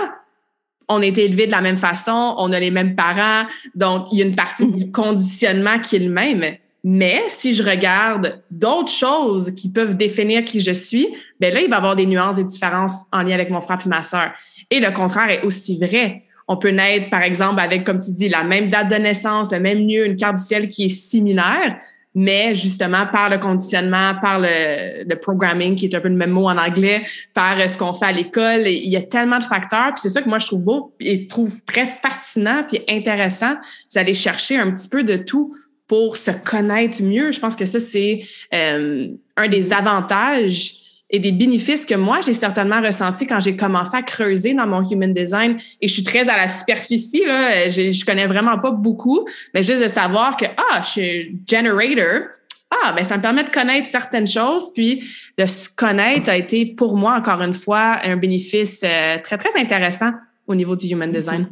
on 0.90 1.00
a 1.00 1.06
été 1.06 1.24
élevés 1.24 1.46
de 1.46 1.52
la 1.52 1.62
même 1.62 1.78
façon, 1.78 2.34
on 2.36 2.52
a 2.52 2.60
les 2.60 2.70
mêmes 2.70 2.96
parents. 2.96 3.46
Donc, 3.74 4.08
il 4.12 4.18
y 4.18 4.22
a 4.22 4.26
une 4.26 4.36
partie 4.36 4.66
du 4.66 4.92
conditionnement 4.92 5.78
qui 5.78 5.96
est 5.96 6.00
le 6.00 6.10
même. 6.10 6.44
Mais 6.84 7.24
si 7.28 7.54
je 7.54 7.62
regarde 7.62 8.40
d'autres 8.50 8.92
choses 8.92 9.52
qui 9.52 9.70
peuvent 9.70 9.96
définir 9.96 10.44
qui 10.44 10.60
je 10.60 10.72
suis, 10.72 11.08
ben 11.40 11.52
là, 11.52 11.60
il 11.60 11.68
va 11.68 11.76
y 11.76 11.78
avoir 11.78 11.96
des 11.96 12.06
nuances, 12.06 12.36
des 12.36 12.44
différences 12.44 13.04
en 13.12 13.22
lien 13.22 13.34
avec 13.34 13.50
mon 13.50 13.60
frère 13.60 13.80
et 13.84 13.88
ma 13.88 14.04
sœur. 14.04 14.30
Et 14.70 14.80
le 14.80 14.90
contraire 14.92 15.30
est 15.30 15.42
aussi 15.42 15.78
vrai. 15.78 16.22
On 16.46 16.56
peut 16.56 16.70
naître, 16.70 17.10
par 17.10 17.22
exemple, 17.22 17.60
avec, 17.60 17.84
comme 17.84 17.98
tu 17.98 18.12
dis, 18.12 18.28
la 18.28 18.44
même 18.44 18.70
date 18.70 18.88
de 18.88 18.96
naissance, 18.96 19.52
le 19.52 19.60
même 19.60 19.86
lieu, 19.86 20.06
une 20.06 20.16
carte 20.16 20.36
du 20.36 20.42
ciel 20.42 20.68
qui 20.68 20.84
est 20.84 20.88
similaire, 20.88 21.76
mais 22.14 22.54
justement 22.54 23.06
par 23.06 23.28
le 23.28 23.38
conditionnement, 23.38 24.14
par 24.20 24.40
le, 24.40 25.04
le 25.04 25.16
programming, 25.16 25.74
qui 25.74 25.86
est 25.86 25.94
un 25.94 26.00
peu 26.00 26.08
le 26.08 26.14
même 26.14 26.30
mot 26.30 26.48
en 26.48 26.56
anglais, 26.56 27.02
par 27.34 27.68
ce 27.68 27.76
qu'on 27.76 27.92
fait 27.92 28.06
à 28.06 28.12
l'école. 28.12 28.66
Il 28.66 28.88
y 28.88 28.96
a 28.96 29.02
tellement 29.02 29.38
de 29.38 29.44
facteurs. 29.44 29.88
Puis 29.94 30.02
c'est 30.02 30.08
ça 30.08 30.22
que 30.22 30.28
moi, 30.28 30.38
je 30.38 30.46
trouve 30.46 30.64
beau 30.64 30.94
et 31.00 31.26
trouve 31.26 31.62
très 31.64 31.86
fascinant 31.86 32.64
puis 32.66 32.80
intéressant, 32.88 33.56
d'aller 33.94 34.14
chercher 34.14 34.56
un 34.56 34.70
petit 34.70 34.88
peu 34.88 35.02
de 35.02 35.16
tout 35.16 35.54
pour 35.88 36.16
se 36.16 36.30
connaître 36.30 37.02
mieux. 37.02 37.32
Je 37.32 37.40
pense 37.40 37.56
que 37.56 37.64
ça, 37.64 37.80
c'est 37.80 38.20
euh, 38.54 39.08
un 39.36 39.48
des 39.48 39.72
avantages 39.72 40.74
et 41.10 41.18
des 41.18 41.32
bénéfices 41.32 41.86
que 41.86 41.94
moi, 41.94 42.20
j'ai 42.20 42.34
certainement 42.34 42.82
ressenti 42.82 43.26
quand 43.26 43.40
j'ai 43.40 43.56
commencé 43.56 43.96
à 43.96 44.02
creuser 44.02 44.52
dans 44.52 44.66
mon 44.66 44.82
human 44.82 45.14
design. 45.14 45.56
Et 45.80 45.88
je 45.88 45.94
suis 45.94 46.02
très 46.02 46.28
à 46.28 46.36
la 46.36 46.48
superficie, 46.48 47.24
là. 47.24 47.70
Je, 47.70 47.90
je 47.90 48.04
connais 48.04 48.26
vraiment 48.26 48.58
pas 48.58 48.70
beaucoup, 48.70 49.26
mais 49.54 49.62
juste 49.62 49.82
de 49.82 49.88
savoir 49.88 50.36
que, 50.36 50.44
ah, 50.56 50.82
je 50.82 50.88
suis 50.88 51.38
generator. 51.48 52.28
Ah, 52.70 52.92
ben 52.92 53.02
ça 53.02 53.16
me 53.16 53.22
permet 53.22 53.44
de 53.44 53.48
connaître 53.48 53.88
certaines 53.88 54.26
choses, 54.26 54.70
puis 54.74 55.02
de 55.38 55.46
se 55.46 55.70
connaître 55.74 56.28
a 56.28 56.36
été 56.36 56.66
pour 56.66 56.98
moi, 56.98 57.14
encore 57.14 57.40
une 57.40 57.54
fois, 57.54 57.96
un 58.04 58.18
bénéfice 58.18 58.82
euh, 58.84 59.16
très, 59.24 59.38
très 59.38 59.58
intéressant 59.58 60.10
au 60.46 60.54
niveau 60.54 60.76
du 60.76 60.86
human 60.86 61.10
design. 61.10 61.48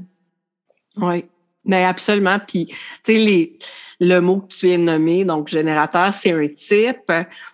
Oui, 0.99 1.25
mais 1.64 1.85
absolument. 1.85 2.38
Puis, 2.46 2.66
tu 2.66 2.77
sais, 3.05 3.18
les 3.18 3.59
le 4.00 4.20
mot 4.20 4.40
que 4.40 4.54
tu 4.54 4.66
viens 4.66 4.78
de 4.78 4.85
nommer, 4.85 5.24
donc 5.24 5.48
générateur, 5.48 6.12
c'est 6.12 6.32
un 6.32 6.48
type. 6.48 7.12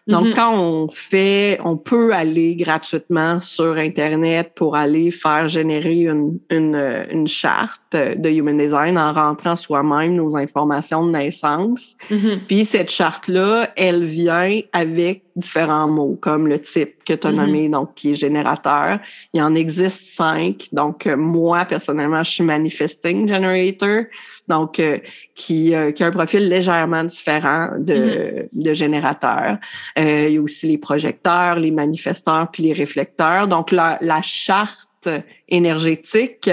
Donc, 0.09 0.26
mm-hmm. 0.26 0.35
quand 0.35 0.59
on 0.59 0.88
fait, 0.88 1.59
on 1.64 1.76
peut 1.76 2.12
aller 2.12 2.57
gratuitement 2.57 3.40
sur 3.40 3.76
Internet 3.76 4.52
pour 4.55 4.74
aller 4.74 5.11
faire 5.11 5.46
générer 5.46 6.02
une, 6.02 6.38
une, 6.50 7.07
une 7.11 7.28
charte 7.28 7.81
de 7.92 8.28
Human 8.28 8.57
Design 8.57 8.98
en 8.98 9.12
rentrant 9.12 9.57
soi-même 9.57 10.16
nos 10.16 10.37
informations 10.37 11.07
de 11.07 11.12
naissance. 11.12 11.96
Mm-hmm. 12.11 12.38
Puis 12.48 12.64
cette 12.64 12.90
charte-là, 12.90 13.70
elle 13.76 14.05
vient 14.05 14.61
avec 14.72 15.22
différents 15.37 15.88
mots, 15.88 16.18
comme 16.20 16.46
le 16.46 16.59
type 16.59 17.05
que 17.05 17.14
tu 17.14 17.26
as 17.26 17.33
nommé, 17.33 17.68
donc 17.68 17.94
qui 17.94 18.11
est 18.11 18.14
générateur. 18.14 18.98
Il 19.33 19.42
en 19.42 19.55
existe 19.55 20.09
cinq. 20.09 20.68
Donc, 20.72 21.07
moi, 21.07 21.64
personnellement, 21.64 22.22
je 22.22 22.31
suis 22.33 22.44
Manifesting 22.44 23.28
Generator 23.28 24.05
donc 24.48 24.78
euh, 24.78 24.98
qui, 25.35 25.74
euh, 25.74 25.92
qui, 25.92 26.02
a 26.02 26.07
un 26.07 26.11
profil 26.11 26.48
légèrement 26.48 27.05
différent 27.05 27.70
de, 27.78 27.94
mm-hmm. 27.94 28.62
de 28.64 28.74
générateur. 28.74 29.59
Euh, 29.98 30.26
il 30.28 30.35
y 30.35 30.38
a 30.38 30.40
aussi 30.40 30.66
les 30.66 30.78
projecteurs, 30.78 31.57
les 31.57 31.70
manifesteurs, 31.70 32.50
puis 32.50 32.64
les 32.64 32.72
réflecteurs. 32.72 33.48
Donc, 33.48 33.70
la, 33.70 33.98
la 34.00 34.22
charte 34.22 35.09
énergétique 35.48 36.50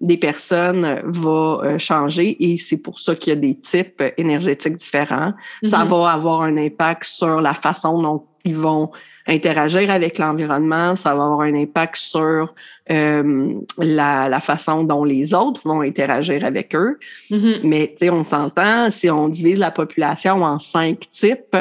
des 0.00 0.16
personnes 0.16 1.02
va 1.04 1.76
changer 1.78 2.36
et 2.38 2.56
c'est 2.56 2.76
pour 2.76 3.00
ça 3.00 3.16
qu'il 3.16 3.32
y 3.32 3.36
a 3.36 3.40
des 3.40 3.58
types 3.58 4.02
énergétiques 4.16 4.76
différents. 4.76 5.32
Ça 5.64 5.78
mm-hmm. 5.78 5.88
va 5.88 6.12
avoir 6.12 6.42
un 6.42 6.56
impact 6.56 7.04
sur 7.04 7.40
la 7.40 7.54
façon 7.54 8.00
dont 8.00 8.24
ils 8.44 8.56
vont 8.56 8.92
interagir 9.28 9.90
avec 9.90 10.18
l'environnement, 10.18 10.96
ça 10.96 11.14
va 11.14 11.24
avoir 11.24 11.42
un 11.42 11.54
impact 11.54 11.96
sur 11.96 12.54
euh, 12.90 13.54
la, 13.76 14.28
la, 14.28 14.40
façon 14.40 14.84
dont 14.84 15.04
les 15.04 15.34
autres 15.34 15.60
vont 15.64 15.82
interagir 15.82 16.44
avec 16.44 16.74
eux. 16.74 16.98
Mm-hmm. 17.30 17.60
Mais 17.64 17.88
tu 17.88 18.06
sais, 18.06 18.10
on 18.10 18.24
s'entend, 18.24 18.90
si 18.90 19.10
on 19.10 19.28
divise 19.28 19.58
la 19.58 19.70
population 19.70 20.42
en 20.42 20.58
cinq 20.58 21.08
types, 21.10 21.56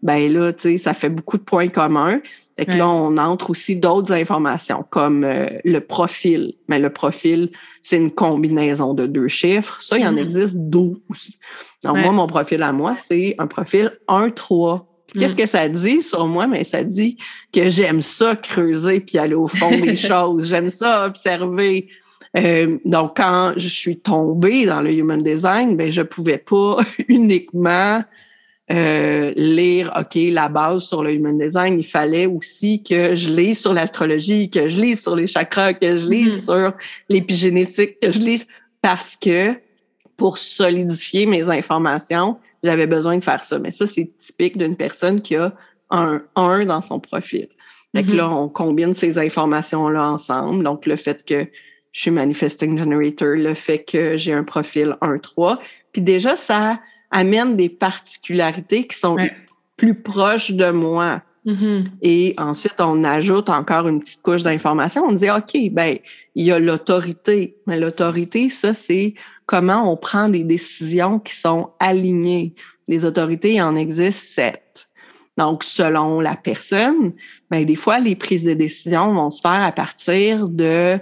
ben 0.00 0.32
là, 0.32 0.52
tu 0.52 0.62
sais, 0.62 0.78
ça 0.78 0.94
fait 0.94 1.08
beaucoup 1.08 1.38
de 1.38 1.42
points 1.42 1.68
communs. 1.68 2.20
Fait 2.56 2.66
que 2.66 2.72
là, 2.72 2.88
on 2.88 3.16
entre 3.18 3.50
aussi 3.50 3.76
d'autres 3.76 4.12
informations 4.12 4.84
comme 4.90 5.22
euh, 5.22 5.46
le 5.64 5.78
profil. 5.78 6.54
Mais 6.66 6.80
le 6.80 6.90
profil, 6.90 7.50
c'est 7.82 7.96
une 7.96 8.10
combinaison 8.10 8.94
de 8.94 9.06
deux 9.06 9.28
chiffres. 9.28 9.80
Ça, 9.80 9.96
il 9.96 10.06
en 10.06 10.14
mm-hmm. 10.14 10.18
existe 10.18 10.56
12. 10.56 10.98
Donc, 11.84 11.98
moi, 11.98 12.10
mon 12.10 12.26
profil 12.26 12.62
à 12.64 12.72
moi, 12.72 12.96
c'est 12.96 13.36
un 13.38 13.46
profil 13.46 13.92
1-3. 14.08 14.82
Qu'est-ce 15.14 15.34
mm. 15.34 15.38
que 15.38 15.46
ça 15.46 15.68
dit 15.68 16.02
sur 16.02 16.26
moi? 16.26 16.46
Mais 16.46 16.64
ça 16.64 16.84
dit 16.84 17.16
que 17.52 17.68
j'aime 17.68 18.02
ça 18.02 18.36
creuser 18.36 19.00
puis 19.00 19.18
aller 19.18 19.34
au 19.34 19.48
fond 19.48 19.70
des 19.70 19.96
choses. 19.96 20.48
J'aime 20.48 20.70
ça 20.70 21.06
observer. 21.06 21.88
Euh, 22.36 22.78
donc, 22.84 23.16
quand 23.16 23.54
je 23.56 23.68
suis 23.68 23.98
tombée 23.98 24.66
dans 24.66 24.82
le 24.82 24.92
human 24.92 25.22
design, 25.22 25.76
ben 25.76 25.90
je 25.90 26.02
pouvais 26.02 26.38
pas 26.38 26.78
uniquement 27.08 28.02
euh, 28.70 29.32
lire, 29.34 29.90
OK, 29.98 30.14
la 30.14 30.50
base 30.50 30.84
sur 30.84 31.02
le 31.02 31.14
human 31.14 31.38
design. 31.38 31.78
Il 31.78 31.86
fallait 31.86 32.26
aussi 32.26 32.82
que 32.82 33.14
je 33.14 33.30
lise 33.30 33.60
sur 33.60 33.72
l'astrologie, 33.72 34.50
que 34.50 34.68
je 34.68 34.80
lise 34.80 35.00
sur 35.00 35.16
les 35.16 35.26
chakras, 35.26 35.72
que 35.72 35.96
je 35.96 36.06
lise 36.06 36.36
mm. 36.36 36.40
sur 36.42 36.72
l'épigénétique, 37.08 37.98
que 38.00 38.10
je 38.10 38.18
lise 38.18 38.46
parce 38.82 39.16
que 39.16 39.54
pour 40.18 40.36
solidifier 40.36 41.24
mes 41.24 41.48
informations, 41.48 42.36
j'avais 42.62 42.86
besoin 42.86 43.18
de 43.18 43.24
faire 43.24 43.42
ça. 43.42 43.58
Mais 43.58 43.70
ça, 43.70 43.86
c'est 43.86 44.10
typique 44.18 44.58
d'une 44.58 44.76
personne 44.76 45.22
qui 45.22 45.36
a 45.36 45.52
un 45.90 46.22
1 46.36 46.66
dans 46.66 46.80
son 46.80 47.00
profil. 47.00 47.48
Fait 47.96 48.04
que 48.04 48.10
mm-hmm. 48.10 48.16
là, 48.16 48.30
on 48.30 48.48
combine 48.48 48.94
ces 48.94 49.18
informations-là 49.18 50.10
ensemble. 50.10 50.64
Donc, 50.64 50.86
le 50.86 50.96
fait 50.96 51.24
que 51.24 51.46
je 51.92 52.00
suis 52.02 52.10
Manifesting 52.10 52.76
Generator, 52.76 53.34
le 53.36 53.54
fait 53.54 53.82
que 53.82 54.16
j'ai 54.16 54.32
un 54.32 54.44
profil 54.44 54.96
1-3. 55.00 55.58
Puis 55.92 56.02
déjà, 56.02 56.36
ça 56.36 56.80
amène 57.10 57.56
des 57.56 57.70
particularités 57.70 58.86
qui 58.86 58.96
sont 58.96 59.16
plus 59.76 59.94
proches 59.94 60.52
de 60.52 60.70
moi. 60.70 61.22
Mm-hmm. 61.46 61.84
Et 62.02 62.34
ensuite, 62.36 62.78
on 62.78 63.04
ajoute 63.04 63.48
encore 63.48 63.88
une 63.88 64.00
petite 64.00 64.20
couche 64.20 64.42
d'information. 64.42 65.04
On 65.08 65.12
dit, 65.12 65.30
OK, 65.30 65.56
ben, 65.72 65.96
il 66.34 66.44
y 66.44 66.52
a 66.52 66.58
l'autorité. 66.58 67.56
Mais 67.66 67.80
l'autorité, 67.80 68.50
ça, 68.50 68.74
c'est 68.74 69.14
comment 69.48 69.90
on 69.90 69.96
prend 69.96 70.28
des 70.28 70.44
décisions 70.44 71.18
qui 71.18 71.34
sont 71.34 71.70
alignées. 71.80 72.54
Les 72.86 73.06
autorités, 73.06 73.54
il 73.54 73.62
en 73.62 73.76
existe 73.76 74.34
sept. 74.34 74.88
Donc, 75.38 75.64
selon 75.64 76.20
la 76.20 76.36
personne, 76.36 77.14
ben, 77.50 77.64
des 77.64 77.74
fois, 77.74 77.98
les 77.98 78.14
prises 78.14 78.44
de 78.44 78.52
décision 78.52 79.14
vont 79.14 79.30
se 79.30 79.40
faire 79.40 79.62
à 79.62 79.72
partir 79.72 80.48
de, 80.48 80.98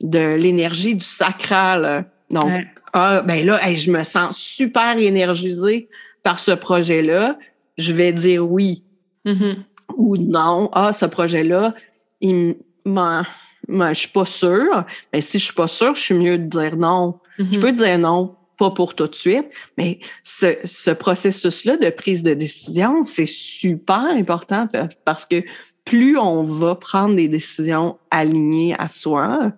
de 0.00 0.36
l'énergie 0.36 0.94
du 0.94 1.04
sacral. 1.04 2.10
Donc, 2.30 2.50
ah, 2.94 3.20
ben 3.20 3.44
là, 3.44 3.58
je 3.74 3.90
me 3.90 4.02
sens 4.02 4.38
super 4.38 4.96
énergisée 4.96 5.90
par 6.22 6.38
ce 6.38 6.52
projet-là. 6.52 7.38
Je 7.76 7.92
vais 7.92 8.14
dire 8.14 8.50
oui. 8.50 8.82
Mm-hmm. 9.26 9.56
Ou 9.96 10.16
non. 10.16 10.70
Ah, 10.72 10.94
ce 10.94 11.04
projet-là, 11.04 11.74
il 12.22 12.56
m'a 12.86 13.24
je 13.70 13.94
suis 13.94 14.08
pas 14.08 14.24
sûre. 14.24 14.84
Mais 15.12 15.20
si 15.20 15.38
je 15.38 15.44
suis 15.44 15.54
pas 15.54 15.68
sûre, 15.68 15.94
je 15.94 16.00
suis 16.00 16.14
mieux 16.14 16.38
de 16.38 16.46
dire 16.46 16.76
non. 16.76 17.18
Je 17.38 17.44
mm-hmm. 17.44 17.60
peux 17.60 17.72
dire 17.72 17.98
non, 17.98 18.34
pas 18.58 18.70
pour 18.70 18.94
tout 18.94 19.06
de 19.06 19.14
suite, 19.14 19.46
mais 19.78 20.00
ce, 20.22 20.56
ce 20.64 20.90
processus-là 20.90 21.78
de 21.78 21.88
prise 21.90 22.22
de 22.22 22.34
décision, 22.34 23.04
c'est 23.04 23.26
super 23.26 24.00
important 24.00 24.68
parce 25.04 25.24
que 25.24 25.42
plus 25.84 26.18
on 26.18 26.42
va 26.42 26.74
prendre 26.74 27.16
des 27.16 27.28
décisions 27.28 27.98
alignées 28.10 28.74
à 28.78 28.88
soi, 28.88 29.52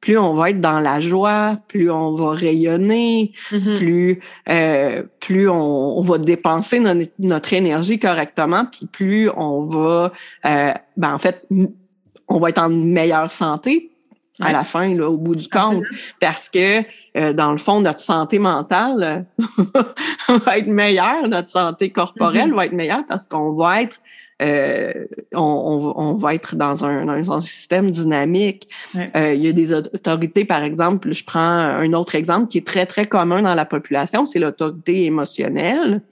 plus 0.00 0.18
on 0.18 0.34
va 0.34 0.50
être 0.50 0.60
dans 0.60 0.80
la 0.80 1.00
joie, 1.00 1.58
plus 1.66 1.90
on 1.90 2.12
va 2.12 2.32
rayonner, 2.32 3.32
mm-hmm. 3.50 3.76
plus 3.78 4.20
euh, 4.50 5.02
plus 5.18 5.48
on, 5.48 6.00
va 6.02 6.18
dépenser 6.18 6.78
notre, 7.18 7.52
énergie 7.54 7.98
correctement, 7.98 8.66
puis 8.66 8.86
plus 8.86 9.30
on 9.30 9.64
va, 9.64 10.12
euh, 10.46 10.72
ben 10.96 11.14
en 11.14 11.18
fait, 11.18 11.46
on 12.28 12.38
va 12.38 12.50
être 12.50 12.58
en 12.58 12.68
meilleure 12.68 13.32
santé 13.32 13.90
à 14.40 14.52
la 14.52 14.64
fin, 14.64 14.92
là, 14.94 15.08
au 15.08 15.16
bout 15.16 15.36
du 15.36 15.48
compte, 15.48 15.84
parce 16.20 16.48
que 16.48 16.82
euh, 17.16 17.32
dans 17.32 17.52
le 17.52 17.58
fond, 17.58 17.80
notre 17.80 18.00
santé 18.00 18.40
mentale 18.40 19.26
va 20.28 20.58
être 20.58 20.66
meilleure, 20.66 21.28
notre 21.28 21.50
santé 21.50 21.90
corporelle 21.90 22.50
mm-hmm. 22.50 22.54
va 22.56 22.66
être 22.66 22.72
meilleure 22.72 23.06
parce 23.06 23.28
qu'on 23.28 23.52
va 23.52 23.82
être 23.82 24.00
euh, 24.42 25.06
on, 25.32 25.92
on, 25.96 26.14
va 26.14 26.34
être 26.34 26.56
dans 26.56 26.84
un, 26.84 27.04
dans 27.04 27.32
un 27.32 27.40
système 27.40 27.92
dynamique. 27.92 28.68
Euh, 28.96 29.32
il 29.32 29.40
y 29.40 29.48
a 29.48 29.52
des 29.52 29.72
autorités, 29.72 30.44
par 30.44 30.64
exemple, 30.64 31.12
je 31.12 31.24
prends 31.24 31.38
un 31.38 31.92
autre 31.92 32.16
exemple 32.16 32.48
qui 32.48 32.58
est 32.58 32.66
très, 32.66 32.84
très 32.84 33.06
commun 33.06 33.42
dans 33.42 33.54
la 33.54 33.64
population, 33.64 34.26
c'est 34.26 34.40
l'autorité 34.40 35.04
émotionnelle. 35.04 36.02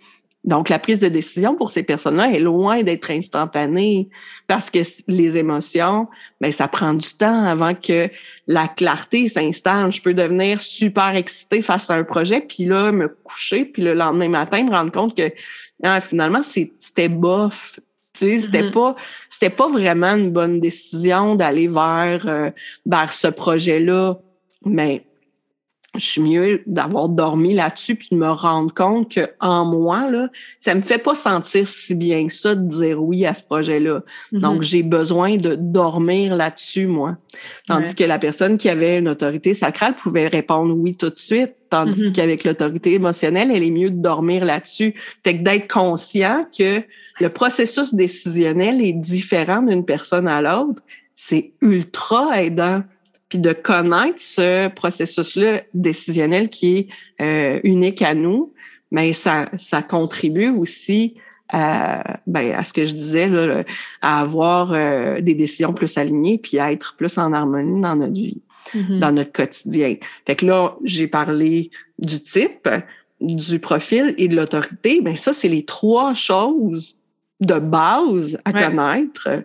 Donc, 0.45 0.69
la 0.69 0.81
prise 0.81 0.99
de 0.99 1.09
décision 1.09 1.55
pour 1.55 1.71
ces 1.71 1.85
personnes-là 1.85 2.33
est 2.33 2.41
loin 2.41 2.83
d'être 2.83 3.11
instantanée 3.11 4.09
parce 4.49 4.71
que 4.71 4.81
les 5.07 5.37
émotions, 5.37 6.09
ben, 6.41 6.51
ça 6.51 6.67
prend 6.67 6.95
du 6.95 7.09
temps 7.15 7.45
avant 7.45 7.75
que 7.75 8.11
la 8.49 8.67
clarté 8.67 9.29
s'installe. 9.29 9.93
Je 9.93 10.03
peux 10.03 10.15
devenir 10.15 10.61
super 10.61 11.15
excitée 11.15 11.63
face 11.63 11.91
à 11.91 11.95
un 11.95 12.03
projet, 12.03 12.41
puis 12.41 12.65
là, 12.65 12.91
me 12.91 13.09
coucher, 13.09 13.65
puis 13.65 13.83
le 13.83 13.95
lendemain 13.95 14.29
matin, 14.29 14.65
me 14.65 14.71
rendre 14.71 14.91
compte 14.91 15.17
que 15.17 15.31
ah, 15.85 16.01
finalement, 16.01 16.43
c'était 16.43 17.09
bof. 17.09 17.79
C'était 18.15 18.63
mm-hmm. 18.63 18.73
pas 18.73 18.97
c'était 19.31 19.51
pas 19.51 19.69
vraiment 19.69 20.15
une 20.15 20.31
bonne 20.31 20.61
décision 20.61 21.35
d'aller 21.35 21.67
vers 21.67 22.27
euh, 22.27 22.51
vers 22.85 23.13
ce 23.13 23.29
projet-là. 23.29 24.19
Mais 24.67 25.05
je 25.95 26.07
suis 26.07 26.23
mieux 26.23 26.63
d'avoir 26.67 27.11
dormi 27.11 27.53
là-dessus 27.53 27.97
puis 27.97 28.09
de 28.13 28.17
me 28.17 28.31
rendre 28.31 28.73
compte 28.73 29.13
que 29.13 29.29
en 29.41 29.67
moi 29.67 30.11
là, 30.11 30.29
ça 30.59 30.75
me 30.75 30.81
fait 30.81 30.99
pas 30.99 31.15
sentir 31.15 31.69
si 31.69 31.95
bien 31.95 32.27
que 32.27 32.33
ça 32.33 32.55
de 32.55 32.67
dire 32.67 33.03
oui 33.03 33.27
à 33.27 33.35
ce 33.35 33.43
projet-là. 33.43 34.03
Mm-hmm. 34.33 34.39
Donc 34.39 34.63
j'ai 34.63 34.83
besoin 34.83 35.37
de 35.37 35.55
dormir 35.55 36.35
là-dessus 36.35 36.87
moi. 36.87 37.19
Tandis 37.69 37.95
que 37.95 38.05
la 38.05 38.19
personne 38.19 38.57
qui 38.57 38.71
avait 38.71 38.99
une 38.99 39.09
autorité 39.09 39.53
sacrale 39.53 39.95
pouvait 39.95 40.29
répondre 40.29 40.75
oui 40.75 40.95
tout 40.95 41.11
de 41.11 41.19
suite, 41.19 41.57
tandis 41.69 42.09
mm-hmm. 42.09 42.13
qu'avec 42.13 42.45
l'autorité 42.45 42.95
émotionnelle, 42.95 43.51
elle 43.51 43.63
est 43.63 43.71
mieux 43.71 43.91
de 43.91 44.01
dormir 44.01 44.47
là-dessus. 44.47 44.95
Fait 45.25 45.37
que 45.37 45.43
d'être 45.43 45.71
conscient 45.71 46.47
que 46.57 46.83
le 47.21 47.29
processus 47.29 47.95
décisionnel 47.95 48.83
est 48.83 48.95
différent 48.95 49.61
d'une 49.61 49.85
personne 49.85 50.27
à 50.27 50.41
l'autre, 50.41 50.83
c'est 51.17 51.53
ultra 51.61 52.43
aidant 52.43 52.83
puis 53.33 53.39
de 53.39 53.55
connaître 53.55 54.21
ce 54.21 54.69
processus-là 54.69 55.63
décisionnel 55.73 56.51
qui 56.51 56.77
est 56.77 56.89
euh, 57.23 57.61
unique 57.65 58.03
à 58.03 58.13
nous, 58.13 58.53
mais 58.91 59.15
ça, 59.15 59.49
ça 59.57 59.81
contribue 59.81 60.51
aussi 60.51 61.15
à, 61.49 62.21
ben, 62.27 62.53
à 62.53 62.63
ce 62.63 62.75
que 62.75 62.85
je 62.85 62.93
disais, 62.93 63.29
là, 63.29 63.65
à 64.03 64.21
avoir 64.21 64.75
euh, 64.75 65.23
des 65.23 65.33
décisions 65.33 65.73
plus 65.73 65.97
alignées 65.97 66.37
puis 66.37 66.59
à 66.59 66.73
être 66.73 66.95
plus 66.95 67.17
en 67.17 67.33
harmonie 67.33 67.81
dans 67.81 67.97
notre 67.97 68.13
vie, 68.13 68.43
mm-hmm. 68.75 68.99
dans 68.99 69.13
notre 69.13 69.33
quotidien. 69.33 69.97
Fait 70.27 70.37
que 70.37 70.45
là, 70.45 70.77
j'ai 70.85 71.07
parlé 71.07 71.71
du 71.99 72.21
type, 72.21 72.69
du 73.19 73.59
profil 73.61 74.15
et 74.19 74.29
de 74.29 74.37
l'autorité. 74.37 75.01
Ben 75.01 75.17
ça, 75.17 75.33
c'est 75.33 75.49
les 75.49 75.65
trois 75.65 76.13
choses 76.13 76.99
de 77.41 77.59
base 77.59 78.39
à 78.45 78.53
connaître 78.53 79.43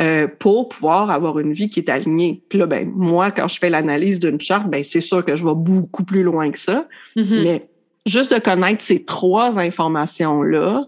euh, 0.00 0.28
pour 0.28 0.68
pouvoir 0.68 1.10
avoir 1.10 1.38
une 1.38 1.52
vie 1.52 1.68
qui 1.68 1.80
est 1.80 1.88
alignée. 1.88 2.42
Puis 2.48 2.58
là, 2.58 2.66
ben, 2.66 2.90
moi, 2.94 3.30
quand 3.30 3.48
je 3.48 3.58
fais 3.58 3.70
l'analyse 3.70 4.18
d'une 4.18 4.40
charte, 4.40 4.68
ben, 4.68 4.84
c'est 4.84 5.00
sûr 5.00 5.24
que 5.24 5.36
je 5.36 5.44
vais 5.44 5.54
beaucoup 5.54 6.04
plus 6.04 6.22
loin 6.22 6.50
que 6.50 6.58
ça. 6.58 6.86
Mm-hmm. 7.16 7.42
Mais 7.42 7.68
juste 8.06 8.32
de 8.32 8.38
connaître 8.38 8.82
ces 8.82 9.04
trois 9.04 9.58
informations-là, 9.58 10.86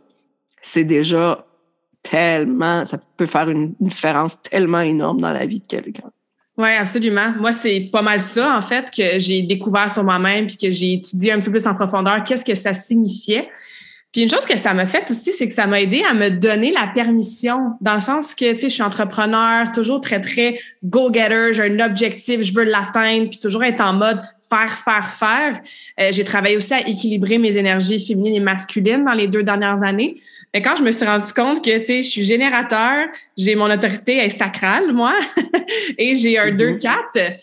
c'est 0.60 0.84
déjà 0.84 1.44
tellement, 2.02 2.84
ça 2.84 2.98
peut 3.16 3.26
faire 3.26 3.48
une 3.48 3.74
différence 3.80 4.40
tellement 4.42 4.80
énorme 4.80 5.20
dans 5.20 5.32
la 5.32 5.46
vie 5.46 5.60
de 5.60 5.66
quelqu'un. 5.66 6.10
Oui, 6.58 6.68
absolument. 6.68 7.32
Moi, 7.38 7.52
c'est 7.52 7.88
pas 7.92 8.02
mal 8.02 8.20
ça, 8.20 8.56
en 8.56 8.60
fait, 8.60 8.90
que 8.90 9.18
j'ai 9.18 9.42
découvert 9.42 9.90
sur 9.90 10.04
moi-même 10.04 10.46
puis 10.46 10.56
que 10.56 10.70
j'ai 10.70 10.94
étudié 10.94 11.32
un 11.32 11.38
petit 11.38 11.46
peu 11.46 11.58
plus 11.58 11.66
en 11.66 11.74
profondeur 11.74 12.22
qu'est-ce 12.24 12.44
que 12.44 12.54
ça 12.54 12.74
signifiait. 12.74 13.48
Puis 14.12 14.20
une 14.20 14.28
chose 14.28 14.44
que 14.44 14.58
ça 14.58 14.74
m'a 14.74 14.84
fait 14.84 15.10
aussi, 15.10 15.32
c'est 15.32 15.46
que 15.46 15.54
ça 15.54 15.66
m'a 15.66 15.80
aidé 15.80 16.02
à 16.08 16.12
me 16.12 16.28
donner 16.28 16.70
la 16.70 16.86
permission, 16.86 17.72
dans 17.80 17.94
le 17.94 18.00
sens 18.00 18.34
que, 18.34 18.52
tu 18.52 18.60
sais, 18.60 18.68
je 18.68 18.74
suis 18.74 18.82
entrepreneur, 18.82 19.70
toujours 19.70 20.02
très, 20.02 20.20
très 20.20 20.60
go-getter, 20.84 21.52
j'ai 21.52 21.62
un 21.62 21.80
objectif, 21.80 22.42
je 22.42 22.52
veux 22.52 22.64
l'atteindre, 22.64 23.30
puis 23.30 23.38
toujours 23.38 23.64
être 23.64 23.80
en 23.80 23.94
mode 23.94 24.20
faire, 24.50 24.70
faire, 24.70 25.06
faire. 25.06 25.60
Euh, 25.98 26.10
j'ai 26.12 26.24
travaillé 26.24 26.58
aussi 26.58 26.74
à 26.74 26.86
équilibrer 26.86 27.38
mes 27.38 27.56
énergies 27.56 28.04
féminines 28.04 28.34
et 28.34 28.40
masculines 28.40 29.02
dans 29.02 29.14
les 29.14 29.28
deux 29.28 29.42
dernières 29.42 29.82
années. 29.82 30.16
Mais 30.52 30.60
quand 30.60 30.76
je 30.76 30.82
me 30.82 30.92
suis 30.92 31.06
rendu 31.06 31.32
compte 31.32 31.64
que, 31.64 31.78
tu 31.78 31.84
sais, 31.86 32.02
je 32.02 32.08
suis 32.10 32.24
générateur, 32.24 33.06
j'ai 33.38 33.54
mon 33.54 33.70
autorité 33.70 34.18
est 34.18 34.28
sacrale, 34.28 34.92
moi, 34.92 35.14
et 35.98 36.14
j'ai 36.16 36.38
un 36.38 36.50
2-4, 36.50 36.78
mm-hmm. 36.82 37.36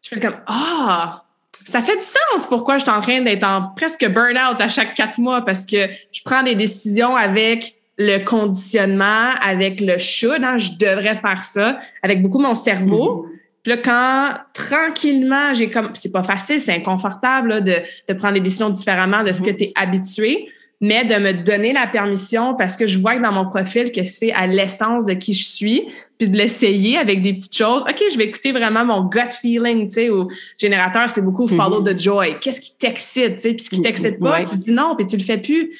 je 0.00 0.08
fais 0.08 0.20
comme, 0.20 0.36
ah, 0.46 1.23
ça 1.64 1.80
fait 1.80 1.96
du 1.96 2.02
sens 2.02 2.46
pourquoi 2.48 2.78
je 2.78 2.84
suis 2.84 2.92
en 2.92 3.00
train 3.00 3.20
d'être 3.20 3.44
en 3.44 3.70
presque 3.74 4.06
burn-out 4.06 4.60
à 4.60 4.68
chaque 4.68 4.94
quatre 4.94 5.18
mois 5.18 5.44
parce 5.44 5.66
que 5.66 5.88
je 6.12 6.20
prends 6.24 6.42
des 6.42 6.54
décisions 6.54 7.16
avec 7.16 7.74
le 7.96 8.24
conditionnement, 8.24 9.30
avec 9.40 9.80
le 9.80 9.98
should, 9.98 10.42
hein, 10.42 10.58
je 10.58 10.72
devrais 10.78 11.16
faire 11.16 11.44
ça, 11.44 11.78
avec 12.02 12.22
beaucoup 12.22 12.40
mon 12.40 12.54
cerveau. 12.54 13.24
Mm-hmm. 13.24 13.38
Puis 13.62 13.72
là, 13.72 13.76
quand 13.78 14.28
tranquillement, 14.52 15.54
j'ai 15.54 15.70
comme, 15.70 15.90
c'est 15.94 16.12
pas 16.12 16.24
facile, 16.24 16.60
c'est 16.60 16.74
inconfortable 16.74 17.62
de, 17.62 17.76
de 18.08 18.14
prendre 18.14 18.34
des 18.34 18.40
décisions 18.40 18.70
différemment 18.70 19.22
de 19.22 19.32
ce 19.32 19.42
que 19.42 19.50
mm-hmm. 19.50 19.56
tu 19.56 19.64
es 19.64 19.72
habitué 19.76 20.48
mais 20.80 21.04
de 21.04 21.14
me 21.14 21.32
donner 21.32 21.72
la 21.72 21.86
permission 21.86 22.54
parce 22.54 22.76
que 22.76 22.86
je 22.86 22.98
vois 22.98 23.16
que 23.16 23.22
dans 23.22 23.32
mon 23.32 23.48
profil 23.48 23.90
que 23.92 24.04
c'est 24.04 24.32
à 24.32 24.46
l'essence 24.46 25.04
de 25.06 25.14
qui 25.14 25.32
je 25.32 25.44
suis, 25.44 25.88
puis 26.18 26.28
de 26.28 26.36
l'essayer 26.36 26.98
avec 26.98 27.22
des 27.22 27.32
petites 27.32 27.56
choses. 27.56 27.82
OK, 27.82 28.02
je 28.12 28.18
vais 28.18 28.24
écouter 28.24 28.52
vraiment 28.52 28.84
mon 28.84 29.04
gut 29.04 29.32
feeling, 29.40 29.88
tu 29.88 29.94
sais, 29.94 30.08
au 30.10 30.28
générateur, 30.58 31.08
c'est 31.08 31.22
beaucoup 31.22 31.48
follow 31.48 31.82
mm-hmm. 31.82 31.96
the 31.96 32.00
joy. 32.00 32.36
Qu'est-ce 32.40 32.60
qui 32.60 32.76
t'excite, 32.76 33.36
tu 33.36 33.40
sais, 33.40 33.54
puis 33.54 33.64
ce 33.64 33.70
qui 33.70 33.82
t'excite 33.82 34.18
pas, 34.18 34.44
tu 34.44 34.56
dis 34.56 34.72
non, 34.72 34.94
puis 34.96 35.06
tu 35.06 35.16
le 35.16 35.22
fais 35.22 35.38
plus. 35.38 35.70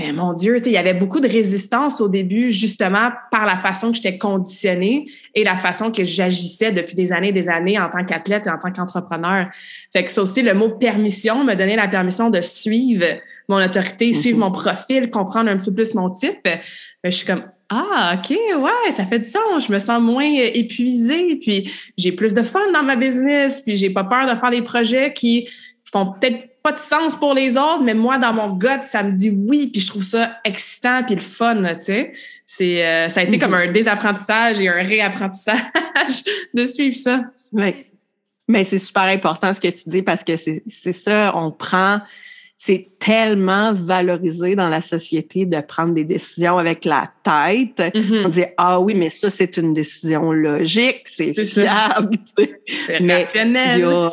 Mais 0.00 0.14
mon 0.14 0.32
Dieu, 0.32 0.56
il 0.64 0.72
y 0.72 0.78
avait 0.78 0.94
beaucoup 0.94 1.20
de 1.20 1.28
résistance 1.28 2.00
au 2.00 2.08
début, 2.08 2.50
justement, 2.50 3.10
par 3.30 3.44
la 3.44 3.56
façon 3.56 3.90
que 3.90 3.96
j'étais 3.96 4.16
conditionnée 4.16 5.06
et 5.34 5.44
la 5.44 5.56
façon 5.56 5.92
que 5.92 6.04
j'agissais 6.04 6.72
depuis 6.72 6.94
des 6.94 7.12
années 7.12 7.28
et 7.28 7.32
des 7.32 7.50
années 7.50 7.78
en 7.78 7.90
tant 7.90 8.02
qu'athlète 8.02 8.46
et 8.46 8.50
en 8.50 8.56
tant 8.56 8.72
qu'entrepreneur. 8.72 9.48
Fait 9.92 10.02
que 10.02 10.10
c'est 10.10 10.22
aussi 10.22 10.40
le 10.40 10.54
mot 10.54 10.70
permission, 10.70 11.44
me 11.44 11.54
donner 11.54 11.76
la 11.76 11.86
permission 11.86 12.30
de 12.30 12.40
suivre 12.40 13.04
mon 13.50 13.62
autorité, 13.62 14.12
suivre 14.12 14.38
mm-hmm. 14.38 14.40
mon 14.40 14.50
profil, 14.52 15.10
comprendre 15.10 15.50
un 15.50 15.56
peu 15.58 15.72
plus 15.72 15.94
mon 15.94 16.08
type. 16.10 16.38
Ben, 16.44 16.60
je 17.04 17.10
suis 17.10 17.26
comme, 17.26 17.44
ah, 17.68 18.16
OK, 18.16 18.30
ouais, 18.30 18.92
ça 18.92 19.04
fait 19.04 19.18
du 19.18 19.28
sens. 19.28 19.66
Je 19.66 19.72
me 19.72 19.78
sens 19.78 20.00
moins 20.00 20.24
épuisée, 20.24 21.36
puis 21.36 21.70
j'ai 21.96 22.12
plus 22.12 22.34
de 22.34 22.42
fun 22.42 22.72
dans 22.72 22.82
ma 22.82 22.96
business, 22.96 23.60
puis 23.60 23.76
j'ai 23.76 23.90
pas 23.90 24.04
peur 24.04 24.32
de 24.32 24.38
faire 24.38 24.50
des 24.50 24.62
projets 24.62 25.12
qui 25.12 25.48
font 25.92 26.12
peut-être 26.12 26.50
pas 26.62 26.72
de 26.72 26.78
sens 26.78 27.16
pour 27.16 27.34
les 27.34 27.56
autres, 27.56 27.82
mais 27.82 27.94
moi, 27.94 28.18
dans 28.18 28.34
mon 28.34 28.50
gut, 28.50 28.68
ça 28.82 29.02
me 29.02 29.12
dit 29.12 29.30
oui, 29.30 29.68
puis 29.68 29.80
je 29.80 29.88
trouve 29.88 30.02
ça 30.02 30.38
excitant, 30.44 31.02
puis 31.04 31.14
le 31.14 31.20
fun, 31.20 31.62
tu 31.74 31.80
sais. 31.80 32.12
C'est, 32.44 32.84
euh, 32.84 33.08
ça 33.08 33.20
a 33.20 33.22
été 33.22 33.38
comme 33.38 33.52
mhm. 33.52 33.68
un 33.68 33.72
désapprentissage 33.72 34.60
et 34.60 34.68
un 34.68 34.82
réapprentissage 34.82 35.60
de 36.54 36.64
suivre 36.64 36.96
ça. 36.96 37.22
Oui. 37.52 37.74
Mais 38.48 38.64
c'est 38.64 38.80
super 38.80 39.04
important 39.04 39.54
ce 39.54 39.60
que 39.60 39.68
tu 39.68 39.88
dis 39.88 40.02
parce 40.02 40.24
que 40.24 40.36
c'est, 40.36 40.62
c'est 40.66 40.92
ça, 40.92 41.32
on 41.36 41.52
prend, 41.52 42.00
c'est 42.62 42.86
tellement 42.98 43.72
valorisé 43.72 44.54
dans 44.54 44.68
la 44.68 44.82
société 44.82 45.46
de 45.46 45.62
prendre 45.62 45.94
des 45.94 46.04
décisions 46.04 46.58
avec 46.58 46.84
la 46.84 47.10
tête. 47.22 47.94
Mhm. 47.94 48.26
On 48.26 48.28
dit 48.28 48.44
ah 48.58 48.78
oui, 48.78 48.92
mais 48.92 49.08
ça 49.08 49.30
c'est 49.30 49.56
une 49.56 49.72
décision 49.72 50.30
logique, 50.30 51.04
c'est, 51.06 51.32
fiable, 51.32 52.18
c'est 52.26 52.60
rationnel. 52.98 54.10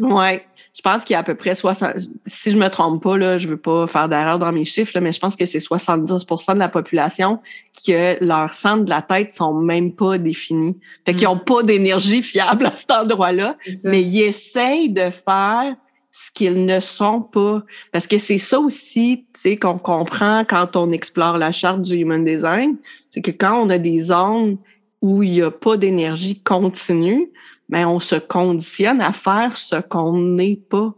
ouais, 0.00 0.44
je 0.76 0.82
pense 0.82 1.02
qu'il 1.04 1.14
y 1.14 1.16
a 1.16 1.20
à 1.20 1.22
peu 1.22 1.34
près 1.34 1.54
60, 1.54 1.94
si 2.26 2.50
je 2.50 2.58
me 2.58 2.68
trompe 2.68 3.02
pas, 3.02 3.16
là, 3.16 3.38
je 3.38 3.48
veux 3.48 3.56
pas 3.56 3.86
faire 3.86 4.06
d'erreur 4.06 4.38
dans 4.38 4.52
mes 4.52 4.66
chiffres, 4.66 5.00
mais 5.00 5.12
je 5.12 5.20
pense 5.20 5.34
que 5.34 5.46
c'est 5.46 5.58
70% 5.58 6.52
de 6.52 6.58
la 6.58 6.68
population 6.68 7.40
que 7.86 8.22
leurs 8.22 8.52
centres 8.52 8.84
de 8.84 8.90
la 8.90 9.00
tête 9.00 9.32
sont 9.32 9.54
même 9.54 9.94
pas 9.94 10.18
définis. 10.18 10.76
Fait 11.06 11.14
qu'ils 11.14 11.26
ont 11.26 11.36
mm. 11.36 11.44
pas 11.44 11.62
d'énergie 11.62 12.22
fiable 12.22 12.66
à 12.66 12.76
cet 12.76 12.90
endroit-là, 12.90 13.56
mais 13.84 14.02
ils 14.02 14.20
essayent 14.20 14.90
de 14.90 15.08
faire 15.08 15.74
ce 16.12 16.30
qu'ils 16.30 16.66
ne 16.66 16.78
sont 16.78 17.22
pas. 17.22 17.64
Parce 17.90 18.06
que 18.06 18.18
c'est 18.18 18.38
ça 18.38 18.60
aussi, 18.60 19.26
tu 19.34 19.40
sais, 19.40 19.56
qu'on 19.56 19.78
comprend 19.78 20.44
quand 20.44 20.76
on 20.76 20.92
explore 20.92 21.38
la 21.38 21.50
charte 21.50 21.82
du 21.82 21.96
Human 21.96 22.22
Design, 22.22 22.76
c'est 23.10 23.22
que 23.22 23.30
quand 23.30 23.58
on 23.60 23.70
a 23.70 23.78
des 23.78 24.00
zones 24.00 24.58
où 25.00 25.22
il 25.22 25.32
n'y 25.32 25.42
a 25.42 25.50
pas 25.50 25.76
d'énergie 25.76 26.38
continue, 26.40 27.30
mais 27.68 27.84
on 27.86 27.98
se 27.98 28.16
conditionne 28.16 29.00
à 29.00 29.12
faire 29.12 29.56
ce 29.56 29.76
qu'on 29.80 30.16
n'est 30.18 30.60
pas. 30.68 30.94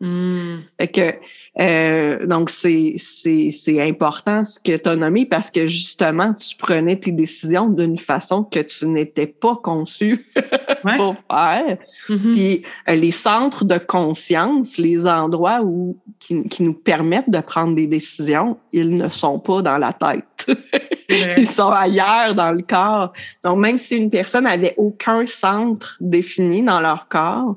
Hmm. 0.00 0.58
que, 0.78 1.14
euh, 1.58 2.24
donc, 2.26 2.50
c'est, 2.50 2.94
c'est, 2.98 3.50
c'est 3.50 3.82
important 3.82 4.44
ce 4.44 4.60
que 4.60 4.76
tu 4.76 4.88
as 4.88 4.94
nommé 4.94 5.26
parce 5.26 5.50
que 5.50 5.66
justement, 5.66 6.34
tu 6.34 6.56
prenais 6.56 7.00
tes 7.00 7.10
décisions 7.10 7.68
d'une 7.68 7.98
façon 7.98 8.44
que 8.44 8.60
tu 8.60 8.86
n'étais 8.86 9.26
pas 9.26 9.56
conçu 9.56 10.24
pour 10.82 11.16
faire. 11.30 11.76
Mm-hmm. 12.08 12.32
Puis 12.32 12.62
euh, 12.88 12.94
les 12.94 13.10
centres 13.10 13.64
de 13.64 13.78
conscience, 13.78 14.78
les 14.78 15.06
endroits 15.06 15.60
où 15.62 15.96
qui, 16.18 16.48
qui, 16.48 16.62
nous 16.62 16.74
permettent 16.74 17.30
de 17.30 17.40
prendre 17.40 17.74
des 17.74 17.86
décisions, 17.86 18.58
ils 18.72 18.94
ne 18.94 19.08
sont 19.08 19.38
pas 19.38 19.62
dans 19.62 19.78
la 19.78 19.92
tête. 19.92 20.58
ils 21.08 21.46
sont 21.46 21.70
ailleurs 21.70 22.34
dans 22.34 22.52
le 22.52 22.62
corps. 22.62 23.12
Donc, 23.44 23.58
même 23.58 23.78
si 23.78 23.96
une 23.96 24.10
personne 24.10 24.46
avait 24.46 24.74
aucun 24.76 25.26
centre 25.26 25.96
défini 26.00 26.62
dans 26.62 26.80
leur 26.80 27.08
corps, 27.08 27.56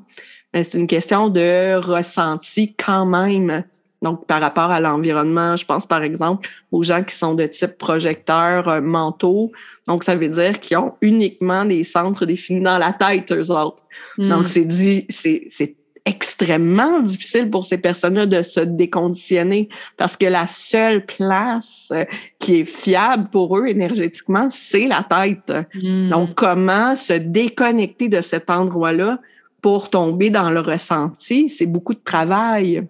ben, 0.53 0.63
c'est 0.63 0.77
une 0.77 0.87
question 0.87 1.29
de 1.29 1.75
ressenti 1.75 2.73
quand 2.73 3.05
même. 3.05 3.63
Donc, 4.01 4.25
par 4.25 4.41
rapport 4.41 4.71
à 4.71 4.79
l'environnement, 4.79 5.55
je 5.55 5.65
pense 5.65 5.85
par 5.85 6.01
exemple 6.01 6.49
aux 6.71 6.81
gens 6.81 7.03
qui 7.03 7.15
sont 7.15 7.35
de 7.35 7.45
type 7.45 7.77
projecteur 7.77 8.67
euh, 8.67 8.81
mentaux. 8.81 9.51
Donc, 9.87 10.03
ça 10.03 10.15
veut 10.15 10.29
dire 10.29 10.59
qu'ils 10.59 10.77
ont 10.77 10.93
uniquement 11.01 11.65
des 11.65 11.83
centres 11.83 12.25
définis 12.25 12.61
dans 12.61 12.79
la 12.79 12.93
tête, 12.93 13.31
eux 13.31 13.51
autres. 13.51 13.83
Hmm. 14.17 14.29
Donc, 14.29 14.47
c'est 14.47 14.65
dit, 14.65 15.05
c'est, 15.09 15.45
c'est 15.49 15.75
extrêmement 16.05 16.99
difficile 17.01 17.51
pour 17.51 17.63
ces 17.63 17.77
personnes-là 17.77 18.25
de 18.25 18.41
se 18.41 18.59
déconditionner 18.59 19.69
parce 19.97 20.17
que 20.17 20.25
la 20.25 20.47
seule 20.47 21.05
place 21.05 21.89
euh, 21.91 22.05
qui 22.39 22.61
est 22.61 22.65
fiable 22.65 23.29
pour 23.29 23.55
eux 23.55 23.67
énergétiquement, 23.67 24.49
c'est 24.49 24.87
la 24.87 25.03
tête. 25.03 25.53
Hmm. 25.75 26.09
Donc, 26.09 26.33
comment 26.33 26.95
se 26.95 27.13
déconnecter 27.13 28.09
de 28.09 28.21
cet 28.21 28.49
endroit-là 28.49 29.19
pour 29.61 29.91
tomber 29.91 30.31
dans 30.31 30.49
le 30.49 30.59
ressenti, 30.59 31.47
c'est 31.47 31.67
beaucoup 31.67 31.93
de 31.93 32.01
travail. 32.03 32.87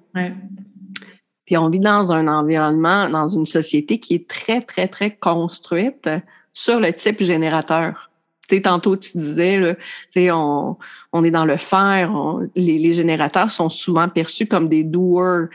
Puis 1.52 1.58
on 1.58 1.68
vit 1.68 1.82
dans 1.82 2.14
un 2.14 2.30
environnement, 2.30 3.10
dans 3.10 3.28
une 3.28 3.46
société 3.46 4.00
qui 4.00 4.14
est 4.14 4.26
très, 4.26 4.62
très, 4.62 4.88
très 4.88 5.14
construite 5.14 6.10
sur 6.54 6.80
le 6.80 6.94
type 6.94 7.22
générateur. 7.22 8.10
Tantôt, 8.64 8.96
tu 8.96 9.18
disais, 9.18 9.76
on, 10.32 10.78
on 11.12 11.24
est 11.26 11.32
dans 11.32 11.44
le 11.44 11.58
faire. 11.58 12.14
les, 12.56 12.94
générateurs 12.94 13.52
sont 13.52 13.68
souvent 13.68 14.08
perçus 14.08 14.46
comme 14.46 14.70
des 14.70 14.84
doers. 14.86 15.50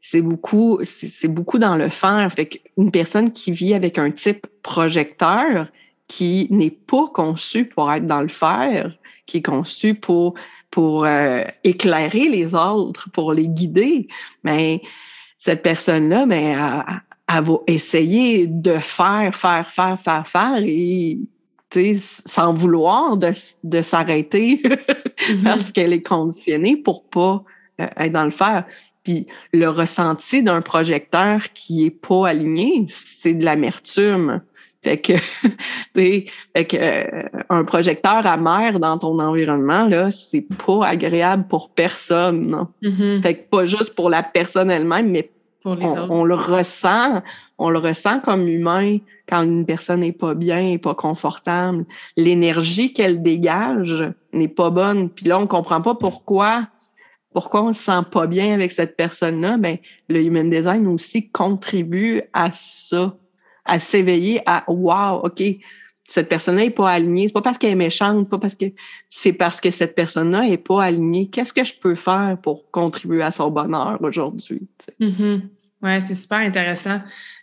C'est 0.00 0.22
beaucoup, 0.22 0.80
c'est 0.82 1.28
beaucoup 1.28 1.60
dans 1.60 1.76
le 1.76 1.88
faire. 1.88 2.28
Fait 2.32 2.46
qu'une 2.46 2.90
personne 2.90 3.30
qui 3.30 3.52
vit 3.52 3.74
avec 3.74 3.98
un 3.98 4.10
type 4.10 4.44
projecteur 4.64 5.68
qui 6.08 6.48
n'est 6.50 6.70
pas 6.70 7.06
conçu 7.14 7.64
pour 7.64 7.92
être 7.92 8.08
dans 8.08 8.22
le 8.22 8.28
faire, 8.28 8.92
qui 9.26 9.36
est 9.36 9.42
conçu 9.42 9.94
pour, 9.94 10.34
pour 10.70 11.04
euh, 11.04 11.42
éclairer 11.64 12.28
les 12.28 12.54
autres, 12.54 13.10
pour 13.10 13.32
les 13.32 13.48
guider, 13.48 14.08
mais 14.44 14.82
cette 15.38 15.62
personne-là, 15.62 16.26
mais 16.26 16.54
elle, 17.28 17.44
va 17.44 17.54
essayer 17.66 18.46
de 18.46 18.74
faire, 18.78 19.34
faire, 19.34 19.68
faire, 19.68 19.98
faire, 20.00 20.26
faire 20.26 20.58
et 20.58 21.18
sans 21.90 22.54
vouloir 22.54 23.16
de, 23.16 23.32
de 23.64 23.82
s'arrêter 23.82 24.56
mm-hmm. 24.64 25.42
parce 25.42 25.72
qu'elle 25.72 25.92
est 25.92 26.02
conditionnée 26.02 26.76
pour 26.76 27.04
pas 27.04 27.40
euh, 27.80 27.86
être 27.96 28.12
dans 28.12 28.24
le 28.24 28.30
faire. 28.30 28.64
Puis 29.04 29.26
le 29.52 29.68
ressenti 29.68 30.42
d'un 30.42 30.60
projecteur 30.60 31.52
qui 31.52 31.84
est 31.86 31.90
pas 31.90 32.28
aligné, 32.28 32.84
c'est 32.88 33.34
de 33.34 33.44
l'amertume. 33.44 34.42
Fait 34.86 34.98
que, 34.98 35.14
fait 35.96 36.64
que 36.64 36.76
euh, 36.76 37.22
un 37.50 37.64
projecteur 37.64 38.24
amer 38.24 38.78
dans 38.78 38.98
ton 38.98 39.18
environnement, 39.18 39.88
là, 39.88 40.12
c'est 40.12 40.46
pas 40.64 40.86
agréable 40.86 41.46
pour 41.48 41.70
personne. 41.70 42.68
Mm-hmm. 42.84 43.20
Fait 43.20 43.34
que 43.34 43.48
pas 43.50 43.64
juste 43.64 43.96
pour 43.96 44.10
la 44.10 44.22
personne 44.22 44.70
elle-même, 44.70 45.10
mais 45.10 45.28
pour 45.64 45.74
les 45.74 45.86
on, 45.86 45.90
autres. 45.90 46.10
on, 46.10 46.22
le 46.22 46.36
ressent, 46.36 47.20
on 47.58 47.70
le 47.70 47.80
ressent 47.80 48.20
comme 48.20 48.46
humain 48.46 48.98
quand 49.28 49.42
une 49.42 49.66
personne 49.66 50.00
n'est 50.00 50.12
pas 50.12 50.34
bien, 50.34 50.62
n'est 50.62 50.78
pas 50.78 50.94
confortable. 50.94 51.84
L'énergie 52.16 52.92
qu'elle 52.92 53.24
dégage 53.24 54.04
n'est 54.32 54.46
pas 54.46 54.70
bonne. 54.70 55.10
Puis 55.10 55.26
là, 55.26 55.40
on 55.40 55.48
comprend 55.48 55.80
pas 55.82 55.96
pourquoi 55.96 56.68
pourquoi 57.32 57.64
on 57.64 57.74
se 57.74 57.82
sent 57.82 58.00
pas 58.10 58.26
bien 58.26 58.54
avec 58.54 58.72
cette 58.72 58.96
personne-là, 58.96 59.58
ben 59.58 59.76
le 60.08 60.22
human 60.22 60.48
design 60.48 60.86
aussi 60.86 61.28
contribue 61.28 62.22
à 62.32 62.50
ça, 62.50 63.14
à 63.66 63.78
s'éveiller 63.78 64.40
à 64.46 64.64
wow, 64.68 65.20
ok, 65.24 65.42
cette 66.08 66.28
personne-là 66.28 66.64
est 66.64 66.70
pas 66.70 66.90
alignée. 66.90 67.26
C'est 67.26 67.32
pas 67.32 67.42
parce 67.42 67.58
qu'elle 67.58 67.72
est 67.72 67.74
méchante, 67.74 68.28
pas 68.28 68.38
parce 68.38 68.54
que 68.54 68.66
c'est 69.08 69.32
parce 69.32 69.60
que 69.60 69.70
cette 69.70 69.94
personne-là 69.94 70.46
est 70.46 70.56
pas 70.56 70.84
alignée. 70.84 71.28
Qu'est-ce 71.28 71.52
que 71.52 71.64
je 71.64 71.74
peux 71.74 71.94
faire 71.94 72.36
pour 72.42 72.70
contribuer 72.70 73.22
à 73.22 73.30
son 73.30 73.50
bonheur 73.50 73.98
aujourd'hui? 74.00 74.62
Mm-hmm. 75.00 75.40
Ouais, 75.82 76.00
c'est 76.00 76.14
super 76.14 76.38
intéressant. 76.38 77.00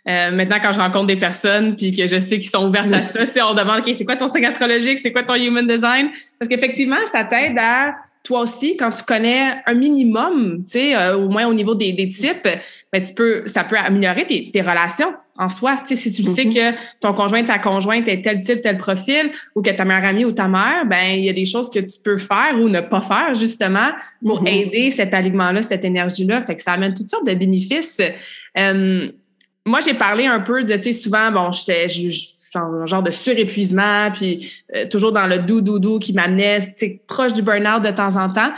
Euh, 0.08 0.30
maintenant, 0.32 0.58
quand 0.60 0.72
je 0.72 0.80
rencontre 0.80 1.06
des 1.06 1.16
personnes 1.16 1.76
puis 1.76 1.94
que 1.94 2.06
je 2.06 2.18
sais 2.18 2.38
qu'ils 2.38 2.50
sont 2.50 2.66
ouvertes 2.66 2.92
à 2.92 3.02
ça, 3.02 3.20
on 3.48 3.54
demande 3.54 3.80
OK, 3.80 3.94
c'est 3.94 4.04
quoi 4.04 4.16
ton 4.16 4.28
signe 4.28 4.46
astrologique, 4.46 4.98
c'est 4.98 5.12
quoi 5.12 5.22
ton 5.22 5.34
human 5.34 5.66
design? 5.66 6.10
Parce 6.38 6.48
qu'effectivement, 6.48 6.96
ça 7.10 7.24
t'aide 7.24 7.56
à 7.58 7.94
toi 8.24 8.40
aussi, 8.40 8.76
quand 8.76 8.90
tu 8.90 9.04
connais 9.04 9.62
un 9.66 9.74
minimum, 9.74 10.64
tu 10.64 10.72
sais, 10.72 10.96
euh, 10.96 11.16
au 11.16 11.28
moins 11.28 11.46
au 11.46 11.54
niveau 11.54 11.74
des, 11.74 11.94
types, 12.08 12.48
ben, 12.92 13.04
tu 13.04 13.14
peux, 13.14 13.46
ça 13.46 13.64
peut 13.64 13.76
améliorer 13.76 14.26
tes 14.26 14.60
relations 14.62 15.12
en 15.36 15.48
soi. 15.48 15.78
Tu 15.86 15.96
sais, 15.96 16.02
si 16.02 16.12
tu 16.12 16.22
sais 16.22 16.44
mm-hmm. 16.44 16.74
que 16.74 16.78
ton 17.00 17.12
conjoint, 17.12 17.42
ta 17.44 17.58
conjointe 17.58 18.08
est 18.08 18.22
tel 18.22 18.40
type, 18.40 18.60
tel 18.60 18.78
profil, 18.78 19.30
ou 19.54 19.62
que 19.62 19.70
ta 19.70 19.84
meilleure 19.84 20.04
amie 20.04 20.24
ou 20.24 20.32
ta 20.32 20.48
mère, 20.48 20.86
ben 20.86 21.16
il 21.16 21.24
y 21.24 21.30
a 21.30 21.32
des 21.32 21.46
choses 21.46 21.70
que 21.70 21.80
tu 21.80 21.98
peux 22.02 22.18
faire 22.18 22.54
ou 22.60 22.68
ne 22.68 22.80
pas 22.80 23.00
faire 23.00 23.34
justement 23.34 23.90
pour 24.24 24.42
mm-hmm. 24.42 24.62
aider 24.62 24.90
cet 24.90 25.14
alignement-là, 25.14 25.62
cette 25.62 25.84
énergie-là. 25.84 26.40
Fait 26.40 26.54
que 26.54 26.62
ça 26.62 26.72
amène 26.72 26.94
toutes 26.94 27.10
sortes 27.10 27.26
de 27.26 27.34
bénéfices. 27.34 28.00
Euh, 28.58 29.08
moi, 29.66 29.80
j'ai 29.80 29.94
parlé 29.94 30.26
un 30.26 30.40
peu 30.40 30.62
de, 30.64 30.74
tu 30.74 30.84
sais, 30.84 30.92
souvent, 30.92 31.30
bon, 31.32 31.50
j'étais, 31.50 31.86
un 32.56 32.84
genre 32.84 33.02
de 33.02 33.10
surépuisement, 33.10 34.10
puis 34.12 34.52
euh, 34.74 34.86
toujours 34.86 35.12
dans 35.12 35.26
le 35.26 35.38
doux-doux-doux 35.38 35.98
qui 35.98 36.12
m'amenait 36.12 36.58
proche 37.06 37.32
du 37.32 37.42
burn-out 37.42 37.82
de 37.82 37.90
temps 37.90 38.16
en 38.16 38.32
temps. 38.32 38.52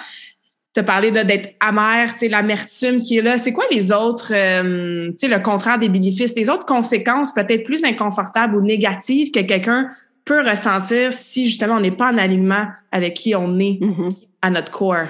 Tu 0.76 0.80
as 0.80 0.84
parlé 0.84 1.10
d'être 1.10 1.54
amer, 1.60 2.14
l'amertume 2.28 3.00
qui 3.00 3.16
est 3.16 3.22
là. 3.22 3.38
C'est 3.38 3.54
quoi 3.54 3.64
les 3.70 3.92
autres, 3.92 4.34
euh, 4.34 5.10
sais 5.16 5.26
le 5.26 5.38
contraire 5.38 5.78
des 5.78 5.88
bénéfices, 5.88 6.34
les 6.34 6.50
autres 6.50 6.66
conséquences 6.66 7.32
peut-être 7.32 7.62
plus 7.62 7.82
inconfortables 7.82 8.54
ou 8.54 8.60
négatives 8.60 9.30
que 9.30 9.40
quelqu'un 9.40 9.88
peut 10.26 10.46
ressentir 10.46 11.14
si 11.14 11.46
justement 11.46 11.76
on 11.76 11.80
n'est 11.80 11.92
pas 11.92 12.12
en 12.12 12.18
alignement 12.18 12.66
avec 12.92 13.14
qui 13.14 13.34
on 13.34 13.58
est 13.58 13.78
mm-hmm. 13.80 14.16
à 14.42 14.50
notre 14.50 14.70
corps? 14.70 15.08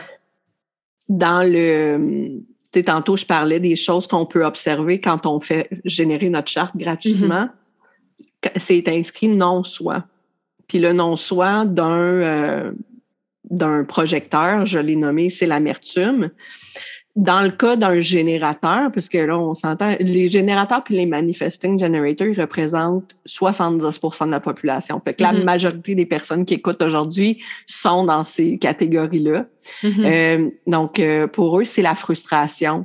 Dans 1.09 1.43
le 1.43 2.43
tantôt, 2.85 3.17
je 3.17 3.27
parlais 3.27 3.59
des 3.59 3.75
choses 3.75 4.07
qu'on 4.07 4.27
peut 4.27 4.45
observer 4.45 5.01
quand 5.01 5.27
on 5.27 5.41
fait 5.41 5.69
générer 5.85 6.29
notre 6.29 6.49
charte 6.49 6.77
gratuitement. 6.77 7.47
Mm-hmm 7.47 7.51
c'est 8.57 8.89
inscrit 8.89 9.29
non-soi. 9.29 10.05
Puis 10.69 10.79
le 10.79 10.93
non-soi 10.93 11.65
d'un 11.65 11.91
euh, 11.91 12.73
d'un 13.51 13.85
projecteur, 13.85 14.67
je 14.67 14.79
l'ai 14.79 14.97
nommé, 14.97 15.31
c'est 15.31 15.47
l'amertume. 15.47 16.31
Dans 17.17 17.41
le 17.41 17.49
cas 17.49 17.77
d'un 17.77 17.99
générateur, 17.99 18.93
parce 18.93 19.09
que 19.09 19.17
là, 19.17 19.39
on 19.39 19.55
s'entend, 19.55 19.95
les 20.01 20.29
générateurs 20.29 20.85
puis 20.85 20.97
les 20.97 21.07
manifesting 21.07 21.79
generators, 21.79 22.27
ils 22.27 22.39
représentent 22.39 23.17
70% 23.27 24.27
de 24.27 24.33
la 24.33 24.41
population. 24.41 25.01
Fait 25.01 25.15
que 25.15 25.23
la 25.23 25.33
mm-hmm. 25.33 25.45
majorité 25.45 25.95
des 25.95 26.05
personnes 26.05 26.45
qui 26.45 26.53
écoutent 26.53 26.83
aujourd'hui 26.83 27.43
sont 27.65 28.05
dans 28.05 28.23
ces 28.23 28.59
catégories-là. 28.59 29.47
Mm-hmm. 29.83 30.05
euh, 30.05 30.51
donc, 30.67 31.01
euh, 31.01 31.27
pour 31.27 31.59
eux, 31.59 31.65
c'est 31.65 31.81
la 31.81 31.95
frustration. 31.95 32.85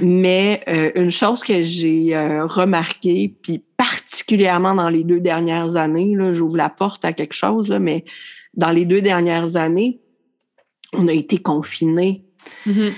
Mais 0.00 0.60
euh, 0.68 0.90
une 0.96 1.12
chose 1.12 1.44
que 1.44 1.62
j'ai 1.62 2.16
euh, 2.16 2.46
remarqué, 2.46 3.32
puis 3.42 3.62
particulièrement 3.76 4.74
dans 4.74 4.88
les 4.88 5.04
deux 5.04 5.20
dernières 5.20 5.76
années, 5.76 6.16
là, 6.16 6.32
j'ouvre 6.32 6.56
la 6.56 6.68
porte 6.68 7.04
à 7.04 7.12
quelque 7.12 7.34
chose, 7.34 7.68
là, 7.68 7.78
mais 7.78 8.04
dans 8.58 8.70
les 8.70 8.84
deux 8.84 9.00
dernières 9.00 9.56
années, 9.56 10.00
on 10.92 11.08
a 11.08 11.12
été 11.12 11.38
confinés. 11.38 12.24
Mm-hmm 12.66 12.92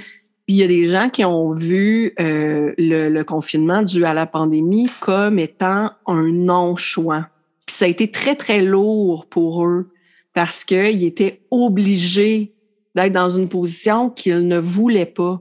il 0.51 0.57
y 0.57 0.65
a 0.65 0.67
des 0.67 0.87
gens 0.87 1.11
qui 1.11 1.25
ont 1.25 1.53
vu 1.53 2.13
euh, 2.19 2.75
le, 2.77 3.23
confinement 3.23 3.83
dû 3.83 4.05
à 4.05 4.15
la 4.15 4.27
pandémie 4.27 4.91
comme 4.99 5.39
étant 5.39 5.93
un 6.09 6.33
non-choix. 6.33 7.29
Puis 7.67 7.77
ça 7.77 7.85
a 7.85 7.89
été 7.89 8.11
très, 8.11 8.35
très 8.35 8.61
lourd 8.61 9.27
pour 9.27 9.65
eux 9.65 9.93
parce 10.33 10.65
qu'ils 10.65 11.05
étaient 11.05 11.43
obligés 11.53 12.53
d'être 12.97 13.13
dans 13.13 13.31
une 13.31 13.49
position 13.49 14.11
qu'ils 14.11 14.49
ne 14.49 14.59
voulaient 14.59 15.07
pas. 15.07 15.41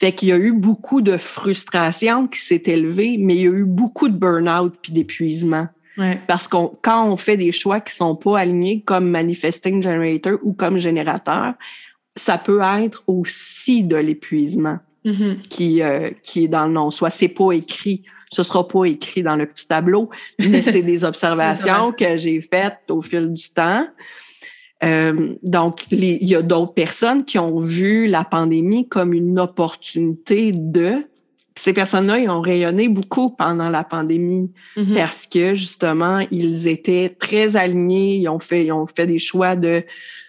Fait 0.00 0.12
qu'il 0.12 0.28
y 0.28 0.32
a 0.32 0.38
eu 0.38 0.54
beaucoup 0.54 1.02
de 1.02 1.18
frustration 1.18 2.26
qui 2.26 2.40
s'est 2.40 2.62
élevée, 2.64 3.18
mais 3.18 3.36
il 3.36 3.42
y 3.42 3.46
a 3.46 3.50
eu 3.50 3.66
beaucoup 3.66 4.08
de 4.08 4.16
burn-out 4.16 4.74
puis 4.80 4.90
d'épuisement. 4.90 5.68
Parce 6.26 6.46
que 6.48 6.56
quand 6.82 7.08
on 7.08 7.16
fait 7.16 7.36
des 7.36 7.52
choix 7.52 7.80
qui 7.80 7.94
sont 7.94 8.14
pas 8.14 8.40
alignés 8.40 8.82
comme 8.82 9.08
manifesting 9.08 9.82
generator 9.82 10.38
ou 10.42 10.52
comme 10.52 10.76
générateur, 10.76 11.54
ça 12.14 12.38
peut 12.38 12.60
être 12.60 13.02
aussi 13.06 13.82
de 13.82 13.96
l'épuisement 13.96 14.78
mm-hmm. 15.04 15.40
qui, 15.48 15.82
euh, 15.82 16.10
qui 16.22 16.44
est 16.44 16.48
dans 16.48 16.66
le 16.66 16.72
nom. 16.72 16.90
Soit 16.90 17.10
c'est 17.10 17.28
pas 17.28 17.52
écrit, 17.52 18.02
ce 18.30 18.42
sera 18.42 18.66
pas 18.66 18.84
écrit 18.84 19.22
dans 19.22 19.36
le 19.36 19.46
petit 19.46 19.66
tableau, 19.66 20.10
mais 20.38 20.62
c'est 20.62 20.82
des 20.82 21.04
observations 21.10 21.92
que 21.92 22.16
j'ai 22.16 22.40
faites 22.40 22.90
au 22.90 23.02
fil 23.02 23.32
du 23.32 23.48
temps. 23.50 23.86
Euh, 24.84 25.34
donc, 25.42 25.84
il 25.90 26.24
y 26.24 26.34
a 26.34 26.42
d'autres 26.42 26.74
personnes 26.74 27.24
qui 27.24 27.38
ont 27.38 27.60
vu 27.60 28.06
la 28.06 28.24
pandémie 28.24 28.88
comme 28.88 29.14
une 29.14 29.38
opportunité 29.38 30.52
de. 30.52 31.06
Ces 31.58 31.72
personnes-là, 31.72 32.18
ils 32.18 32.28
ont 32.28 32.42
rayonné 32.42 32.88
beaucoup 32.88 33.30
pendant 33.30 33.70
la 33.70 33.82
pandémie 33.82 34.52
mm-hmm. 34.76 34.94
parce 34.94 35.26
que 35.26 35.54
justement, 35.54 36.20
ils 36.30 36.68
étaient 36.68 37.08
très 37.18 37.56
alignés, 37.56 38.16
ils 38.16 38.28
ont 38.28 38.38
fait, 38.38 38.66
ils 38.66 38.72
ont 38.72 38.86
fait 38.86 39.06
des 39.06 39.18
choix 39.18 39.56
de 39.56 39.82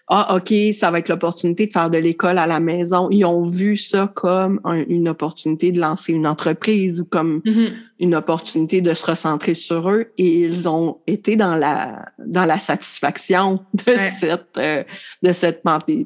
ah, 0.09 0.37
OK, 0.37 0.53
ça 0.73 0.89
va 0.89 0.99
être 0.99 1.09
l'opportunité 1.09 1.67
de 1.67 1.73
faire 1.73 1.89
de 1.89 1.97
l'école 1.97 2.37
à 2.37 2.47
la 2.47 2.61
maison. 2.61 3.09
Ils 3.11 3.25
ont 3.25 3.45
vu 3.45 3.75
ça 3.75 4.09
comme 4.15 4.61
une 4.87 5.09
opportunité 5.09 5.73
de 5.73 5.81
lancer 5.81 6.13
une 6.13 6.25
entreprise 6.25 7.01
ou 7.01 7.05
comme 7.05 7.41
mm-hmm. 7.43 7.71
une 7.99 8.15
opportunité 8.15 8.79
de 8.79 8.93
se 8.93 9.05
recentrer 9.05 9.53
sur 9.53 9.89
eux 9.89 10.13
et 10.17 10.43
ils 10.43 10.69
ont 10.69 10.99
été 11.07 11.35
dans 11.35 11.55
la, 11.55 12.05
dans 12.25 12.45
la 12.45 12.57
satisfaction 12.57 13.59
de 13.73 13.95
cette, 14.17 14.57
euh, 14.57 14.85
de 15.23 15.31
cette 15.33 15.61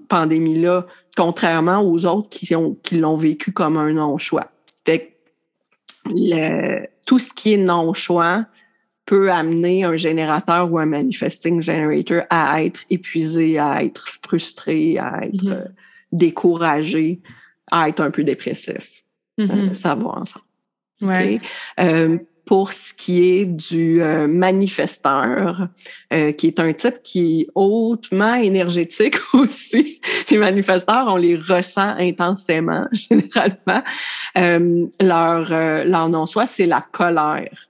pandémie-là, 0.09 0.87
contrairement 1.15 1.81
aux 1.81 2.03
autres 2.07 2.29
qui 2.29 2.55
ont, 2.55 2.75
qui 2.81 2.97
l'ont 2.97 3.17
vécu 3.17 3.51
comme 3.51 3.77
un 3.77 3.93
non-choix. 3.93 4.49
Le, 6.05 6.87
tout 7.05 7.19
ce 7.19 7.33
qui 7.33 7.53
est 7.53 7.57
non-choix, 7.57 8.45
peut 9.05 9.31
amener 9.31 9.83
un 9.83 9.97
générateur 9.97 10.71
ou 10.71 10.79
un 10.79 10.85
manifesting 10.85 11.61
generator 11.61 12.23
à 12.29 12.63
être 12.63 12.85
épuisé, 12.89 13.59
à 13.59 13.83
être 13.83 14.07
frustré, 14.23 14.97
à 14.99 15.25
être 15.25 15.43
mm-hmm. 15.43 15.51
euh, 15.51 15.65
découragé, 16.13 17.19
à 17.71 17.89
être 17.89 17.99
un 17.99 18.11
peu 18.11 18.23
dépressif. 18.23 19.03
Mm-hmm. 19.37 19.71
Euh, 19.71 19.73
ça 19.73 19.95
va 19.95 20.09
ensemble. 20.09 20.45
Euh, 21.79 22.17
pour 22.45 22.73
ce 22.73 22.93
qui 22.93 23.23
est 23.23 23.45
du 23.45 24.01
manifesteur, 24.27 25.67
qui 26.09 26.47
est 26.47 26.59
un 26.59 26.73
type 26.73 27.01
qui 27.03 27.41
est 27.41 27.47
hautement 27.55 28.33
énergétique 28.33 29.15
aussi. 29.33 30.01
Les 30.29 30.37
manifesteurs, 30.37 31.07
on 31.07 31.17
les 31.17 31.35
ressent 31.35 31.95
intensément, 31.97 32.87
généralement. 33.09 33.83
leur, 34.35 35.85
leur 35.85 36.09
non-soi, 36.09 36.45
c'est 36.45 36.65
la 36.65 36.81
colère. 36.91 37.69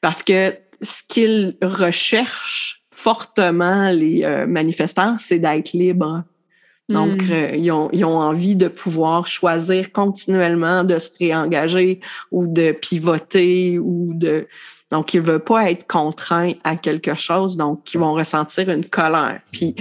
Parce 0.00 0.22
que 0.22 0.54
ce 0.82 1.02
qu'ils 1.08 1.56
recherchent 1.62 2.82
fortement, 2.90 3.90
les 3.90 4.24
euh, 4.24 4.46
manifestants, 4.46 5.16
c'est 5.18 5.38
d'être 5.38 5.72
libres. 5.72 6.24
Donc, 6.88 7.22
hmm. 7.22 7.32
euh, 7.32 7.56
ils, 7.56 7.70
ont, 7.70 7.90
ils, 7.92 8.04
ont, 8.04 8.18
envie 8.18 8.56
de 8.56 8.68
pouvoir 8.68 9.26
choisir 9.26 9.92
continuellement 9.92 10.84
de 10.84 10.98
se 10.98 11.10
réengager 11.18 12.00
ou 12.30 12.46
de 12.46 12.72
pivoter 12.72 13.78
ou 13.78 14.12
de... 14.14 14.46
Donc, 14.90 15.12
ils 15.12 15.20
ne 15.20 15.26
veulent 15.26 15.44
pas 15.44 15.70
être 15.70 15.86
contraints 15.86 16.52
à 16.64 16.76
quelque 16.76 17.14
chose, 17.14 17.58
donc 17.58 17.92
ils 17.92 18.00
vont 18.00 18.14
ressentir 18.14 18.70
une 18.70 18.86
colère. 18.86 19.40
Puis, 19.52 19.76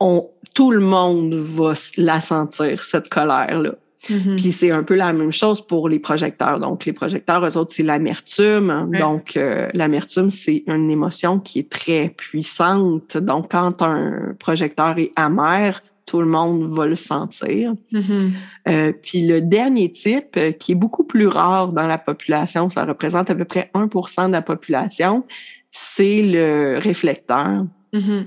on, 0.00 0.30
tout 0.54 0.70
le 0.70 0.80
monde 0.80 1.34
va 1.34 1.74
la 1.98 2.20
sentir, 2.20 2.80
cette 2.80 3.10
colère-là. 3.10 3.74
Mm-hmm. 4.08 4.36
Puis 4.36 4.52
c'est 4.52 4.70
un 4.70 4.82
peu 4.82 4.94
la 4.94 5.12
même 5.12 5.32
chose 5.32 5.64
pour 5.66 5.88
les 5.88 5.98
projecteurs. 5.98 6.58
Donc, 6.58 6.84
les 6.84 6.92
projecteurs, 6.92 7.44
eux 7.46 7.56
autres, 7.56 7.72
c'est 7.72 7.82
l'amertume. 7.82 8.90
Donc, 8.98 9.36
euh, 9.36 9.68
l'amertume, 9.74 10.30
c'est 10.30 10.64
une 10.66 10.90
émotion 10.90 11.38
qui 11.38 11.60
est 11.60 11.70
très 11.70 12.08
puissante. 12.08 13.16
Donc, 13.16 13.50
quand 13.50 13.82
un 13.82 14.34
projecteur 14.38 14.98
est 14.98 15.12
amer, 15.16 15.80
tout 16.06 16.20
le 16.20 16.26
monde 16.26 16.74
va 16.74 16.86
le 16.86 16.96
sentir. 16.96 17.74
Mm-hmm. 17.92 18.30
euh, 18.68 18.92
puis 19.02 19.26
le 19.26 19.40
dernier 19.40 19.90
type, 19.90 20.36
euh, 20.36 20.52
qui 20.52 20.72
est 20.72 20.76
beaucoup 20.76 21.04
plus 21.04 21.26
rare 21.26 21.72
dans 21.72 21.86
la 21.86 21.98
population, 21.98 22.68
ça 22.70 22.84
représente 22.84 23.30
à 23.30 23.34
peu 23.34 23.44
près 23.44 23.70
1% 23.74 24.26
de 24.26 24.32
la 24.32 24.42
population, 24.42 25.24
c'est 25.70 26.22
le 26.22 26.78
réflecteur. 26.78 27.66
Mm-hmm. 27.94 28.24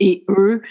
Et 0.00 0.24
eux, 0.28 0.62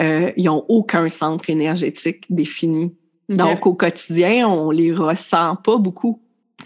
euh, 0.00 0.30
ils 0.36 0.44
n'ont 0.44 0.64
aucun 0.68 1.08
centre 1.08 1.48
énergétique 1.50 2.24
défini. 2.30 2.94
Donc, 3.28 3.66
au 3.66 3.74
quotidien, 3.74 4.48
on 4.48 4.70
les 4.70 4.92
ressent 4.92 5.56
pas 5.56 5.76
beaucoup. 5.76 6.20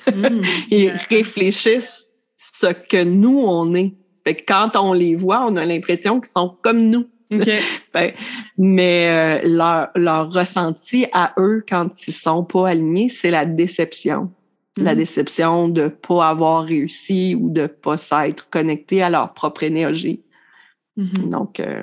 Hmm. 0.07 0.41
Ils 0.71 0.91
réfléchissent 1.09 2.17
ce 2.37 2.73
que 2.73 3.05
nous, 3.05 3.39
on 3.39 3.75
est. 3.75 3.95
Fait 4.25 4.35
que 4.35 4.43
quand 4.47 4.77
on 4.77 4.93
les 4.93 5.15
voit, 5.15 5.47
on 5.47 5.57
a 5.57 5.65
l'impression 5.65 6.21
qu'ils 6.21 6.33
sont 6.33 6.57
comme 6.63 6.89
nous. 6.89 7.07
Ben, 7.93 8.13
mais 8.57 9.07
euh, 9.09 9.49
leur, 9.49 9.89
leur 9.97 10.33
ressenti 10.33 11.07
à 11.13 11.33
eux 11.39 11.65
quand 11.69 12.07
ils 12.07 12.13
sont 12.13 12.45
pas 12.45 12.69
alignés, 12.69 13.09
c'est 13.09 13.31
la 13.31 13.47
déception. 13.47 14.31
La 14.77 14.93
mm-hmm. 14.93 14.97
déception 14.97 15.69
de 15.69 15.89
pas 15.89 16.29
avoir 16.29 16.65
réussi 16.65 17.35
ou 17.35 17.51
de 17.51 17.67
pas 17.67 17.97
s'être 17.97 18.49
connecté 18.51 19.03
à 19.03 19.11
leur 19.11 19.33
propre 19.33 19.63
énergie. 19.63 20.23
Mm-hmm. 20.99 21.29
Donc, 21.31 21.59
euh, 21.59 21.83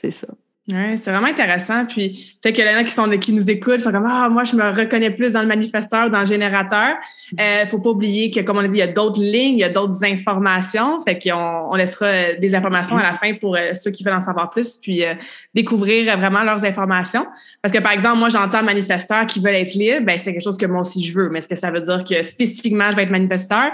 c'est 0.00 0.10
ça. 0.10 0.28
Oui, 0.66 0.96
c'est 0.96 1.10
vraiment 1.10 1.26
intéressant. 1.26 1.84
Puis 1.84 2.38
peut-être 2.40 2.54
qu'il 2.54 2.64
y 2.64 2.68
en 2.70 2.78
a 2.78 2.84
qui 2.84 2.90
sont 2.90 3.06
qui 3.18 3.32
nous 3.34 3.50
écoutent, 3.50 3.80
sont 3.80 3.92
comme 3.92 4.06
Ah, 4.08 4.30
moi, 4.30 4.44
je 4.44 4.56
me 4.56 4.62
reconnais 4.70 5.10
plus 5.10 5.32
dans 5.32 5.42
le 5.42 5.46
manifesteur, 5.46 6.08
dans 6.08 6.20
le 6.20 6.24
générateur. 6.24 6.96
Il 7.32 7.40
euh, 7.40 7.66
faut 7.66 7.80
pas 7.80 7.90
oublier 7.90 8.30
que, 8.30 8.40
comme 8.40 8.56
on 8.56 8.64
a 8.64 8.68
dit, 8.68 8.78
il 8.78 8.80
y 8.80 8.82
a 8.82 8.86
d'autres 8.86 9.20
lignes, 9.20 9.58
il 9.58 9.60
y 9.60 9.64
a 9.64 9.68
d'autres 9.68 10.02
informations. 10.04 10.98
Fait 11.00 11.18
qu'on 11.18 11.68
on 11.70 11.74
laissera 11.74 12.06
euh, 12.06 12.38
des 12.38 12.54
informations 12.54 12.96
à 12.96 13.02
la 13.02 13.12
fin 13.12 13.34
pour 13.34 13.56
euh, 13.56 13.74
ceux 13.74 13.90
qui 13.90 14.04
veulent 14.04 14.14
en 14.14 14.22
savoir 14.22 14.48
plus, 14.48 14.76
puis 14.76 15.04
euh, 15.04 15.12
découvrir 15.52 16.16
vraiment 16.16 16.42
leurs 16.42 16.64
informations. 16.64 17.26
Parce 17.60 17.72
que, 17.72 17.80
par 17.80 17.92
exemple, 17.92 18.16
moi, 18.16 18.30
j'entends 18.30 18.62
manifesteur 18.62 19.26
qui 19.26 19.40
veulent 19.40 19.56
être 19.56 19.74
libre, 19.74 20.06
ben 20.06 20.18
c'est 20.18 20.32
quelque 20.32 20.44
chose 20.44 20.56
que 20.56 20.66
moi 20.66 20.80
aussi 20.80 21.04
je 21.04 21.12
veux. 21.14 21.28
Mais 21.28 21.40
est-ce 21.40 21.48
que 21.48 21.56
ça 21.56 21.70
veut 21.70 21.82
dire 21.82 22.02
que 22.04 22.22
spécifiquement 22.22 22.90
je 22.90 22.96
vais 22.96 23.02
être 23.02 23.10
manifesteur? 23.10 23.72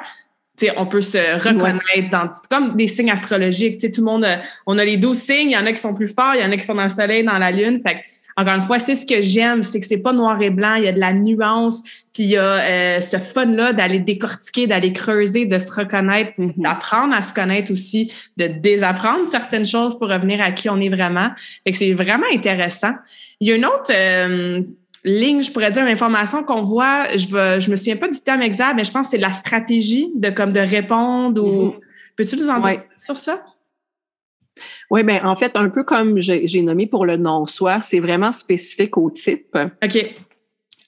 On 0.76 0.86
peut 0.86 1.00
se 1.00 1.18
reconnaître 1.42 2.10
dans 2.10 2.28
comme 2.50 2.76
des 2.76 2.88
signes 2.88 3.10
astrologiques. 3.10 3.80
tout 3.80 4.00
le 4.00 4.04
monde, 4.04 4.26
on 4.66 4.78
a 4.78 4.84
les 4.84 4.96
douze 4.96 5.18
signes, 5.18 5.50
il 5.50 5.52
y 5.52 5.56
en 5.56 5.66
a 5.66 5.72
qui 5.72 5.78
sont 5.78 5.94
plus 5.94 6.08
forts, 6.08 6.34
il 6.34 6.42
y 6.42 6.44
en 6.44 6.50
a 6.50 6.56
qui 6.56 6.64
sont 6.64 6.74
dans 6.74 6.84
le 6.84 6.88
soleil, 6.88 7.24
dans 7.24 7.38
la 7.38 7.50
lune. 7.50 7.78
Fait 7.80 8.00
encore 8.36 8.54
une 8.54 8.62
fois, 8.62 8.78
c'est 8.78 8.94
ce 8.94 9.04
que 9.04 9.20
j'aime, 9.20 9.62
c'est 9.62 9.80
que 9.80 9.86
c'est 9.86 9.98
pas 9.98 10.12
noir 10.12 10.40
et 10.40 10.50
blanc, 10.50 10.74
il 10.74 10.84
y 10.84 10.88
a 10.88 10.92
de 10.92 11.00
la 11.00 11.12
nuance, 11.12 11.82
puis 12.14 12.22
il 12.22 12.30
y 12.30 12.36
a 12.36 12.96
euh, 12.96 13.00
ce 13.00 13.18
fun-là 13.18 13.72
d'aller 13.72 13.98
décortiquer, 13.98 14.66
d'aller 14.66 14.92
creuser, 14.92 15.44
de 15.44 15.58
se 15.58 15.70
reconnaître, 15.72 16.32
mm-hmm. 16.38 16.62
d'apprendre 16.62 17.14
à 17.14 17.22
se 17.22 17.34
connaître 17.34 17.72
aussi, 17.72 18.12
de 18.36 18.46
désapprendre 18.46 19.28
certaines 19.28 19.66
choses 19.66 19.98
pour 19.98 20.08
revenir 20.08 20.40
à 20.40 20.52
qui 20.52 20.70
on 20.70 20.80
est 20.80 20.88
vraiment. 20.88 21.30
Fait 21.64 21.72
que 21.72 21.76
c'est 21.76 21.92
vraiment 21.92 22.26
intéressant. 22.32 22.92
Il 23.40 23.48
y 23.48 23.52
a 23.52 23.56
une 23.56 23.66
autre 23.66 23.90
euh, 23.90 24.62
ligne, 25.04 25.42
je 25.42 25.50
pourrais 25.50 25.70
dire, 25.70 25.82
une 25.82 25.92
information 25.92 26.42
qu'on 26.42 26.62
voit, 26.62 27.16
je 27.16 27.26
ne 27.26 27.60
je 27.60 27.70
me 27.70 27.76
souviens 27.76 27.96
pas 27.96 28.08
du 28.08 28.20
terme 28.20 28.42
exact, 28.42 28.74
mais 28.74 28.84
je 28.84 28.92
pense 28.92 29.06
que 29.06 29.10
c'est 29.12 29.18
la 29.18 29.32
stratégie 29.32 30.10
de 30.14 30.30
comme 30.30 30.52
de 30.52 30.60
répondre 30.60 31.44
ou. 31.44 31.68
Mm-hmm. 31.68 31.80
Peux-tu 32.16 32.36
nous 32.36 32.50
en 32.50 32.60
dire 32.60 32.82
sur 32.96 33.16
ça? 33.16 33.42
Oui, 34.90 35.04
bien, 35.04 35.24
en 35.24 35.36
fait, 35.36 35.52
un 35.54 35.70
peu 35.70 35.84
comme 35.84 36.18
j'ai 36.18 36.62
nommé 36.62 36.86
pour 36.86 37.06
le 37.06 37.16
non-soi, 37.16 37.80
c'est 37.80 38.00
vraiment 38.00 38.32
spécifique 38.32 38.98
au 38.98 39.10
type. 39.10 39.56
OK. 39.82 40.14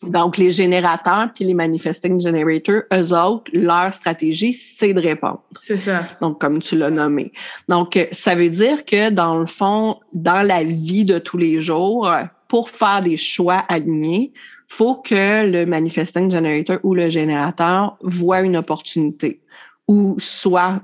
Donc, 0.02 0.36
les 0.36 0.50
générateurs 0.50 1.30
puis 1.32 1.44
les 1.44 1.54
manifesting 1.54 2.20
generators, 2.20 2.82
eux 2.92 3.14
autres, 3.14 3.50
leur 3.54 3.94
stratégie, 3.94 4.52
c'est 4.52 4.92
de 4.92 5.00
répondre. 5.00 5.42
C'est 5.60 5.76
ça. 5.76 6.02
Donc, 6.20 6.40
comme 6.40 6.60
tu 6.60 6.76
l'as 6.76 6.90
nommé. 6.90 7.32
Donc, 7.68 7.98
ça 8.10 8.34
veut 8.34 8.50
dire 8.50 8.84
que 8.84 9.10
dans 9.10 9.38
le 9.38 9.46
fond, 9.46 10.00
dans 10.12 10.42
la 10.42 10.64
vie 10.64 11.04
de 11.04 11.18
tous 11.18 11.38
les 11.38 11.60
jours, 11.60 12.10
pour 12.52 12.68
faire 12.68 13.00
des 13.00 13.16
choix 13.16 13.64
alignés, 13.66 14.34
faut 14.68 14.96
que 14.96 15.46
le 15.46 15.64
manifesting 15.64 16.30
generator 16.30 16.78
ou 16.82 16.92
le 16.94 17.08
générateur 17.08 17.96
voit 18.02 18.42
une 18.42 18.58
opportunité 18.58 19.40
ou 19.88 20.16
soit 20.18 20.82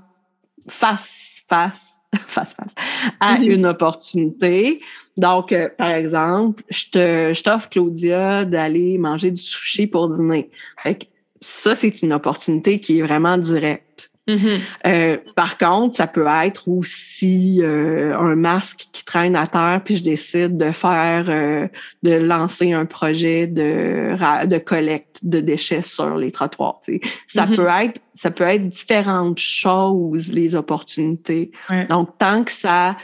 face 0.67 1.43
face 1.47 2.07
face 2.27 2.55
face 2.55 2.75
à 3.21 3.37
mm-hmm. 3.37 3.53
une 3.53 3.67
opportunité. 3.67 4.81
Donc, 5.19 5.53
euh, 5.53 5.69
par 5.77 5.91
exemple, 5.91 6.65
je 6.71 6.85
te, 6.91 7.35
je 7.35 7.43
t'offre 7.43 7.69
Claudia 7.69 8.47
d'aller 8.47 8.97
manger 8.97 9.31
du 9.31 9.43
sushi 9.43 9.87
pour 9.87 10.09
dîner. 10.09 10.51
Fait 10.79 11.07
ça, 11.43 11.75
c'est 11.75 12.01
une 12.01 12.15
opportunité 12.15 12.81
qui 12.81 12.99
est 12.99 13.03
vraiment 13.03 13.37
directe. 13.37 14.08
Mm-hmm. 14.29 14.61
Euh, 14.87 15.17
par 15.35 15.57
contre, 15.57 15.97
ça 15.97 16.07
peut 16.07 16.27
être 16.45 16.69
aussi 16.69 17.63
euh, 17.63 18.17
un 18.17 18.37
masque 18.37 18.89
qui 18.93 19.05
traîne 19.05 19.35
à 19.35 19.47
terre, 19.47 19.81
puis 19.85 19.97
je 19.97 20.05
décide 20.05 20.59
de 20.59 20.71
faire, 20.71 21.27
euh, 21.29 21.67
de 22.03 22.13
lancer 22.13 22.73
un 22.73 22.85
projet 22.85 23.47
de, 23.47 24.15
de 24.47 24.59
collecte 24.59 25.21
de 25.23 25.41
déchets 25.41 25.83
sur 25.83 26.17
les 26.17 26.31
trottoirs. 26.31 26.81
Ça 27.27 27.47
mm-hmm. 27.47 27.57
peut 27.57 27.69
être, 27.85 28.01
ça 28.15 28.31
peut 28.31 28.45
être 28.45 28.69
différentes 28.69 29.39
choses, 29.39 30.33
les 30.33 30.55
opportunités. 30.55 31.51
Donc, 31.89 32.19
tant 32.19 32.45
que 32.45 32.53
ça, 32.53 32.97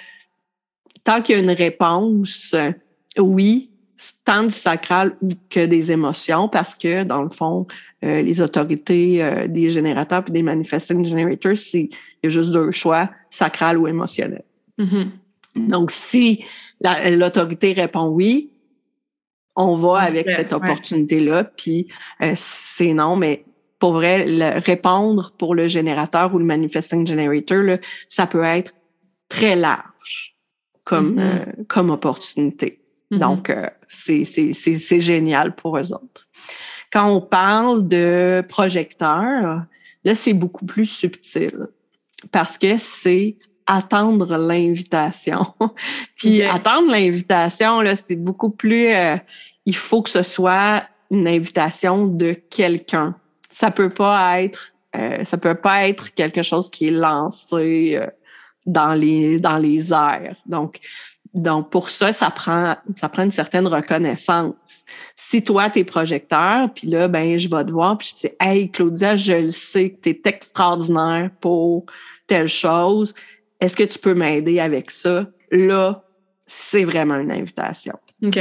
tant 1.05 1.23
qu'il 1.23 1.37
y 1.37 1.39
a 1.39 1.43
une 1.43 1.51
réponse, 1.51 2.55
oui, 3.19 3.71
tant 4.25 4.45
du 4.45 4.51
sacral 4.51 5.17
que 5.51 5.67
des 5.67 5.93
émotions, 5.93 6.49
parce 6.49 6.75
que 6.75 7.05
dans 7.05 7.23
le 7.23 7.31
fond, 7.31 7.67
euh, 8.05 8.23
les 8.23 8.41
autorités 8.41 9.23
euh, 9.23 9.47
des 9.47 9.71
générateurs 9.71 10.25
et 10.29 10.31
des 10.31 10.43
manifesting 10.43 11.05
generators, 11.05 11.53
il 11.73 11.89
y 12.23 12.27
a 12.27 12.29
juste 12.29 12.51
deux 12.51 12.71
choix, 12.71 13.11
sacral 13.31 13.79
ou 13.79 13.87
émotionnel. 13.87 14.45
Mm-hmm. 14.79 15.69
Donc, 15.69 15.91
si 15.91 16.45
l'autorité 16.81 17.73
répond 17.73 18.09
oui, 18.09 18.51
on 19.57 19.77
va 19.77 20.01
avec 20.01 20.29
cette 20.29 20.53
opportunité-là, 20.53 21.45
puis 21.45 21.87
euh, 22.21 22.33
c'est 22.35 22.93
non, 22.93 23.15
mais 23.15 23.45
pour 23.79 23.93
vrai, 23.93 24.25
répondre 24.59 25.33
pour 25.39 25.55
le 25.55 25.69
générateur 25.69 26.35
ou 26.35 26.39
le 26.39 26.45
manifesting 26.45 27.07
generator, 27.07 27.79
ça 28.09 28.27
peut 28.27 28.43
être 28.43 28.73
très 29.29 29.55
large 29.55 30.37
comme, 30.83 31.21
mm-hmm. 31.21 31.67
comme 31.69 31.91
opportunité. 31.91 32.84
Mm-hmm. 33.15 33.19
Donc, 33.19 33.53
c'est 33.89 35.01
génial 35.01 35.55
pour 35.55 35.79
eux 35.79 35.93
autres. 35.93 36.29
Quand 36.93 37.09
on 37.11 37.21
parle 37.21 37.89
de 37.89 38.45
projecteur, 38.49 39.65
là, 40.05 40.15
c'est 40.15 40.33
beaucoup 40.33 40.65
plus 40.65 40.87
subtil 40.87 41.67
parce 42.31 42.57
que 42.57 42.77
c'est 42.79 43.37
attendre 43.67 44.37
l'invitation. 44.37 45.47
Puis 46.17 46.43
attendre 46.43 46.91
l'invitation, 46.91 47.81
là, 47.81 47.97
c'est 47.97 48.17
beaucoup 48.17 48.51
plus. 48.51 48.89
Euh, 48.89 49.17
il 49.67 49.77
faut 49.77 50.03
que 50.03 50.11
ce 50.11 50.23
soit 50.23 50.85
une 51.11 51.27
invitation 51.27 52.07
de 52.07 52.33
quelqu'un. 52.33 53.15
Ça 53.51 53.71
peut 53.71 53.91
pas 53.91 54.43
être. 54.43 54.73
Euh, 54.97 55.25
ça 55.25 55.39
peut 55.39 55.55
pas 55.55 55.89
être 55.89 56.15
quelque 56.15 56.43
chose 56.43 56.71
qui 56.71 56.89
est 56.89 56.93
lancé 56.93 57.97
euh, 57.97 58.07
dans 58.67 58.95
les 58.95 59.41
dans 59.41 59.59
les 59.59 59.93
airs. 59.93 60.37
Donc, 60.47 60.81
donc, 61.35 61.71
pour 61.71 61.91
ça, 61.91 62.13
ça 62.13 62.31
prend, 62.31 62.77
ça 62.95 63.09
prend 63.09 63.25
une 63.25 63.33
certaine 63.33 63.67
reconnaissance. 63.67 64.55
Si 65.17 65.43
toi, 65.43 65.69
tu 65.69 65.81
es 65.81 65.85
projecteur, 65.85 66.73
puis 66.73 66.87
là, 66.87 67.09
ben, 67.09 67.37
je 67.37 67.49
vais 67.49 67.65
te 67.65 67.73
voir, 67.73 67.99
puis 67.99 68.15
je 68.15 68.29
dis 68.29 68.35
Hey, 68.41 68.71
Claudia, 68.71 69.17
je 69.17 69.33
le 69.33 69.51
sais 69.51 69.91
que 69.91 70.01
tu 70.03 70.11
es 70.11 70.21
extraordinaire 70.25 71.31
pour 71.41 71.87
telle 72.29 72.47
chose. 72.47 73.15
Est-ce 73.61 73.77
que 73.77 73.83
tu 73.83 73.99
peux 73.99 74.15
m'aider 74.15 74.61
avec 74.61 74.93
ça? 74.93 75.27
Là, 75.51 76.05
c'est 76.47 76.85
vraiment 76.85 77.17
une 77.17 77.33
invitation. 77.33 77.99
OK 78.23 78.39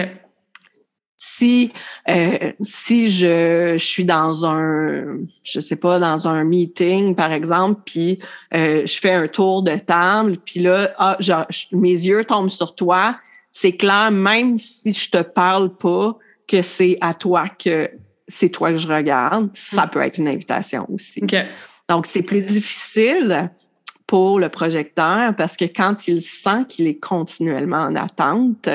si 1.25 1.71
euh, 2.09 2.51
si 2.59 3.09
je, 3.09 3.75
je, 3.77 3.85
suis 3.85 4.03
dans 4.03 4.45
un 4.45 5.19
je 5.43 5.61
sais 5.61 5.77
pas 5.77 5.97
dans 5.97 6.27
un 6.27 6.43
meeting 6.43 7.15
par 7.15 7.31
exemple 7.31 7.81
puis 7.85 8.19
euh, 8.53 8.85
je 8.85 8.99
fais 8.99 9.13
un 9.13 9.27
tour 9.27 9.63
de 9.63 9.77
table 9.77 10.37
puis 10.43 10.59
là 10.59 10.91
ah, 10.97 11.17
mes 11.71 11.91
yeux 11.91 12.25
tombent 12.25 12.49
sur 12.49 12.75
toi 12.75 13.17
c'est 13.51 13.77
clair 13.77 14.11
même 14.11 14.59
si 14.59 14.93
je 14.93 15.09
te 15.09 15.21
parle 15.21 15.75
pas 15.77 16.17
que 16.47 16.61
c'est 16.61 16.97
à 16.99 17.13
toi 17.13 17.47
que 17.47 17.89
c'est 18.27 18.49
toi 18.49 18.71
que 18.71 18.77
je 18.77 18.87
regarde 18.87 19.49
ça 19.53 19.85
mm. 19.85 19.89
peut 19.91 20.01
être 20.01 20.17
une 20.17 20.27
invitation 20.27 20.85
aussi 20.93 21.23
donc 21.87 22.05
c'est 22.05 22.23
plus 22.23 22.41
difficile 22.41 23.49
pour 24.07 24.39
le 24.39 24.49
projecteur 24.49 25.33
parce 25.37 25.55
que 25.55 25.65
quand 25.65 26.07
il 26.09 26.21
sent 26.21 26.65
qu'il 26.67 26.87
est 26.87 26.99
continuellement 26.99 27.83
en 27.83 27.95
attente 27.95 28.67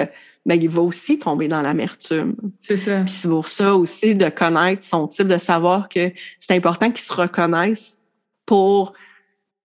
ben, 0.46 0.60
il 0.60 0.68
va 0.68 0.82
aussi 0.82 1.18
tomber 1.18 1.48
dans 1.48 1.62
l'amertume. 1.62 2.34
C'est 2.60 2.76
ça. 2.76 3.02
Puis 3.02 3.14
c'est 3.16 3.28
pour 3.28 3.48
ça 3.48 3.74
aussi 3.74 4.14
de 4.14 4.28
connaître 4.28 4.84
son 4.84 5.06
type, 5.06 5.26
de 5.26 5.36
savoir 5.36 5.88
que 5.88 6.12
c'est 6.38 6.54
important 6.54 6.90
qu'il 6.90 7.00
se 7.00 7.12
reconnaisse 7.12 8.02
pour 8.46 8.94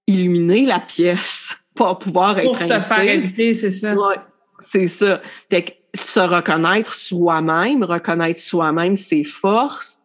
illuminer 0.07 0.65
la 0.65 0.79
pièce, 0.79 1.55
pour 1.75 1.97
pouvoir 1.99 2.39
être 2.39 2.47
Pour 2.47 2.59
se 2.59 2.79
faire 2.79 2.99
inviter, 2.99 3.53
c'est 3.53 3.69
ça. 3.69 3.93
Ouais, 3.93 4.17
c'est 4.59 4.87
ça. 4.87 5.21
Fait 5.49 5.63
que 5.63 5.71
se 5.95 6.19
reconnaître 6.19 6.93
soi-même, 6.93 7.83
reconnaître 7.83 8.39
soi-même 8.39 8.95
ses 8.95 9.23
forces 9.23 10.01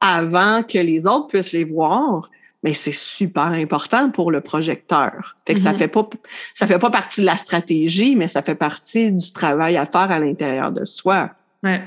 avant 0.00 0.62
que 0.62 0.78
les 0.78 1.06
autres 1.06 1.28
puissent 1.28 1.52
les 1.52 1.64
voir, 1.64 2.30
mais 2.64 2.72
c'est 2.72 2.94
super 2.94 3.44
important 3.44 4.10
pour 4.10 4.32
le 4.32 4.40
projecteur. 4.40 5.36
Fait 5.46 5.54
que 5.54 5.60
ça 5.60 5.72
mm-hmm. 5.72 5.76
fait 5.76 5.88
pas 5.88 6.08
ça 6.54 6.66
fait 6.66 6.78
pas 6.78 6.90
partie 6.90 7.20
de 7.20 7.26
la 7.26 7.36
stratégie, 7.36 8.16
mais 8.16 8.26
ça 8.26 8.42
fait 8.42 8.54
partie 8.54 9.12
du 9.12 9.32
travail 9.32 9.76
à 9.76 9.84
faire 9.84 10.10
à 10.10 10.18
l'intérieur 10.18 10.72
de 10.72 10.86
soi. 10.86 11.30
Ouais. 11.62 11.82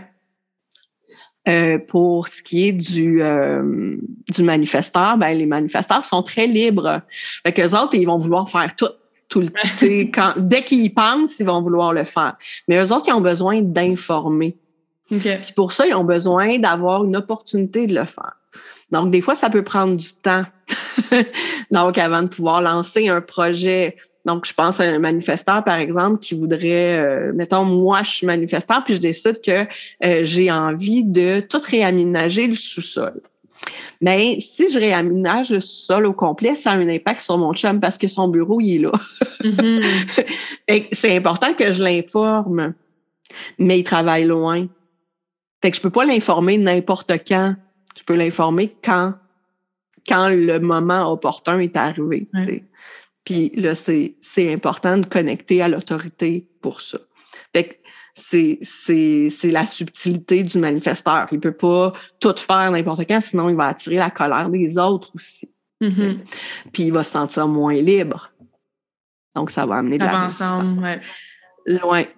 Euh, 1.50 1.80
pour 1.80 2.28
ce 2.28 2.44
qui 2.44 2.68
est 2.68 2.74
du 2.74 3.24
euh, 3.24 3.98
du 4.34 4.44
manifesteur, 4.44 5.18
ben 5.18 5.36
les 5.36 5.48
manifesteurs 5.48 6.06
sont 6.06 6.22
très 6.22 6.46
libres. 6.46 7.02
Fait 7.10 7.54
que 7.54 7.64
autres, 7.64 7.96
ils 7.96 8.06
vont 8.06 8.18
vouloir 8.18 8.48
faire 8.48 8.76
tout 8.76 8.90
tout 9.30 9.42
le 9.42 10.06
quand 10.12 10.36
dès 10.38 10.62
qu'ils 10.62 10.94
pensent, 10.94 11.40
ils 11.40 11.46
vont 11.46 11.62
vouloir 11.62 11.92
le 11.92 12.04
faire. 12.04 12.38
Mais 12.68 12.78
eux 12.78 12.94
autres, 12.94 13.06
ils 13.08 13.14
ont 13.14 13.22
besoin 13.22 13.62
d'informer. 13.62 14.56
Okay. 15.12 15.38
Puis 15.42 15.54
pour 15.54 15.72
ça, 15.72 15.88
ils 15.88 15.96
ont 15.96 16.04
besoin 16.04 16.60
d'avoir 16.60 17.04
une 17.04 17.16
opportunité 17.16 17.88
de 17.88 17.96
le 17.96 18.06
faire. 18.06 18.36
Donc, 18.92 19.12
des 19.12 19.22
fois, 19.22 19.36
ça 19.36 19.50
peut 19.50 19.64
prendre 19.64 19.96
du 19.96 20.14
temps. 20.14 20.44
Donc, 21.72 21.98
avant 21.98 22.24
de 22.24 22.28
pouvoir 22.28 22.62
lancer 22.62 23.10
un 23.10 23.22
projet, 23.22 23.98
Donc, 24.26 24.46
je 24.46 24.54
pense 24.54 24.80
à 24.80 24.84
un 24.84 25.00
manifesteur, 25.00 25.64
par 25.64 25.78
exemple, 25.78 26.20
qui 26.20 26.36
voudrait, 26.36 27.00
euh, 27.00 27.32
mettons, 27.34 27.64
moi, 27.64 28.04
je 28.04 28.12
suis 28.12 28.28
manifesteur, 28.28 28.84
puis 28.84 28.96
je 28.96 29.02
décide 29.02 29.42
que 29.42 29.66
euh, 30.06 30.22
j'ai 30.24 30.52
envie 30.52 31.04
de 31.04 31.40
tout 31.40 31.62
réaménager 31.64 32.48
le 32.48 32.56
sous-sol. 32.56 33.22
Mais 34.02 34.40
si 34.40 34.70
je 34.70 34.80
réaménage 34.80 35.50
le 35.50 35.60
sol 35.60 36.06
au 36.06 36.14
complet, 36.14 36.56
ça 36.56 36.72
a 36.72 36.76
un 36.76 36.88
impact 36.88 37.22
sur 37.22 37.38
mon 37.38 37.54
chum 37.54 37.80
parce 37.80 37.98
que 37.98 38.08
son 38.08 38.28
bureau, 38.28 38.62
il 38.62 38.76
est 38.76 38.80
là. 38.80 38.92
Mm-hmm. 39.44 40.88
c'est 40.92 41.16
important 41.16 41.54
que 41.54 41.72
je 41.74 41.84
l'informe, 41.84 42.74
mais 43.58 43.80
il 43.80 43.84
travaille 43.84 44.26
loin. 44.26 44.68
Fait 45.62 45.72
que 45.72 45.78
je 45.78 45.82
peux 45.82 45.90
pas 45.90 46.06
l'informer 46.06 46.58
n'importe 46.58 47.12
quand. 47.28 47.56
Je 47.98 48.04
peux 48.04 48.16
l'informer 48.16 48.76
quand, 48.84 49.16
quand 50.08 50.30
le 50.30 50.60
moment 50.60 51.12
opportun 51.12 51.60
est 51.60 51.76
arrivé. 51.76 52.30
Puis 53.26 53.50
là, 53.56 53.76
c'est 53.76 54.54
important 54.54 54.98
de 54.98 55.06
connecter 55.06 55.62
à 55.62 55.68
l'autorité 55.68 56.48
pour 56.62 56.82
ça. 56.82 57.00
Fait 57.54 57.66
que 57.66 57.76
c'est 58.14 59.52
la 59.52 59.66
subtilité 59.66 60.44
du 60.44 60.60
manifesteur. 60.60 61.28
Il 61.32 61.40
peut 61.40 61.52
pas 61.52 61.94
tout 62.20 62.36
faire 62.38 62.72
n'importe 62.72 63.06
quand, 63.08 63.22
sinon 63.22 63.50
il 63.50 63.56
va 63.56 63.68
attirer 63.68 63.98
la 63.98 64.10
colère 64.10 64.50
des 64.50 64.78
autres 64.78 65.12
aussi. 65.16 65.50
Mm-hmm. 65.82 66.18
Puis 66.72 66.84
il 66.84 66.92
va 66.94 67.04
se 67.04 67.12
sentir 67.12 67.48
moins 67.48 67.76
libre. 67.76 68.32
Donc, 69.36 69.52
ça 69.52 69.66
va 69.66 69.76
amener 69.76 69.98
de 70.00 70.04
la 70.04 70.26
ensemble, 70.26 70.82
ouais. 70.82 71.00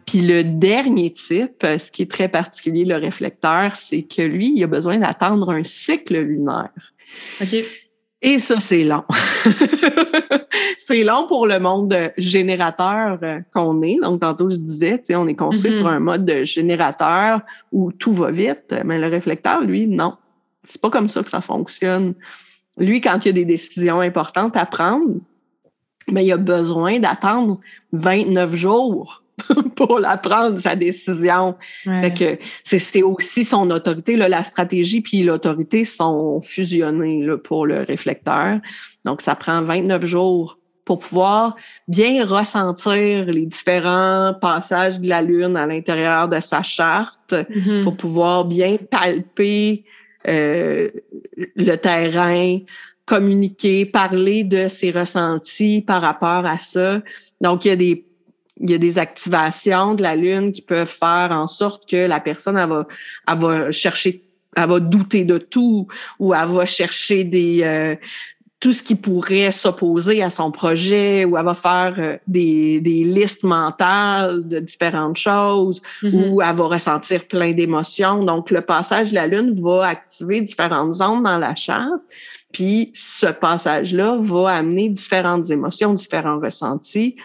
Puis 0.05 0.21
le 0.21 0.43
dernier 0.43 1.11
type, 1.11 1.61
ce 1.61 1.89
qui 1.91 2.03
est 2.03 2.11
très 2.11 2.27
particulier, 2.27 2.85
le 2.85 2.97
réflecteur, 2.97 3.75
c'est 3.75 4.03
que 4.03 4.21
lui, 4.21 4.53
il 4.55 4.63
a 4.63 4.67
besoin 4.67 4.97
d'attendre 4.97 5.49
un 5.49 5.63
cycle 5.63 6.21
lunaire. 6.21 6.93
OK. 7.41 7.55
Et 8.21 8.37
ça, 8.37 8.59
c'est 8.59 8.83
long. 8.83 9.05
c'est 10.77 11.03
long 11.03 11.25
pour 11.25 11.47
le 11.47 11.57
monde 11.57 12.11
générateur 12.17 13.17
euh, 13.23 13.39
qu'on 13.53 13.81
est. 13.81 13.97
Donc, 14.01 14.19
tantôt, 14.19 14.49
je 14.49 14.57
disais, 14.57 15.01
on 15.11 15.27
est 15.27 15.35
construit 15.35 15.71
sur 15.71 15.87
mm-hmm. 15.87 15.93
un 15.93 15.99
mode 15.99 16.25
de 16.25 16.43
générateur 16.43 17.41
où 17.71 17.93
tout 17.93 18.11
va 18.11 18.29
vite. 18.29 18.75
Mais 18.83 18.99
le 18.99 19.07
réflecteur, 19.07 19.61
lui, 19.61 19.87
non. 19.87 20.17
C'est 20.65 20.81
pas 20.81 20.89
comme 20.89 21.07
ça 21.07 21.23
que 21.23 21.29
ça 21.29 21.39
fonctionne. 21.39 22.13
Lui, 22.77 22.99
quand 22.99 23.19
il 23.23 23.27
y 23.27 23.29
a 23.29 23.33
des 23.33 23.45
décisions 23.45 24.01
importantes 24.01 24.57
à 24.57 24.65
prendre, 24.65 25.15
mais 26.07 26.21
ben, 26.21 26.27
il 26.27 26.31
a 26.33 26.37
besoin 26.37 26.99
d'attendre 26.99 27.59
29 27.93 28.53
jours 28.53 29.23
pour 29.75 29.99
la 29.99 30.17
prendre, 30.17 30.59
sa 30.59 30.75
décision. 30.75 31.55
que 31.85 32.37
c'est 32.63 33.03
aussi 33.03 33.43
son 33.43 33.69
autorité. 33.71 34.17
Là, 34.17 34.29
la 34.29 34.43
stratégie 34.43 35.01
puis 35.01 35.23
l'autorité 35.23 35.85
sont 35.85 36.41
fusionnés 36.41 37.23
là, 37.23 37.37
pour 37.37 37.65
le 37.65 37.81
réflecteur. 37.81 38.59
Donc, 39.05 39.21
ça 39.21 39.35
prend 39.35 39.61
29 39.61 40.05
jours 40.05 40.59
pour 40.85 40.97
pouvoir 40.99 41.55
bien 41.87 42.25
ressentir 42.25 43.25
les 43.25 43.45
différents 43.45 44.33
passages 44.41 44.99
de 44.99 45.07
la 45.07 45.21
Lune 45.21 45.55
à 45.55 45.67
l'intérieur 45.67 46.27
de 46.27 46.39
sa 46.39 46.63
charte, 46.63 47.33
mm-hmm. 47.33 47.83
pour 47.83 47.95
pouvoir 47.95 48.45
bien 48.45 48.77
palper 48.89 49.85
euh, 50.27 50.89
le 51.55 51.75
terrain, 51.75 52.57
communiquer, 53.05 53.85
parler 53.85 54.43
de 54.43 54.67
ses 54.67 54.91
ressentis 54.91 55.81
par 55.85 56.01
rapport 56.01 56.45
à 56.45 56.57
ça. 56.57 57.01
Donc, 57.39 57.65
il 57.65 57.67
y 57.67 57.71
a 57.71 57.75
des 57.75 58.05
il 58.59 58.69
y 58.69 58.73
a 58.73 58.77
des 58.77 58.97
activations 58.97 59.93
de 59.93 60.03
la 60.03 60.15
lune 60.15 60.51
qui 60.51 60.61
peuvent 60.61 60.87
faire 60.87 61.29
en 61.31 61.47
sorte 61.47 61.89
que 61.89 62.07
la 62.07 62.19
personne 62.19 62.57
elle 62.57 62.69
va, 62.69 62.87
elle 63.27 63.37
va 63.37 63.71
chercher, 63.71 64.23
elle 64.55 64.67
va 64.67 64.79
douter 64.79 65.25
de 65.25 65.37
tout 65.37 65.87
ou 66.19 66.33
elle 66.33 66.47
va 66.47 66.65
chercher 66.65 67.23
des 67.23 67.61
euh, 67.63 67.95
tout 68.59 68.73
ce 68.73 68.83
qui 68.83 68.95
pourrait 68.95 69.53
s'opposer 69.53 70.21
à 70.21 70.29
son 70.29 70.51
projet 70.51 71.23
ou 71.23 71.37
elle 71.37 71.45
va 71.45 71.53
faire 71.53 71.95
euh, 71.97 72.17
des, 72.27 72.81
des 72.81 73.05
listes 73.05 73.43
mentales 73.43 74.45
de 74.47 74.59
différentes 74.59 75.17
choses 75.17 75.81
mm-hmm. 76.03 76.29
ou 76.29 76.41
elle 76.41 76.55
va 76.55 76.63
ressentir 76.65 77.25
plein 77.25 77.53
d'émotions. 77.53 78.23
Donc, 78.25 78.51
le 78.51 78.61
passage 78.61 79.11
de 79.11 79.15
la 79.15 79.27
Lune 79.27 79.53
va 79.61 79.87
activer 79.87 80.41
différentes 80.41 80.95
zones 80.95 81.23
dans 81.23 81.37
la 81.37 81.55
charte. 81.55 82.01
Puis, 82.51 82.91
ce 82.93 83.27
passage-là 83.27 84.17
va 84.19 84.49
amener 84.49 84.89
différentes 84.89 85.49
émotions, 85.49 85.93
différents 85.93 86.39
ressentis 86.39 87.15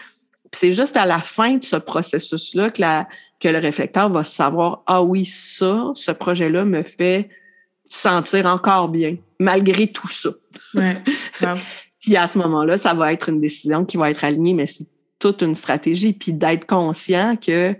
c'est 0.55 0.73
juste 0.73 0.97
à 0.97 1.05
la 1.05 1.19
fin 1.19 1.57
de 1.57 1.63
ce 1.63 1.75
processus-là 1.75 2.69
que, 2.69 2.81
que 3.39 3.47
le 3.49 3.59
réflecteur 3.59 4.09
va 4.09 4.23
savoir, 4.23 4.83
ah 4.87 5.03
oui, 5.03 5.25
ça, 5.25 5.91
ce 5.95 6.11
projet-là 6.11 6.65
me 6.65 6.83
fait 6.83 7.29
sentir 7.87 8.45
encore 8.45 8.89
bien, 8.89 9.17
malgré 9.39 9.87
tout 9.87 10.09
ça. 10.09 10.29
Ouais, 10.73 11.01
puis 12.01 12.17
à 12.17 12.27
ce 12.27 12.37
moment-là, 12.39 12.77
ça 12.77 12.93
va 12.93 13.13
être 13.13 13.29
une 13.29 13.41
décision 13.41 13.85
qui 13.85 13.97
va 13.97 14.09
être 14.09 14.23
alignée, 14.23 14.53
mais 14.53 14.67
c'est 14.67 14.87
toute 15.19 15.41
une 15.41 15.55
stratégie. 15.55 16.13
Puis 16.13 16.33
d'être 16.33 16.65
conscient 16.65 17.35
que 17.35 17.75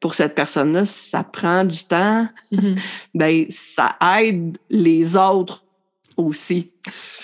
pour 0.00 0.14
cette 0.14 0.34
personne-là, 0.34 0.86
ça 0.86 1.22
prend 1.22 1.64
du 1.64 1.84
temps, 1.84 2.26
mm-hmm. 2.52 2.78
ben 3.14 3.46
ça 3.50 3.96
aide 4.18 4.56
les 4.70 5.16
autres 5.16 5.64
aussi. 6.26 6.70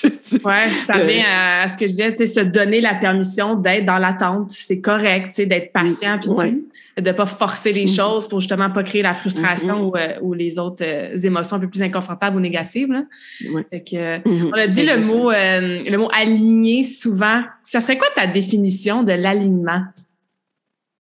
ouais, 0.05 0.71
ça 0.85 1.05
vient 1.05 1.25
à, 1.27 1.69
ce 1.69 1.77
que 1.77 1.87
je 1.87 1.93
disais, 1.93 2.27
se 2.27 2.41
donner 2.41 2.81
la 2.81 2.95
permission 2.95 3.55
d'être 3.55 3.87
dans 3.87 3.99
l'attente, 3.99 4.51
c'est 4.51 4.81
correct, 4.81 5.41
d'être 5.41 5.73
patient 5.73 6.19
puis 6.19 6.31
de 6.31 6.63
de 7.01 7.13
pas 7.13 7.27
forcer 7.27 7.73
les 7.73 7.85
mm-hmm. 7.85 7.97
choses 7.97 8.29
pour 8.29 8.41
justement 8.41 8.71
pas 8.71 8.83
créer 8.83 9.03
la 9.03 9.13
frustration 9.13 9.89
ou, 9.89 9.97
euh, 9.97 10.35
les 10.35 10.59
autres 10.59 10.83
euh, 10.83 11.19
émotions 11.19 11.57
un 11.57 11.61
peu 11.61 11.69
plus 11.69 11.83
inconfortables 11.83 12.37
ou 12.37 12.41
négatives. 12.41 12.89
Mm-hmm. 13.43 14.51
On 14.51 14.53
a 14.53 14.67
dit 14.67 14.83
le 14.83 14.99
mot 14.99 15.31
euh, 15.31 15.83
le 15.89 15.97
mot 15.99 16.09
aligné 16.15 16.83
souvent. 16.83 17.43
Ça 17.63 17.81
serait 17.81 17.99
quoi 17.99 18.09
ta 18.15 18.27
définition 18.27 19.03
de 19.03 19.13
l'alignement? 19.13 19.83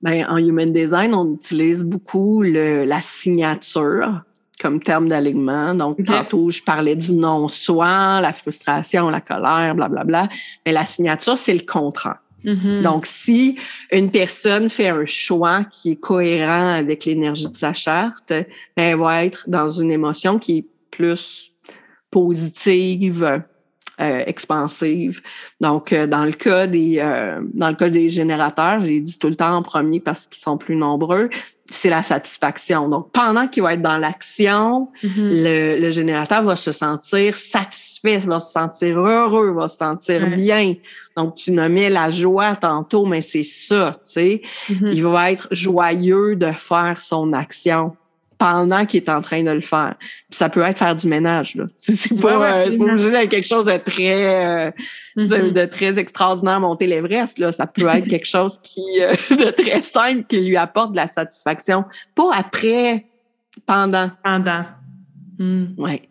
Ben, 0.02 0.26
en 0.28 0.36
human 0.36 0.70
design, 0.70 1.14
on 1.14 1.34
utilise 1.34 1.82
beaucoup 1.82 2.42
le, 2.42 2.84
la 2.84 3.00
signature 3.00 4.22
comme 4.60 4.80
terme 4.80 5.08
d'alignement. 5.08 5.74
Donc, 5.74 6.02
tantôt, 6.04 6.50
je 6.50 6.62
parlais 6.62 6.96
du 6.96 7.12
non-soi, 7.12 8.20
la 8.20 8.32
frustration, 8.32 9.10
la 9.10 9.20
colère, 9.20 9.74
blablabla. 9.74 10.04
Bla, 10.04 10.26
bla. 10.26 10.36
Mais 10.64 10.72
la 10.72 10.84
signature, 10.84 11.36
c'est 11.36 11.54
le 11.54 11.66
contraire. 11.66 12.18
Mm-hmm. 12.44 12.82
Donc, 12.82 13.06
si 13.06 13.56
une 13.92 14.10
personne 14.10 14.68
fait 14.68 14.88
un 14.88 15.04
choix 15.04 15.64
qui 15.64 15.92
est 15.92 15.96
cohérent 15.96 16.74
avec 16.74 17.04
l'énergie 17.04 17.48
de 17.48 17.54
sa 17.54 17.72
charte, 17.72 18.28
ben, 18.30 18.44
elle 18.76 18.98
va 18.98 19.24
être 19.24 19.44
dans 19.48 19.68
une 19.68 19.90
émotion 19.90 20.38
qui 20.38 20.58
est 20.58 20.66
plus 20.90 21.52
positive, 22.10 23.42
euh, 24.00 24.22
expansive. 24.26 25.22
Donc, 25.60 25.92
euh, 25.92 26.06
dans 26.06 26.26
le 26.26 26.32
cas 26.32 26.66
des 26.66 26.98
euh, 26.98 27.40
dans 27.54 27.70
le 27.70 27.74
cas 27.74 27.88
des 27.88 28.10
générateurs, 28.10 28.80
j'ai 28.80 29.00
dit 29.00 29.18
tout 29.18 29.28
le 29.28 29.36
temps 29.36 29.56
en 29.56 29.62
premier 29.62 30.00
parce 30.00 30.26
qu'ils 30.26 30.42
sont 30.42 30.58
plus 30.58 30.76
nombreux, 30.76 31.30
c'est 31.70 31.88
la 31.88 32.02
satisfaction. 32.02 32.90
Donc, 32.90 33.10
pendant 33.12 33.48
qu'il 33.48 33.62
va 33.62 33.72
être 33.72 33.80
dans 33.80 33.96
l'action, 33.96 34.90
mm-hmm. 35.02 35.08
le, 35.16 35.80
le, 35.80 35.90
générateur 35.90 36.42
va 36.42 36.56
se 36.56 36.72
sentir 36.72 37.36
satisfait, 37.36 38.18
va 38.18 38.38
se 38.38 38.52
sentir 38.52 38.98
heureux, 38.98 39.52
va 39.52 39.66
se 39.66 39.78
sentir 39.78 40.28
bien. 40.36 40.74
Donc, 41.16 41.36
tu 41.36 41.52
nommais 41.52 41.88
la 41.88 42.10
joie 42.10 42.54
tantôt, 42.54 43.06
mais 43.06 43.22
c'est 43.22 43.44
ça, 43.44 43.98
tu 44.04 44.12
sais. 44.12 44.42
Mm-hmm. 44.68 44.92
Il 44.92 45.02
va 45.04 45.32
être 45.32 45.48
joyeux 45.52 46.36
de 46.36 46.52
faire 46.52 47.00
son 47.00 47.32
action 47.32 47.96
pendant 48.38 48.84
qu'il 48.84 49.02
est 49.02 49.08
en 49.08 49.20
train 49.20 49.42
de 49.42 49.50
le 49.50 49.60
faire. 49.60 49.94
Ça 50.30 50.48
peut 50.48 50.62
être 50.62 50.78
faire 50.78 50.94
du 50.94 51.08
ménage. 51.08 51.54
Là. 51.54 51.66
C'est 51.82 52.18
pas, 52.20 52.38
ouais, 52.38 52.78
euh, 52.78 53.26
quelque 53.28 53.46
chose 53.46 53.66
de 53.66 53.76
très, 53.78 54.26
euh, 54.26 54.70
mm-hmm. 55.16 55.52
de, 55.52 55.64
très 55.64 55.98
extraordinaire 55.98 56.60
monter 56.60 56.86
l'Everest. 56.86 57.38
Là. 57.38 57.52
Ça 57.52 57.66
peut 57.66 57.86
être 57.88 58.06
quelque 58.06 58.26
chose 58.26 58.58
qui 58.62 58.82
euh, 59.00 59.14
de 59.30 59.50
très 59.50 59.82
simple 59.82 60.24
qui 60.24 60.40
lui 60.40 60.56
apporte 60.56 60.92
de 60.92 60.96
la 60.96 61.08
satisfaction. 61.08 61.84
Pas 62.14 62.30
après, 62.34 63.06
pendant. 63.64 64.10
Pendant. 64.22 64.64
Mm. 65.38 65.66
Ouais. 65.78 66.02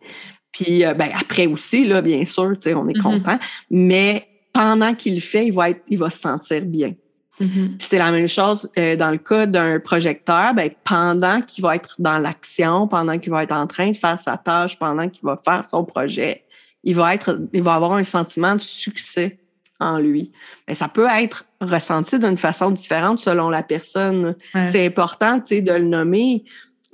Puis 0.51 0.79
ben, 0.79 1.09
après 1.19 1.47
aussi, 1.47 1.85
là, 1.85 2.01
bien 2.01 2.23
sûr, 2.25 2.43
on 2.43 2.87
est 2.87 2.93
mm-hmm. 2.93 3.01
content. 3.01 3.37
Mais 3.69 4.27
pendant 4.53 4.93
qu'il 4.95 5.15
le 5.15 5.21
fait, 5.21 5.47
il 5.47 5.53
va 5.53 5.71
être, 5.71 5.81
il 5.89 5.97
va 5.97 6.09
se 6.09 6.19
sentir 6.19 6.61
bien. 6.65 6.93
Mm-hmm. 7.41 7.75
C'est 7.79 7.97
la 7.97 8.11
même 8.11 8.27
chose 8.27 8.69
euh, 8.77 8.95
dans 8.95 9.11
le 9.11 9.17
cas 9.17 9.45
d'un 9.45 9.79
projecteur. 9.79 10.53
Ben, 10.53 10.69
pendant 10.83 11.41
qu'il 11.41 11.63
va 11.63 11.75
être 11.75 11.95
dans 11.99 12.17
l'action, 12.17 12.87
pendant 12.87 13.19
qu'il 13.19 13.31
va 13.31 13.43
être 13.43 13.55
en 13.55 13.67
train 13.67 13.91
de 13.91 13.97
faire 13.97 14.19
sa 14.19 14.37
tâche, 14.37 14.77
pendant 14.79 15.09
qu'il 15.09 15.23
va 15.23 15.37
faire 15.37 15.67
son 15.67 15.83
projet, 15.83 16.43
il 16.83 16.95
va 16.95 17.13
être, 17.13 17.39
il 17.53 17.63
va 17.63 17.75
avoir 17.75 17.93
un 17.93 18.03
sentiment 18.03 18.55
de 18.55 18.61
succès 18.61 19.39
en 19.79 19.97
lui. 19.97 20.31
Mais 20.67 20.73
ben, 20.73 20.75
ça 20.75 20.87
peut 20.87 21.07
être 21.09 21.45
ressenti 21.59 22.19
d'une 22.19 22.37
façon 22.37 22.71
différente 22.71 23.19
selon 23.19 23.49
la 23.49 23.63
personne. 23.63 24.35
C'est 24.67 24.85
important, 24.85 25.39
tu 25.39 25.55
sais, 25.55 25.61
de 25.61 25.73
le 25.73 25.85
nommer. 25.85 26.45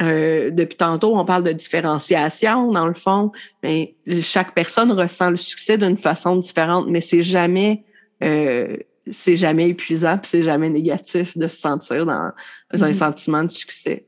Euh, 0.02 0.50
depuis 0.50 0.78
tantôt, 0.78 1.16
on 1.16 1.26
parle 1.26 1.44
de 1.44 1.52
différenciation 1.52 2.72
dans 2.72 2.88
le 2.88 2.94
fond. 2.94 3.32
Mais 3.62 3.96
chaque 4.22 4.56
personne 4.56 4.92
ressent 4.92 5.30
le 5.30 5.38
succès 5.38 5.78
d'une 5.78 5.98
façon 5.98 6.38
différente, 6.38 6.88
mais 6.90 7.02
c'est 7.02 7.22
jamais 7.22 7.84
euh, 8.24 8.78
c'est 9.10 9.38
jamais 9.38 9.70
épuisant 9.70 10.18
puis 10.18 10.30
c'est 10.30 10.44
jamais 10.44 10.70
négatif 10.70 11.38
de 11.38 11.48
se 11.48 11.58
sentir 11.58 12.06
dans, 12.06 12.14
un 12.14 12.34
mm-hmm. 12.74 12.94
sentiment 12.94 13.44
de 13.44 13.52
succès. 13.52 14.06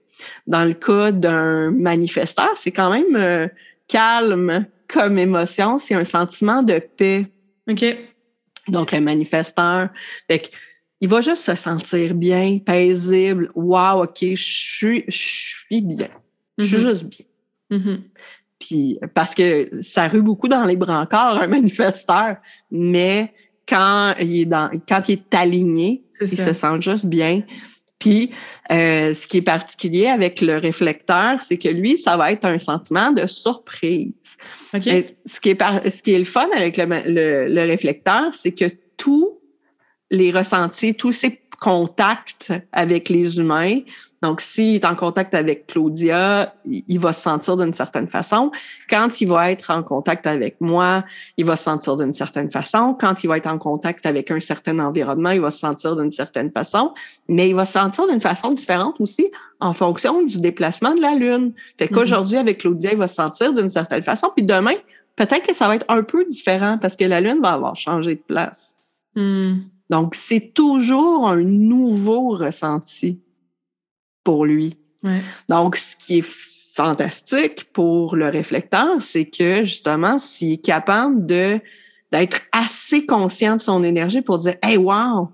Dans 0.47 0.65
le 0.65 0.73
cas 0.73 1.11
d'un 1.11 1.71
manifesteur, 1.71 2.51
c'est 2.55 2.71
quand 2.71 2.91
même 2.91 3.15
euh, 3.15 3.47
calme 3.87 4.65
comme 4.87 5.17
émotion, 5.17 5.79
c'est 5.79 5.95
un 5.95 6.05
sentiment 6.05 6.61
de 6.61 6.79
paix. 6.79 7.27
OK. 7.69 7.83
Donc, 8.67 8.91
le 8.91 9.01
manifesteur, 9.01 9.89
fait 10.29 10.51
il 11.01 11.09
va 11.09 11.19
juste 11.19 11.43
se 11.43 11.55
sentir 11.55 12.13
bien, 12.13 12.59
paisible. 12.59 13.51
Wow, 13.55 14.03
OK, 14.03 14.19
je 14.21 14.35
suis, 14.35 15.03
je 15.09 15.17
suis 15.17 15.81
bien. 15.81 16.07
Je 16.57 16.63
suis 16.63 16.77
mm-hmm. 16.77 16.79
juste 16.79 17.03
bien. 17.03 17.25
Mm-hmm. 17.71 18.01
Puis, 18.59 18.99
parce 19.13 19.35
que 19.35 19.69
ça 19.81 20.07
rue 20.07 20.21
beaucoup 20.21 20.47
dans 20.47 20.63
les 20.63 20.77
brancards, 20.77 21.41
un 21.41 21.47
manifesteur, 21.59 22.37
mais 22.71 23.33
quand 23.67 24.15
il 24.19 24.41
est, 24.41 24.45
dans, 24.45 24.69
quand 24.87 25.07
il 25.07 25.13
est 25.13 25.35
aligné, 25.35 26.03
il 26.21 26.37
se 26.37 26.53
sent 26.53 26.81
juste 26.81 27.05
bien. 27.05 27.43
Puis, 27.99 28.31
euh, 28.69 29.13
ce 29.13 29.25
qui 29.27 29.37
est 29.37 29.41
particulier 29.43 30.07
avec 30.07 30.41
le 30.41 30.57
réflecteur, 30.57 31.39
c'est 31.39 31.57
que 31.57 31.69
lui, 31.69 31.97
ça 31.97 32.17
va 32.17 32.33
être 32.33 32.43
un 32.43 32.59
sentiment 32.59 33.11
de 33.11 33.27
surprise. 33.27 34.11
Ce, 34.73 34.77
qui 34.77 34.89
est 34.89 35.15
ce 35.25 35.39
qui 36.01 36.11
est 36.11 36.19
le 36.19 36.25
fun 36.25 36.49
avec 36.53 36.75
le, 36.75 37.47
le 37.47 37.61
réflecteur, 37.61 38.33
c'est 38.33 38.51
que 38.51 38.65
tous 38.97 39.39
les 40.11 40.31
ressentis, 40.31 40.95
tous 40.95 41.13
ces 41.13 41.39
contacts 41.61 42.51
avec 42.73 43.07
les 43.07 43.39
humains 43.39 43.79
donc, 44.23 44.39
s'il 44.39 44.75
est 44.75 44.85
en 44.85 44.95
contact 44.95 45.33
avec 45.33 45.67
Claudia, 45.67 46.55
il 46.65 46.97
va 46.97 47.11
se 47.11 47.21
sentir 47.21 47.57
d'une 47.57 47.73
certaine 47.73 48.07
façon. 48.07 48.51
Quand 48.89 49.19
il 49.19 49.27
va 49.27 49.51
être 49.51 49.69
en 49.69 49.83
contact 49.83 50.25
avec 50.25 50.61
moi, 50.61 51.03
il 51.35 51.43
va 51.43 51.57
se 51.57 51.65
sentir 51.65 51.97
d'une 51.97 52.13
certaine 52.13 52.49
façon. 52.49 52.95
Quand 52.97 53.21
il 53.25 53.27
va 53.27 53.35
être 53.35 53.47
en 53.47 53.57
contact 53.57 54.05
avec 54.05 54.31
un 54.31 54.39
certain 54.39 54.79
environnement, 54.79 55.31
il 55.31 55.41
va 55.41 55.51
se 55.51 55.59
sentir 55.59 55.97
d'une 55.97 56.13
certaine 56.13 56.51
façon. 56.51 56.93
Mais 57.27 57.49
il 57.49 57.53
va 57.53 57.65
se 57.65 57.73
sentir 57.73 58.07
d'une 58.07 58.21
façon 58.21 58.53
différente 58.53 58.95
aussi 59.01 59.29
en 59.59 59.73
fonction 59.73 60.23
du 60.23 60.39
déplacement 60.39 60.93
de 60.93 61.01
la 61.01 61.15
Lune. 61.15 61.51
Fait 61.77 61.87
mm-hmm. 61.87 61.89
qu'aujourd'hui, 61.89 62.37
avec 62.37 62.59
Claudia, 62.59 62.93
il 62.93 62.97
va 62.97 63.09
se 63.09 63.15
sentir 63.15 63.53
d'une 63.53 63.69
certaine 63.69 64.03
façon. 64.03 64.29
Puis 64.33 64.45
demain, 64.45 64.75
peut-être 65.17 65.45
que 65.45 65.53
ça 65.53 65.67
va 65.67 65.75
être 65.75 65.85
un 65.89 66.01
peu 66.01 66.23
différent 66.23 66.77
parce 66.77 66.95
que 66.95 67.03
la 67.03 67.19
Lune 67.19 67.41
va 67.43 67.51
avoir 67.51 67.75
changé 67.75 68.15
de 68.15 68.23
place. 68.25 68.79
Mm. 69.17 69.55
Donc, 69.89 70.15
c'est 70.15 70.53
toujours 70.53 71.27
un 71.27 71.43
nouveau 71.43 72.29
ressenti 72.29 73.19
pour 74.23 74.45
lui. 74.45 74.75
Donc, 75.49 75.75
ce 75.75 75.95
qui 75.97 76.19
est 76.19 76.25
fantastique 76.73 77.65
pour 77.73 78.15
le 78.15 78.29
réflecteur, 78.29 79.01
c'est 79.01 79.25
que 79.25 79.63
justement, 79.63 80.17
s'il 80.17 80.53
est 80.53 80.65
capable 80.65 81.25
de 81.25 81.59
d'être 82.11 82.41
assez 82.51 83.07
conscient 83.07 83.55
de 83.55 83.61
son 83.61 83.83
énergie 83.83 84.21
pour 84.21 84.37
dire 84.37 84.55
Hey, 84.61 84.77
wow, 84.77 85.29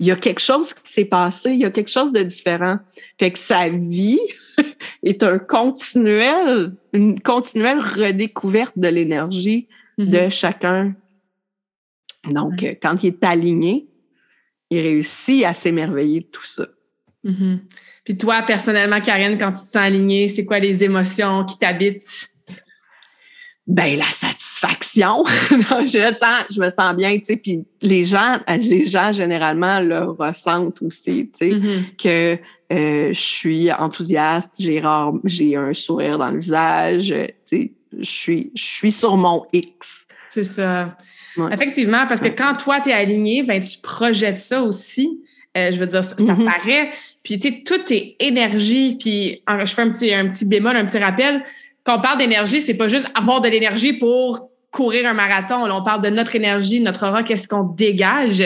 il 0.00 0.06
y 0.06 0.10
a 0.10 0.16
quelque 0.16 0.40
chose 0.40 0.74
qui 0.74 0.92
s'est 0.92 1.04
passé, 1.04 1.52
il 1.52 1.60
y 1.60 1.64
a 1.64 1.70
quelque 1.70 1.90
chose 1.90 2.12
de 2.12 2.22
différent. 2.22 2.78
Fait 3.18 3.30
que 3.30 3.38
sa 3.38 3.68
vie 3.68 4.18
est 5.04 5.22
un 5.22 5.38
continuel, 5.38 6.74
une 6.92 7.20
continuelle 7.20 7.78
redécouverte 7.78 8.76
de 8.76 8.88
l'énergie 8.88 9.68
de 9.96 10.04
mm-hmm. 10.04 10.30
chacun. 10.30 10.94
Donc, 12.28 12.64
quand 12.82 13.04
il 13.04 13.08
est 13.08 13.24
aligné, 13.24 13.86
il 14.70 14.80
réussit 14.80 15.44
à 15.44 15.54
s'émerveiller 15.54 16.20
de 16.20 16.26
tout 16.26 16.44
ça. 16.44 16.66
Mm-hmm. 17.24 17.58
Puis 18.04 18.16
toi, 18.18 18.42
personnellement, 18.42 19.00
Karine, 19.00 19.38
quand 19.38 19.52
tu 19.52 19.62
te 19.62 19.68
sens 19.68 19.76
alignée, 19.76 20.28
c'est 20.28 20.44
quoi 20.44 20.58
les 20.58 20.84
émotions 20.84 21.44
qui 21.44 21.58
t'habitent? 21.58 22.28
Ben 23.66 23.96
la 23.96 24.04
satisfaction. 24.04 25.24
je 25.50 26.12
sens, 26.12 26.44
je 26.50 26.60
me 26.60 26.68
sens 26.68 26.94
bien, 26.94 27.16
tu 27.16 27.24
sais. 27.24 27.36
Puis 27.36 27.64
les 27.80 28.04
gens, 28.04 28.38
les 28.60 28.84
gens 28.84 29.10
généralement 29.10 29.80
le 29.80 30.02
ressentent 30.10 30.82
aussi, 30.82 31.30
tu 31.30 31.38
sais, 31.38 31.50
mm-hmm. 31.52 31.96
que 31.96 32.38
euh, 32.74 33.12
je 33.14 33.20
suis 33.20 33.72
enthousiaste, 33.72 34.56
j'ai 34.58 34.82
j'ai 35.24 35.56
un 35.56 35.72
sourire 35.72 36.18
dans 36.18 36.30
le 36.30 36.40
visage, 36.40 37.06
tu 37.46 37.56
sais, 37.56 37.72
je 37.98 38.04
suis, 38.10 38.52
je 38.54 38.62
suis 38.62 38.92
sur 38.92 39.16
mon 39.16 39.46
X. 39.54 40.06
C'est 40.28 40.44
ça. 40.44 40.96
Effectivement, 41.50 42.06
parce 42.06 42.20
que 42.20 42.28
quand 42.28 42.54
toi, 42.56 42.80
tu 42.80 42.90
es 42.90 42.92
aligné, 42.92 43.42
ben, 43.42 43.62
tu 43.62 43.78
projettes 43.80 44.38
ça 44.38 44.62
aussi. 44.62 45.22
Euh, 45.56 45.70
je 45.70 45.78
veux 45.78 45.86
dire, 45.86 46.02
ça, 46.02 46.16
mm-hmm. 46.16 46.44
paraît. 46.44 46.90
Puis, 47.22 47.38
tu 47.38 47.48
sais, 47.48 47.62
tout 47.64 47.92
est 47.92 48.16
énergie. 48.18 48.96
Puis, 48.98 49.42
je 49.48 49.74
fais 49.74 49.82
un 49.82 49.90
petit, 49.90 50.12
un 50.12 50.28
petit 50.28 50.44
bémol, 50.44 50.76
un 50.76 50.84
petit 50.84 50.98
rappel. 50.98 51.42
Quand 51.84 51.98
on 51.98 52.00
parle 52.00 52.18
d'énergie, 52.18 52.60
c'est 52.60 52.74
pas 52.74 52.88
juste 52.88 53.06
avoir 53.14 53.40
de 53.40 53.48
l'énergie 53.48 53.92
pour 53.92 54.48
courir 54.70 55.08
un 55.08 55.14
marathon. 55.14 55.66
Là, 55.66 55.76
on 55.76 55.84
parle 55.84 56.02
de 56.02 56.10
notre 56.10 56.34
énergie, 56.34 56.80
notre 56.80 57.06
aura, 57.06 57.22
qu'est-ce 57.22 57.46
qu'on 57.46 57.62
dégage. 57.62 58.42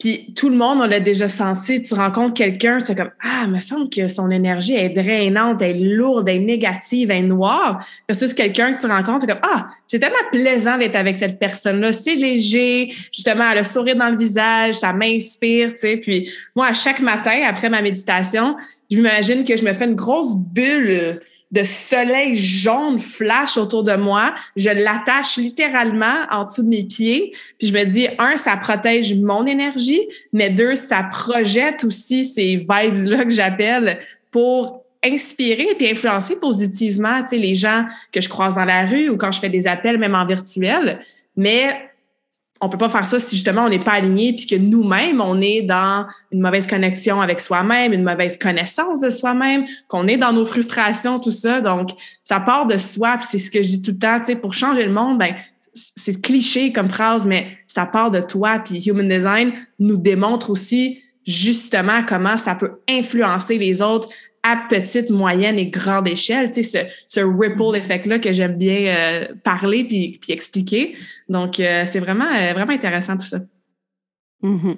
Puis 0.00 0.32
tout 0.34 0.48
le 0.48 0.56
monde, 0.56 0.78
on 0.80 0.86
l'a 0.86 0.98
déjà 0.98 1.28
senti. 1.28 1.82
Tu 1.82 1.92
rencontres 1.92 2.32
quelqu'un, 2.32 2.78
tu 2.78 2.92
es 2.92 2.94
comme 2.94 3.10
Ah, 3.22 3.42
il 3.44 3.52
me 3.52 3.60
semble 3.60 3.90
que 3.90 4.08
son 4.08 4.30
énergie 4.30 4.74
est 4.74 4.88
drainante, 4.88 5.60
elle 5.60 5.76
est 5.76 5.94
lourde, 5.94 6.26
elle 6.28 6.36
est 6.36 6.44
négative, 6.44 7.10
elle 7.10 7.18
est 7.18 7.28
noire. 7.28 7.86
Versus 8.08 8.32
quelqu'un 8.32 8.72
que 8.72 8.80
tu 8.80 8.86
rencontres, 8.86 9.26
tu 9.26 9.26
comme 9.26 9.42
Ah, 9.42 9.66
c'est 9.86 9.98
tellement 9.98 10.16
plaisant 10.32 10.78
d'être 10.78 10.96
avec 10.96 11.16
cette 11.16 11.38
personne-là. 11.38 11.92
C'est 11.92 12.14
léger, 12.14 12.94
justement, 13.12 13.44
elle 13.52 13.58
a 13.58 13.60
le 13.60 13.66
sourire 13.66 13.96
dans 13.96 14.08
le 14.08 14.16
visage, 14.16 14.76
ça 14.76 14.94
m'inspire, 14.94 15.74
tu 15.74 15.80
sais. 15.80 15.96
Puis 15.98 16.30
moi, 16.56 16.68
à 16.68 16.72
chaque 16.72 17.00
matin, 17.00 17.38
après 17.46 17.68
ma 17.68 17.82
méditation, 17.82 18.56
je 18.90 18.96
m'imagine 18.96 19.44
que 19.44 19.54
je 19.54 19.64
me 19.64 19.74
fais 19.74 19.84
une 19.84 19.94
grosse 19.94 20.34
bulle 20.34 21.20
de 21.50 21.62
soleil 21.64 22.36
jaune 22.36 22.98
flash 22.98 23.56
autour 23.56 23.82
de 23.82 23.94
moi. 23.94 24.34
Je 24.56 24.70
l'attache 24.70 25.36
littéralement 25.36 26.26
en 26.30 26.44
dessous 26.44 26.62
de 26.62 26.68
mes 26.68 26.84
pieds. 26.84 27.32
Puis 27.58 27.68
je 27.68 27.72
me 27.72 27.84
dis, 27.84 28.08
un, 28.18 28.36
ça 28.36 28.56
protège 28.56 29.14
mon 29.14 29.46
énergie, 29.46 30.00
mais 30.32 30.50
deux, 30.50 30.74
ça 30.74 31.02
projette 31.02 31.84
aussi 31.84 32.24
ces 32.24 32.56
vibes-là 32.56 33.24
que 33.24 33.30
j'appelle 33.30 33.98
pour 34.30 34.84
inspirer 35.02 35.68
et 35.78 35.90
influencer 35.90 36.36
positivement 36.36 37.24
tu 37.24 37.36
les 37.36 37.54
gens 37.54 37.86
que 38.12 38.20
je 38.20 38.28
croise 38.28 38.54
dans 38.54 38.66
la 38.66 38.84
rue 38.84 39.08
ou 39.08 39.16
quand 39.16 39.32
je 39.32 39.40
fais 39.40 39.48
des 39.48 39.66
appels, 39.66 39.98
même 39.98 40.14
en 40.14 40.26
virtuel. 40.26 40.98
Mais 41.36 41.89
on 42.60 42.68
peut 42.68 42.78
pas 42.78 42.88
faire 42.88 43.06
ça 43.06 43.18
si 43.18 43.36
justement 43.36 43.64
on 43.64 43.68
n'est 43.68 43.82
pas 43.82 43.92
aligné 43.92 44.34
puis 44.34 44.46
que 44.46 44.56
nous-mêmes 44.56 45.20
on 45.20 45.40
est 45.40 45.62
dans 45.62 46.06
une 46.30 46.40
mauvaise 46.40 46.66
connexion 46.66 47.20
avec 47.20 47.40
soi-même, 47.40 47.92
une 47.92 48.04
mauvaise 48.04 48.36
connaissance 48.36 49.00
de 49.00 49.10
soi-même, 49.10 49.64
qu'on 49.88 50.06
est 50.06 50.18
dans 50.18 50.32
nos 50.32 50.44
frustrations, 50.44 51.18
tout 51.18 51.30
ça. 51.30 51.60
Donc 51.60 51.90
ça 52.22 52.40
part 52.40 52.66
de 52.66 52.76
soi, 52.76 53.18
c'est 53.20 53.38
ce 53.38 53.50
que 53.50 53.62
je 53.62 53.68
dis 53.68 53.82
tout 53.82 53.92
le 53.92 53.98
temps, 53.98 54.20
tu 54.20 54.26
sais, 54.26 54.36
pour 54.36 54.52
changer 54.52 54.84
le 54.84 54.92
monde, 54.92 55.18
ben 55.18 55.34
c'est 55.74 56.20
cliché 56.20 56.72
comme 56.72 56.90
phrase, 56.90 57.26
mais 57.26 57.58
ça 57.66 57.86
part 57.86 58.10
de 58.10 58.20
toi. 58.20 58.58
Puis 58.58 58.82
Human 58.86 59.08
Design 59.08 59.52
nous 59.78 59.96
démontre 59.96 60.50
aussi 60.50 60.98
justement 61.26 62.02
comment 62.06 62.36
ça 62.36 62.54
peut 62.54 62.80
influencer 62.88 63.58
les 63.58 63.82
autres 63.82 64.08
à 64.42 64.56
petite, 64.68 65.10
moyenne 65.10 65.58
et 65.58 65.66
grande 65.66 66.08
échelle, 66.08 66.50
tu 66.50 66.62
sais, 66.62 66.88
ce, 67.08 67.20
ce 67.20 67.20
ripple 67.20 67.60
mm-hmm. 67.62 67.76
effect-là 67.76 68.18
que 68.18 68.32
j'aime 68.32 68.56
bien 68.56 68.86
euh, 68.86 69.28
parler 69.44 69.84
puis, 69.84 70.18
puis 70.20 70.32
expliquer. 70.32 70.96
Donc, 71.28 71.60
euh, 71.60 71.84
c'est 71.86 72.00
vraiment, 72.00 72.32
euh, 72.32 72.52
vraiment 72.54 72.72
intéressant 72.72 73.16
tout 73.16 73.26
ça. 73.26 73.40
Mm-hmm. 74.42 74.76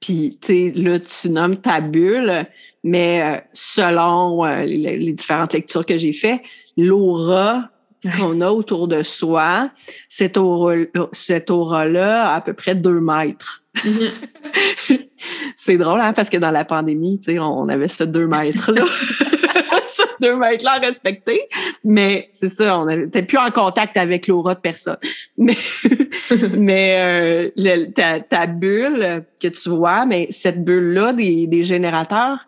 Puis, 0.00 0.38
tu 0.40 0.46
sais, 0.46 0.72
là, 0.76 1.00
tu 1.00 1.30
nommes 1.30 1.56
ta 1.56 1.80
bulle, 1.80 2.46
mais 2.84 3.42
selon 3.52 4.44
les, 4.44 5.12
différentes 5.12 5.54
lectures 5.54 5.86
que 5.86 5.96
j'ai 5.96 6.12
faites, 6.12 6.42
l'aura 6.76 7.70
qu'on 8.16 8.40
a 8.42 8.50
autour 8.50 8.86
de 8.86 9.02
soi, 9.02 9.70
cette 10.08 10.36
aura-là 10.36 12.30
a 12.30 12.36
à 12.36 12.40
peu 12.40 12.52
près 12.52 12.74
deux 12.76 13.00
mètres. 13.00 13.64
Mm-hmm. 13.76 15.04
c'est 15.56 15.76
drôle, 15.76 16.00
hein, 16.00 16.12
parce 16.12 16.30
que 16.30 16.36
dans 16.36 16.50
la 16.50 16.64
pandémie, 16.64 17.18
tu 17.18 17.32
sais, 17.32 17.38
on 17.38 17.68
avait 17.68 17.88
ce 17.88 18.04
deux 18.04 18.26
mètres-là. 18.26 18.84
ce 19.88 20.02
deux 20.20 20.36
mètres-là 20.36 20.78
respecté. 20.80 21.42
Mais 21.84 22.28
c'est 22.32 22.48
ça, 22.48 22.78
on 22.78 22.86
n'était 22.86 23.22
plus 23.22 23.38
en 23.38 23.50
contact 23.50 23.96
avec 23.96 24.26
l'aura 24.26 24.54
de 24.54 24.60
personne. 24.60 24.98
Mais, 25.36 25.56
mais 26.56 27.52
euh, 27.58 27.86
ta, 28.28 28.46
bulle 28.46 29.24
que 29.40 29.48
tu 29.48 29.68
vois, 29.70 30.06
mais 30.06 30.28
cette 30.30 30.64
bulle-là 30.64 31.12
des, 31.12 31.46
des 31.46 31.62
générateurs, 31.62 32.38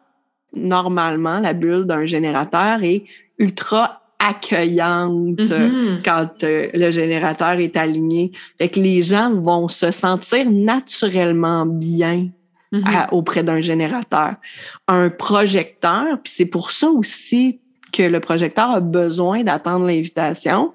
normalement, 0.55 1.39
la 1.41 1.53
bulle 1.53 1.85
d'un 1.85 2.05
générateur 2.05 2.83
est 2.83 3.05
ultra 3.39 4.01
accueillante 4.21 5.39
mm-hmm. 5.39 6.03
quand 6.05 6.45
euh, 6.45 6.69
le 6.75 6.91
générateur 6.91 7.53
est 7.53 7.77
aligné. 7.77 8.33
Fait 8.59 8.69
que 8.69 8.79
les 8.79 9.03
gens 9.03 9.35
vont 9.35 9.67
se 9.69 9.91
sentir 9.91 10.51
naturellement 10.51 11.65
bien 11.65 12.29
mm-hmm. 12.73 13.09
auprès 13.13 13.43
d'un 13.43 13.61
générateur. 13.61 14.35
Un 14.89 15.11
projecteur, 15.11 16.21
puis 16.23 16.33
c'est 16.35 16.47
pour 16.47 16.71
ça 16.71 16.89
aussi 16.89 17.61
que 17.93 18.03
le 18.03 18.21
projecteur 18.21 18.71
a 18.71 18.81
besoin 18.81 19.43
d'attendre 19.43 19.87
l'invitation, 19.87 20.73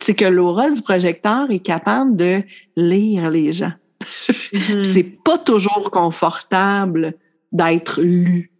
c'est 0.00 0.14
que 0.14 0.24
l'aura 0.24 0.70
du 0.70 0.80
projecteur 0.80 1.50
est 1.50 1.60
capable 1.60 2.16
de 2.16 2.42
lire 2.76 3.30
les 3.30 3.52
gens. 3.52 3.72
Mm-hmm. 4.52 4.84
c'est 4.84 5.02
pas 5.24 5.38
toujours 5.38 5.90
confortable 5.90 7.14
d'être 7.52 8.02
lu. 8.02 8.50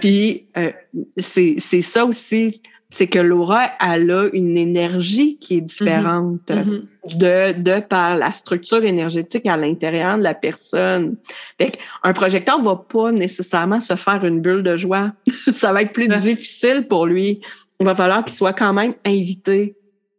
Puis 0.00 0.48
euh, 0.56 0.72
c'est 1.16 1.58
ça 1.58 2.04
aussi 2.04 2.60
c'est 2.92 3.06
que 3.06 3.18
Laura, 3.18 3.70
elle 3.80 4.10
a 4.10 4.28
une 4.34 4.58
énergie 4.58 5.38
qui 5.38 5.56
est 5.56 5.60
différente 5.62 6.46
mm-hmm. 6.50 6.84
Mm-hmm. 7.06 7.16
de, 7.16 7.62
de 7.62 7.80
par 7.80 8.18
la 8.18 8.34
structure 8.34 8.84
énergétique 8.84 9.46
à 9.46 9.56
l'intérieur 9.56 10.18
de 10.18 10.22
la 10.22 10.34
personne. 10.34 11.16
Fait 11.58 11.78
un 12.02 12.12
projecteur 12.12 12.60
va 12.60 12.76
pas 12.76 13.10
nécessairement 13.10 13.80
se 13.80 13.96
faire 13.96 14.22
une 14.26 14.42
bulle 14.42 14.62
de 14.62 14.76
joie. 14.76 15.10
Ça 15.52 15.72
va 15.72 15.80
être 15.80 15.94
plus 15.94 16.06
difficile 16.06 16.86
pour 16.86 17.06
lui. 17.06 17.40
Il 17.80 17.86
va 17.86 17.94
falloir 17.94 18.26
qu'il 18.26 18.36
soit 18.36 18.52
quand 18.52 18.74
même 18.74 18.92
invité 19.06 19.74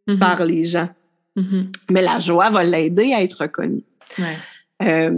mm-hmm. 0.08 0.18
par 0.18 0.44
les 0.44 0.64
gens. 0.64 0.90
Mais 1.92 2.02
la 2.02 2.20
joie 2.20 2.50
va 2.50 2.64
l'aider 2.64 3.14
à 3.14 3.22
être 3.22 3.42
reconnu. 3.42 3.84
Euh, 4.82 5.12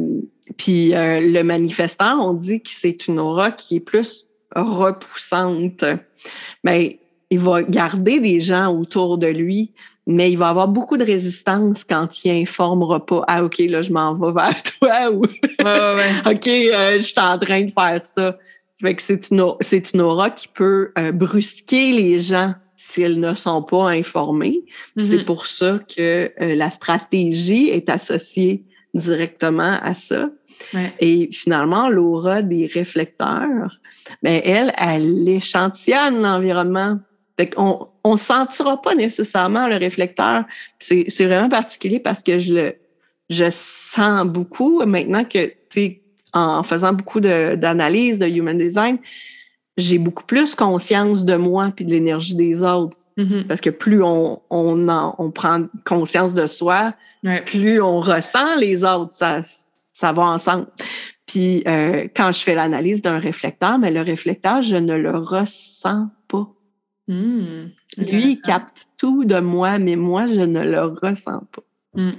puis 0.58 0.92
le 0.94 1.42
manifestant, 1.44 2.20
on 2.20 2.34
dit 2.34 2.62
que 2.62 2.70
c'est 2.70 3.08
une 3.08 3.18
aura 3.18 3.52
qui 3.52 3.78
est 3.78 3.80
plus 3.80 4.26
repoussante. 4.54 5.86
Mais 6.66 7.00
il 7.30 7.40
va 7.40 7.64
garder 7.64 8.20
des 8.20 8.40
gens 8.40 8.74
autour 8.74 9.18
de 9.18 9.28
lui, 9.28 9.74
mais 10.08 10.32
il 10.32 10.38
va 10.38 10.50
avoir 10.50 10.68
beaucoup 10.68 10.98
de 10.98 11.04
résistance 11.04 11.84
quand 11.84 12.24
il 12.24 12.32
informera 12.42 13.06
pas 13.06 13.24
Ah, 13.28 13.44
OK, 13.44 13.58
là, 13.60 13.82
je 13.82 13.92
m'en 13.92 14.14
vais 14.14 14.32
vers 14.32 14.64
toi 14.80 15.12
ou 15.12 15.24
OK, 16.30 16.46
je 16.46 17.00
suis 17.00 17.20
en 17.20 17.38
train 17.40 17.64
de 17.64 17.72
faire 17.72 18.04
ça. 18.04 18.38
Fait 18.82 18.94
que 18.94 19.02
c'est 19.02 19.32
une, 19.32 19.54
c'est 19.62 19.94
une 19.94 20.02
aura 20.02 20.30
qui 20.30 20.48
peut 20.50 20.92
brusquer 21.14 21.94
les 21.94 22.20
gens 22.20 22.54
s'ils 22.76 23.20
ne 23.20 23.34
sont 23.34 23.64
pas 23.64 23.90
informés. 23.90 24.64
C'est 24.98 25.18
mm-hmm. 25.18 25.26
pour 25.26 25.48
ça 25.48 25.80
que 25.80 26.32
euh, 26.42 26.56
la 26.56 26.70
stratégie 26.70 27.70
est 27.70 27.90
associée 27.90 28.64
directement 28.94 29.80
à 29.82 29.94
ça. 29.94 30.30
Et 31.00 31.30
finalement, 31.34 31.90
l'aura 31.90 32.42
des 32.42 32.66
réflecteurs, 32.66 33.78
ben 34.24 34.42
elle, 34.44 34.72
elle 34.78 35.28
échantillonne 35.28 36.22
l'environnement. 36.22 37.00
On 37.58 37.88
ne 38.06 38.18
sentira 38.18 38.82
pas 38.82 38.96
nécessairement 38.96 39.68
le 39.68 39.78
réflecteur. 39.78 40.44
C'est 40.80 41.26
vraiment 41.26 41.50
particulier 41.50 42.00
parce 42.00 42.24
que 42.24 42.40
je 42.40 42.54
le 42.54 42.76
je 43.30 43.50
sens 43.50 44.26
beaucoup 44.26 44.86
maintenant 44.86 45.24
que, 45.24 45.52
tu 45.70 46.02
en 46.34 46.64
faisant 46.64 46.94
beaucoup 46.94 47.22
d'analyses 47.22 48.20
de, 48.20 48.26
de 48.26 48.32
human 48.32 48.58
design, 48.58 48.98
j'ai 49.78 49.98
beaucoup 49.98 50.26
plus 50.26 50.54
conscience 50.54 51.26
de 51.26 51.36
moi 51.36 51.72
puis 51.76 51.86
de 51.86 51.92
l'énergie 51.92 52.36
des 52.36 52.62
autres. 52.62 52.98
Mm-hmm. 53.18 53.48
Parce 53.48 53.62
que 53.62 53.70
plus 53.70 54.04
on, 54.04 54.42
on, 54.50 54.88
on 55.18 55.32
prend 55.32 55.66
conscience 55.86 56.34
de 56.34 56.46
soi, 56.46 56.94
plus 57.46 57.82
on 57.82 58.02
ressent 58.02 58.56
les 58.60 58.84
autres. 58.84 59.14
Ça, 59.14 59.40
ça 59.94 60.12
va 60.12 60.24
ensemble. 60.24 60.68
Puis 61.26 61.64
euh, 61.68 62.08
quand 62.16 62.32
je 62.32 62.40
fais 62.40 62.54
l'analyse 62.54 63.02
d'un 63.02 63.20
réflecteur, 63.20 63.80
mais 63.80 63.92
le 63.92 64.02
réflecteur, 64.02 64.62
je 64.62 64.76
ne 64.76 64.96
le 64.96 65.18
ressens 65.18 66.10
pas. 66.28 66.48
Mm. 67.08 67.72
Lui, 67.98 68.32
il 68.32 68.42
capte 68.42 68.88
tout 68.98 69.26
de 69.26 69.40
moi, 69.40 69.78
mais 69.80 69.96
moi, 69.96 70.26
je 70.26 70.42
ne 70.42 70.62
le 70.62 70.82
ressens 70.82 71.44
pas. 71.52 71.64
Mm. 72.02 72.12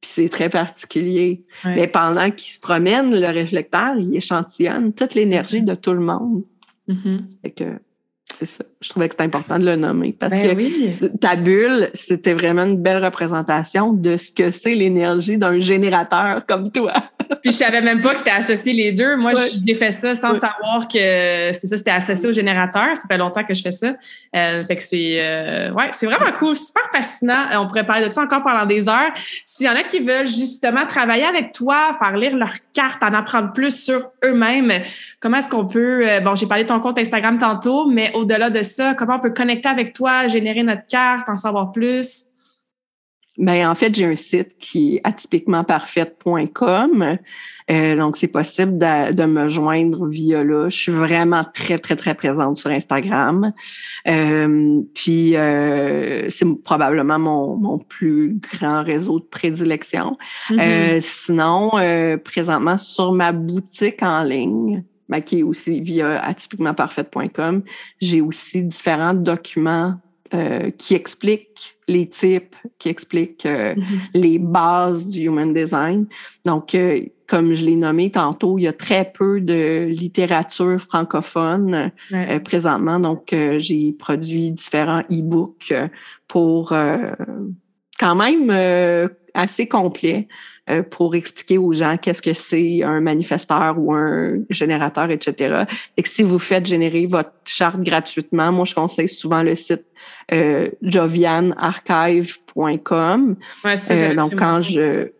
Puis 0.00 0.10
c'est 0.10 0.28
très 0.28 0.48
particulier. 0.48 1.44
Mais 1.64 1.88
pendant 1.88 2.30
qu'il 2.30 2.52
se 2.52 2.60
promène, 2.60 3.10
le 3.10 3.26
réflecteur, 3.26 3.96
il 3.96 4.14
échantillonne 4.14 4.92
toute 4.92 5.14
l'énergie 5.14 5.62
de 5.62 5.74
tout 5.74 5.92
le 5.92 6.00
monde. 6.00 6.44
Mm-hmm. 6.88 7.54
que 7.54 7.64
c'est 8.34 8.46
ça. 8.46 8.64
Je 8.80 8.88
trouvais 8.88 9.08
que 9.08 9.14
c'était 9.14 9.24
important 9.24 9.58
de 9.58 9.64
le 9.64 9.76
nommer 9.76 10.12
parce 10.12 10.32
ben 10.32 10.56
que 10.56 11.06
ta 11.16 11.36
bulle, 11.36 11.90
c'était 11.92 12.34
vraiment 12.34 12.62
une 12.64 12.80
belle 12.80 13.04
représentation 13.04 13.92
de 13.92 14.16
ce 14.16 14.30
que 14.30 14.50
c'est 14.50 14.74
l'énergie 14.74 15.38
d'un 15.38 15.58
générateur 15.58 16.46
comme 16.46 16.70
toi. 16.70 16.94
Puis 17.42 17.52
je 17.52 17.56
savais 17.56 17.80
même 17.80 18.00
pas 18.00 18.12
que 18.12 18.18
c'était 18.18 18.30
associé 18.30 18.72
les 18.72 18.92
deux. 18.92 19.16
Moi, 19.16 19.32
j'ai 19.34 19.74
fait 19.74 19.90
ça 19.90 20.14
sans 20.14 20.34
savoir 20.34 20.88
que 20.88 21.52
c'est 21.52 21.66
ça, 21.66 21.76
c'était 21.76 21.90
associé 21.90 22.28
au 22.28 22.32
générateur. 22.32 22.96
Ça 22.96 23.02
fait 23.08 23.18
longtemps 23.18 23.44
que 23.44 23.54
je 23.54 23.62
fais 23.62 23.72
ça. 23.72 23.94
Euh, 24.36 24.60
fait 24.62 24.76
que 24.76 24.82
c'est 24.82 25.16
euh, 25.20 25.70
ouais, 25.72 25.90
c'est 25.92 26.06
vraiment 26.06 26.32
cool, 26.38 26.56
super 26.56 26.82
fascinant. 26.90 27.46
On 27.52 27.66
pourrait 27.66 27.86
parler 27.86 28.08
de 28.08 28.12
ça 28.12 28.22
encore 28.22 28.42
pendant 28.42 28.66
des 28.66 28.88
heures. 28.88 29.12
S'il 29.44 29.66
y 29.66 29.68
en 29.68 29.74
a 29.74 29.82
qui 29.82 30.00
veulent 30.00 30.28
justement 30.28 30.86
travailler 30.86 31.24
avec 31.24 31.52
toi, 31.52 31.92
faire 31.98 32.16
lire 32.16 32.36
leurs 32.36 32.56
cartes, 32.72 33.02
en 33.02 33.14
apprendre 33.14 33.52
plus 33.52 33.84
sur 33.84 34.10
eux-mêmes, 34.24 34.72
comment 35.20 35.38
est-ce 35.38 35.48
qu'on 35.48 35.66
peut 35.66 36.08
euh, 36.08 36.20
bon, 36.20 36.34
j'ai 36.34 36.46
parlé 36.46 36.64
de 36.64 36.68
ton 36.68 36.80
compte 36.80 36.98
Instagram 36.98 37.38
tantôt, 37.38 37.86
mais 37.86 38.12
au-delà 38.14 38.50
de 38.50 38.62
ça, 38.62 38.94
comment 38.94 39.16
on 39.16 39.20
peut 39.20 39.32
connecter 39.32 39.68
avec 39.68 39.92
toi, 39.92 40.28
générer 40.28 40.62
notre 40.62 40.86
carte, 40.86 41.28
en 41.28 41.36
savoir 41.36 41.72
plus? 41.72 42.27
Ben, 43.38 43.68
en 43.68 43.74
fait, 43.76 43.94
j'ai 43.94 44.04
un 44.04 44.16
site 44.16 44.58
qui 44.58 44.96
est 44.96 45.00
atypiquementparfaite.com. 45.04 47.18
Euh, 47.70 47.96
donc, 47.96 48.16
c'est 48.16 48.26
possible 48.26 48.78
de, 48.78 49.24
me 49.26 49.46
joindre 49.46 50.08
via 50.08 50.42
là. 50.42 50.68
Je 50.68 50.76
suis 50.76 50.90
vraiment 50.90 51.44
très, 51.44 51.78
très, 51.78 51.94
très 51.94 52.14
présente 52.14 52.56
sur 52.56 52.70
Instagram. 52.70 53.52
Euh, 54.08 54.80
puis, 54.92 55.36
euh, 55.36 56.28
c'est 56.30 56.46
probablement 56.64 57.20
mon, 57.20 57.56
mon, 57.56 57.78
plus 57.78 58.36
grand 58.52 58.82
réseau 58.82 59.20
de 59.20 59.24
prédilection. 59.24 60.18
Mm-hmm. 60.50 61.00
sinon, 61.00 61.70
présentement, 62.24 62.76
sur 62.76 63.12
ma 63.12 63.30
boutique 63.30 64.02
en 64.02 64.24
ligne, 64.24 64.82
ben, 65.08 65.20
qui 65.20 65.38
est 65.40 65.42
aussi 65.44 65.80
via 65.80 66.20
atypiquementparfaite.com, 66.24 67.62
j'ai 68.00 68.20
aussi 68.20 68.62
différents 68.62 69.14
documents 69.14 69.94
euh, 70.34 70.70
qui 70.70 70.94
explique 70.94 71.78
les 71.86 72.06
types, 72.06 72.54
qui 72.78 72.90
explique 72.90 73.46
euh, 73.46 73.74
mm-hmm. 73.74 74.10
les 74.12 74.38
bases 74.38 75.06
du 75.06 75.22
human 75.22 75.54
design. 75.54 76.06
Donc, 76.44 76.74
euh, 76.74 77.00
comme 77.26 77.54
je 77.54 77.64
l'ai 77.64 77.76
nommé 77.76 78.10
tantôt, 78.10 78.58
il 78.58 78.62
y 78.62 78.68
a 78.68 78.74
très 78.74 79.10
peu 79.10 79.40
de 79.40 79.86
littérature 79.86 80.78
francophone 80.78 81.92
présentement. 82.44 83.00
Donc, 83.00 83.34
j'ai 83.58 83.92
produit 83.92 84.50
différents 84.50 85.02
e-books 85.10 85.74
pour 86.26 86.74
quand 87.98 88.14
même 88.14 89.10
assez 89.34 89.66
complet 89.66 90.28
pour 90.90 91.14
expliquer 91.14 91.56
aux 91.56 91.72
gens 91.72 91.96
qu'est-ce 91.96 92.20
que 92.20 92.34
c'est 92.34 92.82
un 92.82 93.00
manifesteur 93.00 93.76
ou 93.78 93.94
un 93.94 94.40
générateur, 94.50 95.10
etc. 95.10 95.64
Et 95.96 96.02
que 96.02 96.08
si 96.08 96.22
vous 96.22 96.38
faites 96.38 96.66
générer 96.66 97.06
votre 97.06 97.32
charte 97.46 97.80
gratuitement, 97.80 98.52
moi, 98.52 98.66
je 98.66 98.74
conseille 98.74 99.08
souvent 99.08 99.42
le 99.42 99.56
site 99.56 99.86
euh, 100.32 100.68
jovianarchive.com. 100.82 103.36
Euh, 103.64 104.14
donc, 104.14 104.36
quand 104.36 104.60
je 104.62 105.10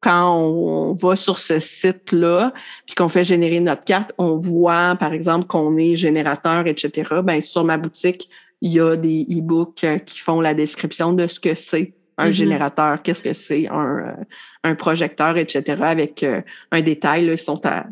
quand 0.00 0.36
on, 0.36 0.92
va 0.92 1.16
sur 1.16 1.40
ce 1.40 1.58
site-là, 1.58 2.52
puis 2.86 2.94
qu'on 2.94 3.08
fait 3.08 3.24
générer 3.24 3.58
notre 3.58 3.82
carte, 3.82 4.12
on 4.16 4.36
voit, 4.36 4.94
par 4.94 5.12
exemple, 5.12 5.48
qu'on 5.48 5.76
est 5.76 5.96
générateur, 5.96 6.68
etc. 6.68 7.16
Ben, 7.24 7.42
sur 7.42 7.64
ma 7.64 7.78
boutique, 7.78 8.28
il 8.60 8.72
y 8.72 8.80
a 8.80 8.96
des 8.96 9.26
e-books 9.28 9.84
euh, 9.84 9.98
qui 9.98 10.20
font 10.20 10.40
la 10.40 10.54
description 10.54 11.12
de 11.12 11.26
ce 11.26 11.40
que 11.40 11.54
c'est 11.54 11.94
un 12.18 12.28
mm-hmm. 12.28 12.32
générateur, 12.32 13.02
qu'est-ce 13.02 13.22
que 13.22 13.32
c'est 13.32 13.68
un, 13.68 14.16
un 14.64 14.74
projecteur, 14.74 15.36
etc. 15.38 15.82
avec 15.82 16.24
un 16.70 16.82
détail. 16.82 17.26
ils 17.26 17.38
sont 17.38 17.64
à, 17.64 17.86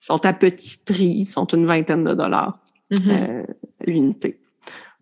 sont 0.00 0.24
à 0.26 0.32
petit 0.32 0.78
prix, 0.84 1.14
ils 1.20 1.26
sont 1.26 1.46
une 1.46 1.66
vingtaine 1.66 2.04
de 2.04 2.14
dollars 2.14 2.58
mm-hmm. 2.90 3.46
l'unité. 3.86 4.40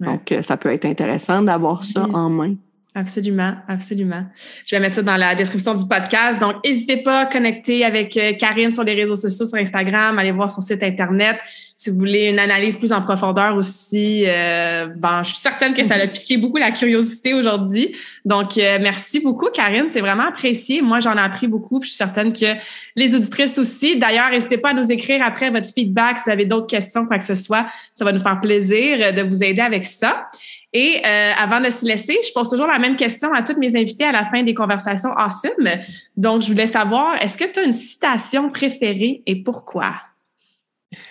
Donc, 0.01 0.33
euh, 0.33 0.43
ça 0.43 0.57
peut 0.57 0.73
être 0.73 0.87
intéressant 0.87 1.43
d'avoir 1.43 1.85
ça 1.85 2.05
en 2.05 2.31
main. 2.31 2.55
Absolument, 2.93 3.55
absolument. 3.69 4.25
Je 4.67 4.75
vais 4.75 4.81
mettre 4.81 4.97
ça 4.97 5.03
dans 5.03 5.17
la 5.17 5.37
description 5.37 5.75
du 5.75 5.87
podcast. 5.87 6.41
Donc, 6.41 6.57
n'hésitez 6.65 6.97
pas 6.97 7.21
à 7.21 7.27
connecter 7.27 7.85
avec 7.85 8.17
euh, 8.17 8.33
Karine 8.33 8.73
sur 8.73 8.83
les 8.83 8.95
réseaux 8.95 9.15
sociaux, 9.15 9.47
sur 9.47 9.59
Instagram, 9.59 10.19
allez 10.19 10.33
voir 10.33 10.51
son 10.51 10.61
site 10.61 10.83
Internet. 10.83 11.39
Si 11.77 11.91
vous 11.91 11.97
voulez 11.97 12.27
une 12.27 12.41
analyse 12.41 12.77
plus 12.77 12.93
en 12.93 13.01
profondeur 13.01 13.55
aussi, 13.55 14.25
euh, 14.27 14.89
ben, 14.97 15.23
je 15.23 15.31
suis 15.31 15.39
certaine 15.39 15.73
que 15.73 15.85
ça 15.85 15.95
a 15.95 16.07
piqué 16.09 16.37
beaucoup 16.37 16.57
la 16.57 16.73
curiosité 16.73 17.33
aujourd'hui. 17.33 17.95
Donc, 18.25 18.59
euh, 18.59 18.79
merci 18.83 19.21
beaucoup, 19.21 19.51
Karine. 19.51 19.87
C'est 19.89 20.01
vraiment 20.01 20.27
apprécié. 20.27 20.83
Moi, 20.83 20.99
j'en 20.99 21.17
ai 21.17 21.21
appris 21.21 21.47
beaucoup. 21.47 21.81
je 21.81 21.89
suis 21.89 21.97
certaine 21.97 22.33
que 22.33 22.57
les 22.97 23.15
auditrices 23.15 23.57
aussi. 23.59 23.99
D'ailleurs, 23.99 24.31
n'hésitez 24.31 24.59
pas 24.59 24.71
à 24.71 24.75
nous 24.75 24.91
écrire 24.91 25.23
après 25.25 25.51
votre 25.51 25.73
feedback 25.73 26.19
si 26.19 26.25
vous 26.25 26.31
avez 26.31 26.45
d'autres 26.45 26.67
questions, 26.67 27.07
quoi 27.07 27.19
que 27.19 27.25
ce 27.25 27.37
soit. 27.37 27.67
Ça 27.95 28.05
va 28.05 28.13
nous 28.13 28.21
faire 28.21 28.41
plaisir 28.41 29.15
de 29.15 29.23
vous 29.23 29.45
aider 29.45 29.63
avec 29.63 29.85
ça. 29.85 30.27
Et 30.73 31.03
euh, 31.05 31.33
avant 31.37 31.61
de 31.61 31.69
se 31.69 31.85
laisser, 31.85 32.17
je 32.27 32.33
pose 32.33 32.49
toujours 32.49 32.69
la 32.69 32.79
même 32.79 32.95
question 32.95 33.33
à 33.33 33.43
toutes 33.43 33.59
mes 33.59 33.77
invités 33.77 34.05
à 34.05 34.13
la 34.13 34.25
fin 34.25 34.43
des 34.43 34.55
conversations 34.55 35.11
awesome. 35.17 35.69
Donc, 36.17 36.43
je 36.43 36.49
voulais 36.49 36.69
savoir, 36.69 37.21
est-ce 37.21 37.37
que 37.37 37.51
tu 37.51 37.59
as 37.59 37.65
une 37.65 37.73
citation 37.73 38.51
préférée 38.51 39.23
et 39.27 39.43
pourquoi? 39.43 39.95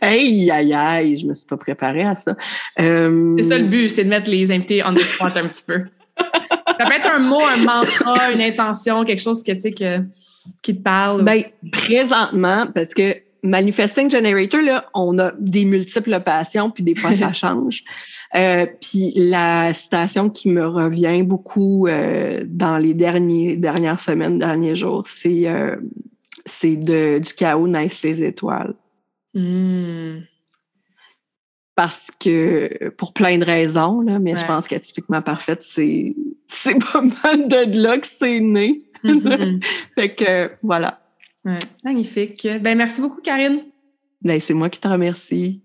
Aïe, 0.01 0.51
aïe, 0.51 0.73
aïe, 0.73 1.15
je 1.15 1.25
me 1.25 1.33
suis 1.33 1.45
pas 1.45 1.57
préparée 1.57 2.03
à 2.03 2.15
ça. 2.15 2.35
Euh, 2.79 3.35
c'est 3.37 3.47
ça 3.47 3.57
le 3.57 3.67
but, 3.67 3.89
c'est 3.89 4.03
de 4.03 4.09
mettre 4.09 4.29
les 4.29 4.51
invités 4.51 4.83
on 4.83 4.93
the 4.93 4.99
spot 4.99 5.31
un 5.35 5.47
petit 5.47 5.63
peu. 5.65 5.85
ça 6.17 6.85
peut 6.85 6.93
être 6.93 7.11
un 7.11 7.19
mot, 7.19 7.41
un 7.41 7.57
mantra, 7.57 8.31
une 8.31 8.41
intention, 8.41 9.03
quelque 9.03 9.21
chose 9.21 9.43
que, 9.43 9.51
tu 9.53 9.59
sais, 9.59 9.71
que, 9.71 9.99
qui 10.61 10.75
te 10.75 10.81
parle. 10.81 11.23
Ben, 11.23 11.43
présentement, 11.71 12.67
parce 12.73 12.93
que 12.93 13.15
Manifesting 13.43 14.09
Generator, 14.09 14.61
là, 14.61 14.85
on 14.93 15.19
a 15.19 15.33
des 15.37 15.65
multiples 15.65 16.17
passions, 16.21 16.71
puis 16.71 16.81
des 16.81 16.95
fois, 16.95 17.13
ça 17.13 17.33
change. 17.33 17.83
Euh, 18.35 18.65
puis 18.79 19.11
la 19.15 19.73
citation 19.73 20.29
qui 20.29 20.47
me 20.47 20.65
revient 20.65 21.23
beaucoup 21.23 21.87
euh, 21.87 22.43
dans 22.47 22.77
les 22.77 22.93
derniers, 22.93 23.57
dernières 23.57 23.99
semaines, 23.99 24.39
derniers 24.39 24.75
jours, 24.75 25.05
c'est 25.05 25.47
euh, 25.47 25.75
c'est 26.45 26.77
de 26.77 27.19
du 27.19 27.33
chaos 27.33 27.67
naissent 27.67 28.01
les 28.01 28.23
étoiles. 28.23 28.75
Hmm. 29.33 30.19
Parce 31.75 32.11
que, 32.19 32.89
pour 32.97 33.13
plein 33.13 33.39
de 33.39 33.45
raisons, 33.45 34.01
là, 34.01 34.19
mais 34.19 34.35
je 34.35 34.45
pense 34.45 34.67
qu'atypiquement 34.67 35.21
parfaite, 35.21 35.63
c'est 35.63 36.15
c'est 36.47 36.77
pas 36.79 37.01
mal 37.23 37.47
de 37.47 37.81
là 37.81 37.97
que 37.97 38.07
c'est 38.07 38.39
né. 38.39 38.83
Mm-hmm. 39.03 39.63
fait 39.95 40.15
que, 40.15 40.51
voilà. 40.61 41.02
Ouais, 41.45 41.59
magnifique. 41.83 42.47
Ben, 42.61 42.77
merci 42.77 43.01
beaucoup, 43.01 43.21
Karine. 43.21 43.63
Ben, 44.21 44.39
c'est 44.39 44.53
moi 44.53 44.69
qui 44.69 44.79
te 44.79 44.87
remercie. 44.87 45.61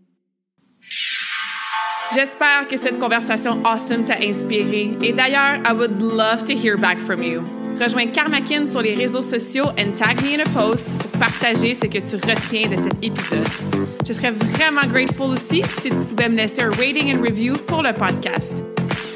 J'espère 2.14 2.66
que 2.68 2.76
cette 2.76 2.98
conversation 2.98 3.62
awesome 3.64 4.04
t'a 4.04 4.16
inspiré. 4.22 4.96
Et 5.02 5.12
d'ailleurs, 5.12 5.60
I 5.68 5.72
would 5.72 6.00
love 6.00 6.44
to 6.46 6.54
hear 6.54 6.76
back 6.78 6.98
from 6.98 7.22
you. 7.22 7.42
Rejoins 7.78 8.10
Karmakin 8.10 8.66
sur 8.66 8.82
les 8.82 8.94
réseaux 8.94 9.22
sociaux 9.22 9.66
and 9.78 9.92
tag 9.94 10.20
me 10.22 10.34
in 10.34 10.40
a 10.40 10.48
post 10.52 10.96
pour 10.98 11.20
partager 11.20 11.74
ce 11.74 11.86
que 11.86 11.98
tu 11.98 12.16
retiens 12.16 12.68
de 12.70 12.76
cet 12.76 13.04
épisode. 13.04 13.46
Je 14.06 14.12
serais 14.12 14.32
vraiment 14.32 14.86
grateful 14.90 15.32
aussi 15.34 15.62
si 15.80 15.90
tu 15.90 16.06
pouvais 16.06 16.28
me 16.28 16.36
laisser 16.36 16.62
un 16.62 16.70
rating 16.70 17.14
and 17.14 17.22
review 17.22 17.54
pour 17.66 17.82
le 17.82 17.92
podcast. 17.92 18.64